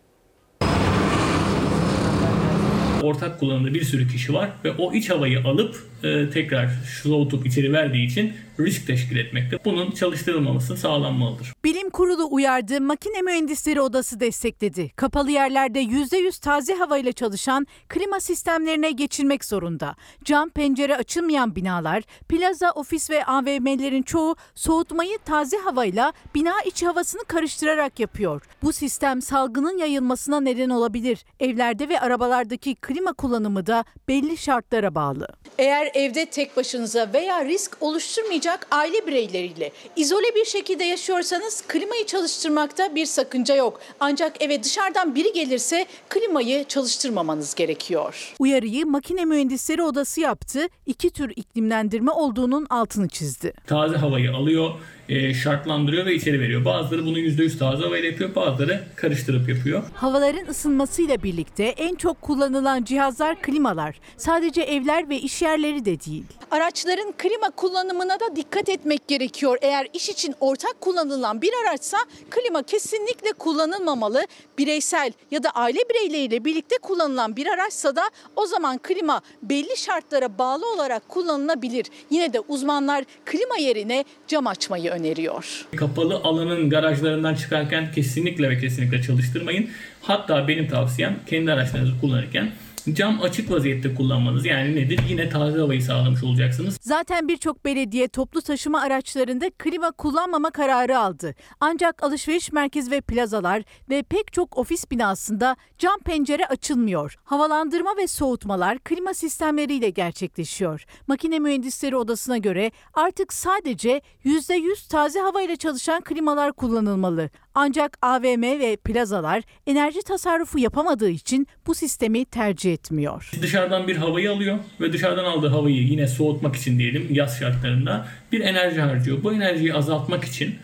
Ortak 3.04 3.40
kullanımda 3.40 3.74
bir 3.74 3.84
sürü 3.84 4.08
kişi 4.08 4.34
var 4.34 4.50
ve 4.66 4.72
o 4.72 4.94
iç 4.94 5.10
havayı 5.10 5.40
alıp 5.40 5.76
e, 6.04 6.30
tekrar 6.30 6.70
soğutup 7.04 7.46
içeri 7.46 7.74
verdiği 7.74 8.06
için 8.06 8.34
risk 8.60 8.88
teşkil 8.88 9.18
etmekte. 9.18 9.58
Bunun 9.66 9.92
çalıştırılmaması 9.92 10.78
sağlanmalıdır. 10.78 11.54
Bilim 11.64 11.90
Kurulu 11.90 12.28
uyardı, 12.32 12.82
Makine 12.82 13.22
Mühendisleri 13.22 13.82
Odası 13.82 14.20
destekledi. 14.20 14.90
Kapalı 14.96 15.32
yerlerde 15.32 15.84
%100 15.84 16.42
taze 16.42 16.74
havayla 16.76 17.12
çalışan 17.12 17.68
klima 17.90 18.20
sistemlerine 18.20 18.92
geçilmek 18.92 19.46
zorunda. 19.46 19.96
Cam 20.24 20.50
pencere 20.50 20.96
açılmayan 20.98 21.56
binalar, 21.56 22.04
plaza, 22.30 22.72
ofis 22.72 23.10
ve 23.10 23.26
AVM'lerin 23.26 24.02
çoğu 24.04 24.36
soğutmayı 24.56 25.18
taze 25.26 25.58
havayla 25.58 26.14
bina 26.36 26.62
içi 26.66 26.86
havasını 26.86 27.24
karıştırarak 27.24 28.00
yapıyor. 28.00 28.42
Bu 28.64 28.74
sistem 28.74 29.22
salgının 29.22 29.78
yayılmasına 29.78 30.40
neden 30.40 30.70
olabilir. 30.70 31.26
Evlerde 31.40 31.90
ve 31.90 32.00
arabalardaki 32.00 32.76
klima 32.76 33.14
kullanımı 33.14 33.66
da 33.66 33.86
belli 34.08 34.38
şartlara 34.38 34.96
bağlı. 34.96 35.28
Eğer 35.58 35.92
evde 35.94 36.26
tek 36.26 36.58
başınıza 36.58 37.10
veya 37.14 37.46
risk 37.46 37.78
oluşturmayacak 37.82 38.43
aile 38.72 39.08
bireyleriyle 39.08 39.72
izole 39.96 40.36
bir 40.36 40.46
şekilde 40.46 40.84
yaşıyorsanız 40.84 41.64
klimayı 41.68 42.06
çalıştırmakta 42.06 42.96
bir 42.96 43.06
sakınca 43.06 43.56
yok. 43.56 43.80
Ancak 44.00 44.42
eve 44.44 44.64
dışarıdan 44.64 45.16
biri 45.16 45.34
gelirse 45.34 45.86
klimayı 46.10 46.64
çalıştırmamanız 46.64 47.56
gerekiyor. 47.56 48.34
Uyarıyı 48.40 48.86
Makine 48.86 49.26
Mühendisleri 49.26 49.84
Odası 49.84 50.22
yaptı. 50.22 50.68
İki 50.86 51.10
tür 51.10 51.34
iklimlendirme 51.36 52.12
olduğunun 52.12 52.66
altını 52.70 53.08
çizdi. 53.10 53.54
Taze 53.68 53.98
havayı 53.98 54.32
alıyor, 54.32 54.72
e, 55.10 55.34
şartlandırıyor 55.34 56.06
ve 56.06 56.16
içeri 56.16 56.40
veriyor. 56.40 56.66
Bazıları 56.66 57.06
bunu 57.06 57.20
%100 57.20 57.58
taze 57.58 57.84
havayla 57.84 58.10
yapıyor, 58.10 58.36
bazıları 58.36 58.84
karıştırıp 58.96 59.50
yapıyor. 59.50 59.84
Havaların 59.94 60.48
ısınmasıyla 60.48 61.24
birlikte 61.24 61.64
en 61.64 61.96
çok 61.96 62.22
kullanılan 62.22 62.84
cihazlar 62.84 63.42
klimalar. 63.42 64.00
Sadece 64.18 64.62
evler 64.62 65.10
ve 65.10 65.18
iş 65.18 65.42
yerleri 65.42 65.86
de 65.86 66.00
değil. 66.00 66.24
Araçların 66.52 67.14
klima 67.18 67.50
kullanımına 67.50 68.20
da 68.20 68.36
dikkat 68.36 68.70
etmek 68.70 69.08
gerekiyor. 69.08 69.58
Eğer 69.62 69.88
iş 69.94 70.10
için 70.10 70.36
ortak 70.40 70.82
kullanılan 70.82 71.42
bir 71.42 71.52
araçsa 71.64 71.98
klima 72.30 72.64
kesinlikle 72.64 73.32
kullanılmamalı. 73.34 74.28
Bireysel 74.58 75.12
ya 75.32 75.44
da 75.44 75.50
aile 75.50 75.80
bireyleriyle 75.90 76.46
birlikte 76.46 76.78
kullanılan 76.82 77.36
bir 77.36 77.48
araçsa 77.48 77.96
da 77.96 78.04
o 78.36 78.46
zaman 78.46 78.78
klima 78.78 79.22
belli 79.44 79.78
şartlara 79.78 80.38
bağlı 80.38 80.74
olarak 80.74 81.10
kullanılabilir. 81.10 81.86
Yine 82.10 82.34
de 82.34 82.40
uzmanlar 82.40 83.04
klima 83.26 83.58
yerine 83.58 84.04
cam 84.28 84.48
açmayı 84.48 84.93
öneriyor. 84.94 85.66
Kapalı 85.76 86.16
alanın 86.16 86.70
garajlarından 86.70 87.36
çıkarken 87.36 87.92
kesinlikle 87.92 88.50
ve 88.50 88.60
kesinlikle 88.60 89.02
çalıştırmayın. 89.02 89.70
Hatta 90.02 90.48
benim 90.48 90.68
tavsiyem 90.68 91.20
kendi 91.28 91.52
araçlarınızı 91.52 92.00
kullanırken 92.02 92.52
cam 92.94 93.22
açık 93.22 93.52
vaziyette 93.52 93.96
kullanmanız. 93.96 94.46
Yani 94.46 94.76
nedir? 94.76 95.00
Yine 95.10 95.30
taze 95.30 95.60
havayı 95.60 95.84
sağlamış 95.84 96.24
olacaksınız. 96.24 96.78
Zaten 96.82 97.28
birçok 97.28 97.66
belediye 97.66 98.08
toplu 98.08 98.42
taşıma 98.42 98.82
araçlarında 98.82 99.50
klima 99.58 99.92
kullanmama 99.92 100.52
kararı 100.52 101.00
aldı. 101.00 101.36
Ancak 101.60 102.04
alışveriş 102.04 102.52
merkez 102.52 102.92
ve 102.92 103.02
plazalar 103.02 103.64
ve 103.90 104.04
pek 104.04 104.34
çok 104.34 104.58
ofis 104.58 104.92
binasında 104.92 105.56
cam 105.78 106.00
pencere 106.00 106.46
açılmıyor. 106.46 107.16
Havalandırma 107.24 107.98
ve 107.98 108.08
soğutmalar 108.08 108.80
klima 108.80 109.14
sistemleriyle 109.14 109.90
gerçekleşiyor. 109.90 110.86
Makine 111.08 111.40
Mühendisleri 111.40 111.96
Odası'na 111.96 112.38
göre 112.38 112.72
artık 112.94 113.34
sadece 113.34 114.02
%100 114.26 114.90
taze 114.90 115.20
havayla 115.20 115.56
çalışan 115.56 116.02
klimalar 116.02 116.54
kullanılmalı. 116.54 117.30
Ancak 117.56 117.98
AVM 118.02 118.42
ve 118.42 118.76
plazalar 118.76 119.44
enerji 119.68 120.02
tasarrufu 120.02 120.60
yapamadığı 120.60 121.10
için 121.10 121.48
bu 121.68 121.76
sistemi 121.76 122.26
tercih 122.26 122.73
etmiyor. 122.74 123.32
Dışarıdan 123.42 123.88
bir 123.88 123.96
havayı 123.96 124.32
alıyor 124.32 124.58
ve 124.82 124.94
dışarıdan 124.94 125.26
aldığı 125.26 125.48
havayı 125.48 125.84
yine 125.84 126.08
soğutmak 126.08 126.56
için 126.56 126.80
diyelim 126.80 127.08
yaz 127.12 127.40
şartlarında 127.40 128.08
bir 128.32 128.42
enerji 128.42 128.82
harcıyor. 128.82 129.24
Bu 129.24 129.34
enerjiyi 129.34 129.74
azaltmak 129.74 130.24
için 130.24 130.56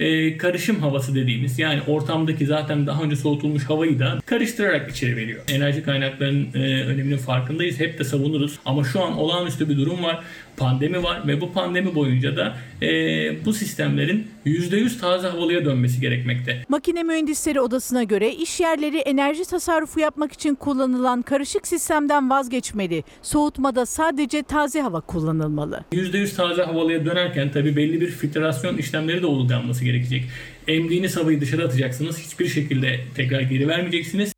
e, 0.00 0.36
karışım 0.36 0.80
havası 0.80 1.14
dediğimiz 1.14 1.58
yani 1.58 1.80
ortamdaki 1.86 2.46
zaten 2.46 2.86
daha 2.86 3.02
önce 3.02 3.16
soğutulmuş 3.16 3.64
havayı 3.64 3.98
da 3.98 4.18
karıştırarak 4.26 4.90
içeri 4.90 5.16
veriyor. 5.16 5.42
Enerji 5.48 5.82
kaynaklarının 5.82 6.48
e, 6.54 6.84
öneminin 6.84 7.16
farkındayız. 7.16 7.80
Hep 7.80 7.98
de 7.98 8.04
savunuruz. 8.04 8.58
Ama 8.64 8.84
şu 8.84 9.02
an 9.02 9.18
olağanüstü 9.18 9.68
bir 9.68 9.76
durum 9.76 10.02
var. 10.02 10.24
Pandemi 10.56 11.02
var 11.02 11.26
ve 11.26 11.40
bu 11.40 11.52
pandemi 11.52 11.94
boyunca 11.94 12.36
da 12.36 12.56
e, 12.82 12.88
bu 13.44 13.52
sistemlerin 13.52 14.26
%100 14.48 15.00
taze 15.00 15.28
havalıya 15.28 15.64
dönmesi 15.64 16.00
gerekmekte. 16.00 16.64
Makine 16.68 17.02
Mühendisleri 17.02 17.60
Odası'na 17.60 18.02
göre 18.02 18.34
iş 18.34 18.60
yerleri 18.60 18.98
enerji 18.98 19.44
tasarrufu 19.44 20.00
yapmak 20.00 20.32
için 20.32 20.54
kullanılan 20.54 21.22
karışık 21.22 21.66
sistemden 21.66 22.30
vazgeçmeli. 22.30 23.04
Soğutmada 23.22 23.86
sadece 23.86 24.42
taze 24.42 24.80
hava 24.80 25.00
kullanılmalı. 25.00 25.84
%100 25.92 26.36
taze 26.36 26.62
havalıya 26.62 27.04
dönerken 27.04 27.52
tabii 27.52 27.76
belli 27.76 28.00
bir 28.00 28.10
filtrasyon 28.10 28.76
işlemleri 28.76 29.22
de 29.22 29.26
uygulanması 29.26 29.84
gerekecek. 29.84 30.24
Emdiğiniz 30.68 31.16
havayı 31.16 31.40
dışarı 31.40 31.64
atacaksınız. 31.64 32.18
Hiçbir 32.18 32.48
şekilde 32.48 33.00
tekrar 33.16 33.40
geri 33.40 33.68
vermeyeceksiniz. 33.68 34.37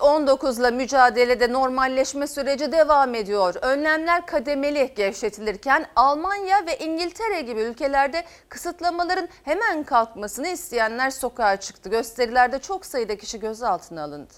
19'la 0.00 0.70
mücadelede 0.70 1.52
normalleşme 1.52 2.26
süreci 2.26 2.72
devam 2.72 3.14
ediyor. 3.14 3.54
Önlemler 3.62 4.26
kademeli 4.26 4.92
gevşetilirken 4.96 5.86
Almanya 5.96 6.66
ve 6.66 6.78
İngiltere 6.78 7.40
gibi 7.40 7.60
ülkelerde 7.60 8.24
kısıtlamaların 8.48 9.28
hemen 9.44 9.84
kalkmasını 9.84 10.48
isteyenler 10.48 11.10
sokağa 11.10 11.56
çıktı. 11.56 11.90
Gösterilerde 11.90 12.58
çok 12.58 12.86
sayıda 12.86 13.16
kişi 13.16 13.40
gözaltına 13.40 14.02
alındı. 14.02 14.32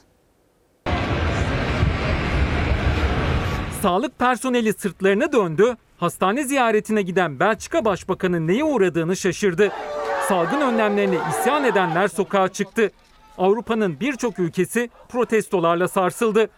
Sağlık 3.82 4.18
personeli 4.18 4.72
sırtlarına 4.72 5.32
döndü, 5.32 5.76
hastane 5.96 6.44
ziyaretine 6.44 7.02
giden 7.02 7.40
Belçika 7.40 7.84
Başbakanı 7.84 8.46
neye 8.46 8.64
uğradığını 8.64 9.16
şaşırdı. 9.16 9.72
Salgın 10.28 10.60
önlemlerine 10.60 11.18
isyan 11.30 11.64
edenler 11.64 12.08
sokağa 12.08 12.48
çıktı. 12.48 12.90
Avrupa'nın 13.38 14.00
birçok 14.00 14.38
ülkesi 14.38 14.90
protestolarla 15.08 15.88
sarsıldı. 15.88 16.50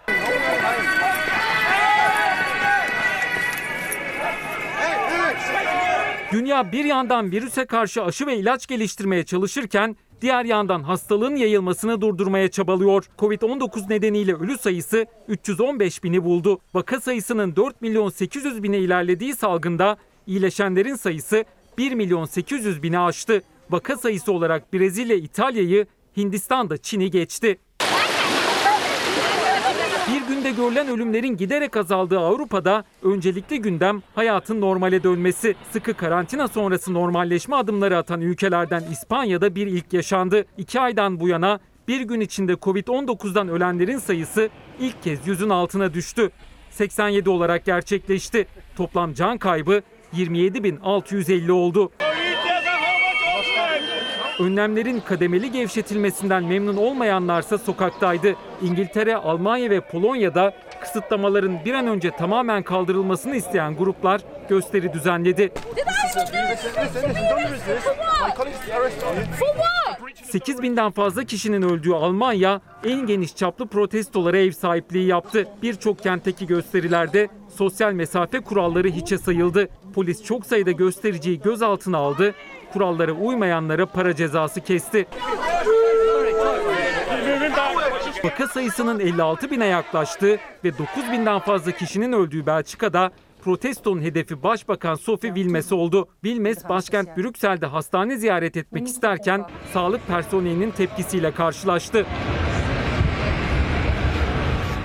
Dünya 6.33 6.73
bir 6.73 6.85
yandan 6.85 7.31
virüse 7.33 7.65
karşı 7.65 8.05
aşı 8.05 8.27
ve 8.27 8.37
ilaç 8.37 8.67
geliştirmeye 8.67 9.25
çalışırken 9.25 9.97
diğer 10.23 10.45
yandan 10.45 10.83
hastalığın 10.83 11.37
yayılmasını 11.37 12.01
durdurmaya 12.01 12.51
çabalıyor. 12.51 13.05
Covid-19 13.19 13.91
nedeniyle 13.91 14.35
ölü 14.35 14.59
sayısı 14.59 15.07
315 15.29 16.05
bini 16.05 16.25
buldu. 16.25 16.61
Vaka 16.75 17.01
sayısının 17.01 17.57
4 17.57 17.83
milyon 17.83 18.09
800 18.09 18.63
bine 18.63 18.79
ilerlediği 18.79 19.35
salgında 19.35 19.97
iyileşenlerin 20.27 20.95
sayısı 20.95 21.45
1 21.79 21.93
milyon 21.93 22.25
800 22.25 22.83
bini 22.83 22.99
aştı. 22.99 23.43
Vaka 23.71 23.97
sayısı 23.97 24.33
olarak 24.33 24.73
Brezilya 24.73 25.17
İtalya'yı 25.17 25.87
Hindistan 26.17 26.71
da 26.71 26.77
Çin'i 26.77 27.11
geçti. 27.11 27.59
Bir 30.15 30.35
günde 30.35 30.51
görülen 30.51 30.89
ölümlerin 30.89 31.37
giderek 31.37 31.77
azaldığı 31.77 32.19
Avrupa'da 32.19 32.85
öncelikli 33.03 33.63
gündem 33.63 34.03
hayatın 34.15 34.61
normale 34.61 35.03
dönmesi. 35.03 35.55
Sıkı 35.73 35.95
karantina 35.95 36.49
sonrası 36.49 36.95
normalleşme 36.95 37.57
adımları 37.57 37.97
atan 37.97 38.21
ülkelerden 38.21 38.83
İspanya'da 38.93 39.55
bir 39.55 39.67
ilk 39.67 39.93
yaşandı. 39.93 40.45
İki 40.59 40.81
aydan 40.81 41.21
bu 41.21 41.29
yana 41.29 41.61
bir 41.89 42.01
gün 42.01 42.21
içinde 42.21 42.53
Covid-19'dan 42.53 43.49
ölenlerin 43.49 43.99
sayısı 43.99 44.49
ilk 44.81 45.03
kez 45.03 45.27
yüzün 45.27 45.51
altına 45.51 45.95
düştü. 45.95 46.31
87 46.71 47.31
olarak 47.31 47.65
gerçekleşti. 47.65 48.47
Toplam 48.77 49.15
can 49.15 49.39
kaybı 49.39 49.83
27.650 50.15 51.51
oldu. 51.51 51.91
Önlemlerin 54.41 55.01
kademeli 55.01 55.53
gevşetilmesinden 55.53 56.45
memnun 56.45 56.77
olmayanlarsa 56.77 57.59
sokaktaydı. 57.59 58.37
İngiltere, 58.63 59.17
Almanya 59.17 59.71
ve 59.71 59.81
Polonya'da 59.81 60.55
kısıtlamaların 60.81 61.65
bir 61.65 61.75
an 61.75 61.87
önce 61.87 62.11
tamamen 62.11 62.63
kaldırılmasını 62.63 63.37
isteyen 63.37 63.77
gruplar 63.77 64.21
gösteri 64.49 64.93
düzenledi. 64.93 65.53
8 70.25 70.63
binden 70.63 70.91
fazla 70.91 71.25
kişinin 71.25 71.63
öldüğü 71.63 71.93
Almanya 71.93 72.61
en 72.85 73.07
geniş 73.07 73.37
çaplı 73.37 73.67
protestolara 73.67 74.39
ev 74.39 74.53
sahipliği 74.53 75.07
yaptı. 75.07 75.49
Birçok 75.63 75.99
kentteki 75.99 76.47
gösterilerde 76.47 77.29
sosyal 77.57 77.93
mesafe 77.93 78.41
kuralları 78.41 78.89
hiçe 78.89 79.19
sayıldı. 79.19 79.69
Polis 79.95 80.25
çok 80.25 80.47
sayıda 80.47 80.71
göstericiyi 80.71 81.41
gözaltına 81.41 81.99
aldı. 81.99 82.35
Kurallara 82.73 83.13
uymayanlara 83.13 83.87
para 83.87 84.17
cezası 84.17 84.61
kesti. 84.61 85.07
Vaka 88.25 88.49
sayısının 88.49 89.01
56 89.01 89.51
bine 89.51 89.67
yaklaştığı 89.67 90.39
ve 90.65 90.79
9 90.79 91.13
binden 91.13 91.39
fazla 91.39 91.73
kişinin 91.73 92.13
öldüğü 92.13 92.47
Belçika'da 92.47 93.11
protestonun 93.45 94.03
hedefi 94.03 94.43
Başbakan 94.43 94.95
Sophie 94.95 95.35
Wilmes 95.35 95.73
oldu. 95.73 96.09
Wilmes 96.23 96.69
başkent 96.69 97.17
Brüksel'de 97.17 97.67
hastane 97.67 98.17
ziyaret 98.17 98.57
etmek 98.57 98.87
isterken 98.87 99.47
sağlık 99.73 100.07
personelinin 100.07 100.71
tepkisiyle 100.71 101.31
karşılaştı. 101.31 102.07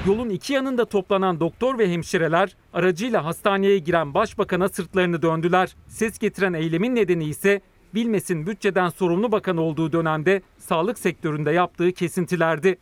Yolun 0.07 0.29
iki 0.29 0.53
yanında 0.53 0.85
toplanan 0.85 1.39
doktor 1.39 1.77
ve 1.77 1.91
hemşireler 1.91 2.55
aracıyla 2.73 3.25
hastaneye 3.25 3.77
giren 3.77 4.13
başbakana 4.13 4.69
sırtlarını 4.69 5.21
döndüler. 5.21 5.75
Ses 5.87 6.19
getiren 6.19 6.53
eylemin 6.53 6.95
nedeni 6.95 7.23
ise 7.23 7.61
Bilmes'in 7.95 8.47
bütçeden 8.47 8.89
sorumlu 8.89 9.31
bakan 9.31 9.57
olduğu 9.57 9.91
dönemde 9.91 10.41
sağlık 10.57 10.99
sektöründe 10.99 11.51
yaptığı 11.51 11.91
kesintilerdi. 11.91 12.77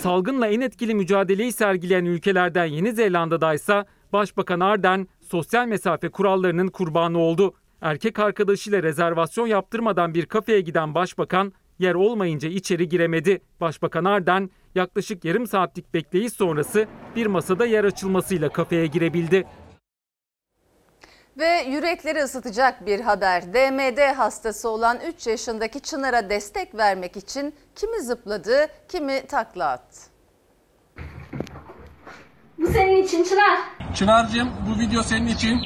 Salgınla 0.00 0.46
en 0.46 0.60
etkili 0.60 0.94
mücadeleyi 0.94 1.52
sergileyen 1.52 2.04
ülkelerden 2.04 2.64
Yeni 2.64 2.92
Zelanda'da 2.92 3.54
ise 3.54 3.84
Başbakan 4.12 4.60
Ardern 4.60 5.00
sosyal 5.20 5.66
mesafe 5.66 6.08
kurallarının 6.08 6.68
kurbanı 6.68 7.18
oldu. 7.18 7.54
Erkek 7.80 8.18
arkadaşıyla 8.18 8.82
rezervasyon 8.82 9.46
yaptırmadan 9.46 10.14
bir 10.14 10.26
kafeye 10.26 10.60
giden 10.60 10.94
başbakan 10.94 11.52
yer 11.78 11.94
olmayınca 11.94 12.48
içeri 12.48 12.88
giremedi. 12.88 13.40
Başbakan 13.60 14.04
Ardern 14.04 14.48
yaklaşık 14.74 15.24
yarım 15.24 15.46
saatlik 15.46 15.94
bekleyiş 15.94 16.32
sonrası 16.32 16.86
bir 17.16 17.26
masada 17.26 17.66
yer 17.66 17.84
açılmasıyla 17.84 18.48
kafeye 18.48 18.86
girebildi. 18.86 19.44
Ve 21.38 21.64
yürekleri 21.68 22.22
ısıtacak 22.22 22.86
bir 22.86 23.00
haber. 23.00 23.42
DMD 23.54 24.16
hastası 24.16 24.68
olan 24.68 24.98
3 25.06 25.26
yaşındaki 25.26 25.80
Çınar'a 25.80 26.30
destek 26.30 26.74
vermek 26.74 27.16
için 27.16 27.54
kimi 27.76 28.00
zıpladı, 28.02 28.66
kimi 28.88 29.26
takla 29.26 29.68
attı. 29.68 30.00
Bu 32.58 32.66
senin 32.66 33.02
için 33.02 33.24
Çınar. 33.24 33.58
Çınar'cığım 33.94 34.50
bu 34.68 34.80
video 34.80 35.02
senin 35.02 35.26
için. 35.26 35.60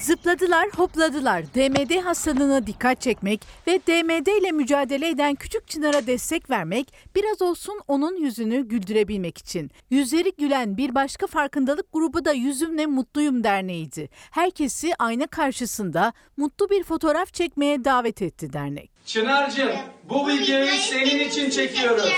Zıpladılar, 0.00 0.68
hopladılar. 0.76 1.44
DMD 1.54 2.04
hastalığına 2.04 2.66
dikkat 2.66 3.00
çekmek 3.00 3.40
ve 3.66 3.80
DMD 3.86 4.40
ile 4.40 4.52
mücadele 4.52 5.08
eden 5.08 5.34
küçük 5.34 5.68
Çınar'a 5.68 6.06
destek 6.06 6.50
vermek, 6.50 6.94
biraz 7.16 7.42
olsun 7.42 7.80
onun 7.88 8.16
yüzünü 8.16 8.68
güldürebilmek 8.68 9.38
için. 9.38 9.70
Yüzleri 9.90 10.32
gülen 10.38 10.76
bir 10.76 10.94
başka 10.94 11.26
farkındalık 11.26 11.92
grubu 11.92 12.24
da 12.24 12.32
Yüzümle 12.32 12.86
Mutluyum 12.86 13.44
Derneği'ydi. 13.44 14.08
Herkesi 14.30 14.92
ayna 14.98 15.26
karşısında 15.26 16.12
mutlu 16.36 16.70
bir 16.70 16.82
fotoğraf 16.82 17.34
çekmeye 17.34 17.84
davet 17.84 18.22
etti 18.22 18.52
dernek. 18.52 18.90
Çınar'cığım 19.06 19.72
bu 20.08 20.28
videoyu 20.28 20.70
senin 20.70 21.28
için 21.28 21.50
çekiyoruz. 21.50 22.12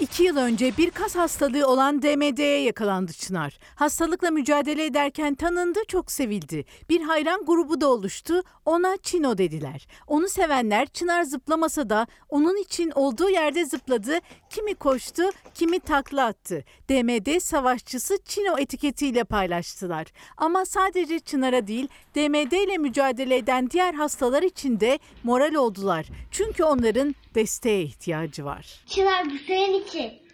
İki 0.00 0.22
yıl 0.22 0.36
önce 0.36 0.76
bir 0.76 0.90
kas 0.90 1.16
hastalığı 1.16 1.66
olan 1.66 2.02
DMD'ye 2.02 2.62
yakalandı 2.62 3.12
Çınar. 3.12 3.58
Hastalıkla 3.74 4.30
mücadele 4.30 4.84
ederken 4.84 5.34
tanındı, 5.34 5.78
çok 5.88 6.12
sevildi. 6.12 6.64
Bir 6.88 7.00
hayran 7.00 7.46
grubu 7.46 7.80
da 7.80 7.88
oluştu, 7.88 8.42
ona 8.64 8.96
Çino 9.02 9.38
dediler. 9.38 9.86
Onu 10.06 10.28
sevenler 10.28 10.86
Çınar 10.86 11.22
zıplamasa 11.22 11.90
da 11.90 12.06
onun 12.28 12.62
için 12.62 12.90
olduğu 12.90 13.30
yerde 13.30 13.64
zıpladı, 13.64 14.18
kimi 14.50 14.74
koştu, 14.74 15.22
kimi 15.54 15.80
takla 15.80 16.24
attı. 16.24 16.64
DMD 16.88 17.40
savaşçısı 17.40 18.18
Çino 18.24 18.58
etiketiyle 18.58 19.24
paylaştılar. 19.24 20.06
Ama 20.36 20.64
sadece 20.64 21.20
Çınar'a 21.20 21.66
değil, 21.66 21.88
DMD 22.14 22.52
ile 22.52 22.78
mücadele 22.78 23.36
eden 23.36 23.70
diğer 23.70 23.94
hastalar 23.94 24.42
için 24.42 24.80
de 24.80 24.98
moral 25.24 25.54
oldular. 25.54 26.06
Çünkü 26.30 26.64
onların 26.64 27.14
desteğe 27.36 27.82
ihtiyacı 27.82 28.44
var. 28.44 28.66
Çınar 28.86 29.24
bu 29.24 29.38
senin 29.46 29.82
için. 29.84 30.25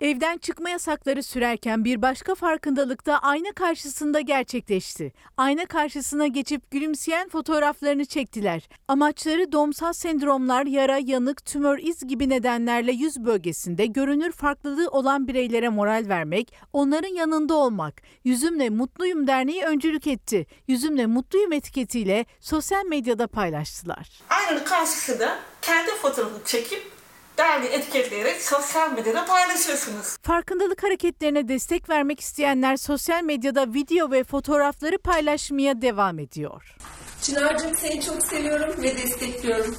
Evden 0.00 0.38
çıkma 0.38 0.70
yasakları 0.70 1.22
sürerken 1.22 1.84
bir 1.84 2.02
başka 2.02 2.34
farkındalık 2.34 3.06
da 3.06 3.18
ayna 3.18 3.52
karşısında 3.52 4.20
gerçekleşti. 4.20 5.12
Ayna 5.36 5.66
karşısına 5.66 6.26
geçip 6.26 6.70
gülümseyen 6.70 7.28
fotoğraflarını 7.28 8.04
çektiler. 8.04 8.68
Amaçları 8.88 9.52
domsal 9.52 9.92
sendromlar, 9.92 10.66
yara, 10.66 10.98
yanık, 10.98 11.46
tümör, 11.46 11.78
iz 11.78 12.06
gibi 12.06 12.28
nedenlerle 12.28 12.92
yüz 12.92 13.24
bölgesinde 13.24 13.86
görünür 13.86 14.32
farklılığı 14.32 14.88
olan 14.88 15.28
bireylere 15.28 15.68
moral 15.68 16.04
vermek, 16.08 16.54
onların 16.72 17.14
yanında 17.14 17.54
olmak. 17.54 18.02
Yüzümle 18.24 18.70
Mutluyum 18.70 19.26
Derneği 19.26 19.64
öncülük 19.64 20.06
etti. 20.06 20.46
Yüzümle 20.68 21.06
Mutluyum 21.06 21.52
etiketiyle 21.52 22.26
sosyal 22.40 22.84
medyada 22.84 23.26
paylaştılar. 23.26 24.20
Aynanın 24.30 24.64
karşısında 24.64 25.38
kendi 25.62 25.90
fotoğrafını 25.90 26.44
çekip 26.44 26.99
dergi 27.40 27.68
etiketleyerek 27.68 28.42
sosyal 28.42 28.92
medyada 28.92 29.24
paylaşıyorsunuz. 29.24 30.16
Farkındalık 30.22 30.82
hareketlerine 30.82 31.48
destek 31.48 31.88
vermek 31.90 32.20
isteyenler 32.20 32.76
sosyal 32.76 33.22
medyada 33.22 33.74
video 33.74 34.10
ve 34.10 34.24
fotoğrafları 34.24 34.98
paylaşmaya 34.98 35.82
devam 35.82 36.18
ediyor. 36.18 36.76
Çınar'cığım 37.22 37.74
seni 37.74 38.02
çok 38.02 38.22
seviyorum 38.22 38.82
ve 38.82 38.96
destekliyorum. 38.96 39.76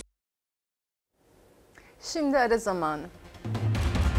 Şimdi 2.01 2.38
ara 2.38 2.57
zamanı. 2.57 3.03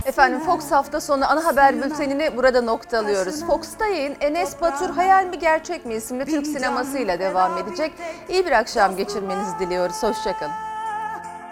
Efendim 0.07 0.41
Fox 0.41 0.71
hafta 0.71 1.01
sonu 1.01 1.31
ana 1.31 1.45
haber 1.45 1.83
bültenini 1.83 2.37
burada 2.37 2.63
noktalıyoruz. 2.63 3.45
Fox'ta 3.45 3.87
yayın 3.87 4.17
Enes 4.21 4.61
Batur 4.61 4.91
Hayal 4.91 5.25
mi 5.25 5.39
Gerçek 5.39 5.87
mi 5.87 5.95
isimli 5.95 6.25
Türk 6.25 6.47
sinemasıyla 6.47 7.19
devam 7.19 7.59
edecek. 7.59 7.93
İyi 8.29 8.47
bir 8.47 8.53
akşam 8.53 8.97
geçirmenizi 8.97 9.59
diliyoruz. 9.59 10.03
Hoşçakalın. 10.03 10.72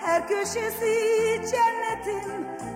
Her 0.00 0.28
köşesi 0.28 0.94
cennetin 1.50 2.49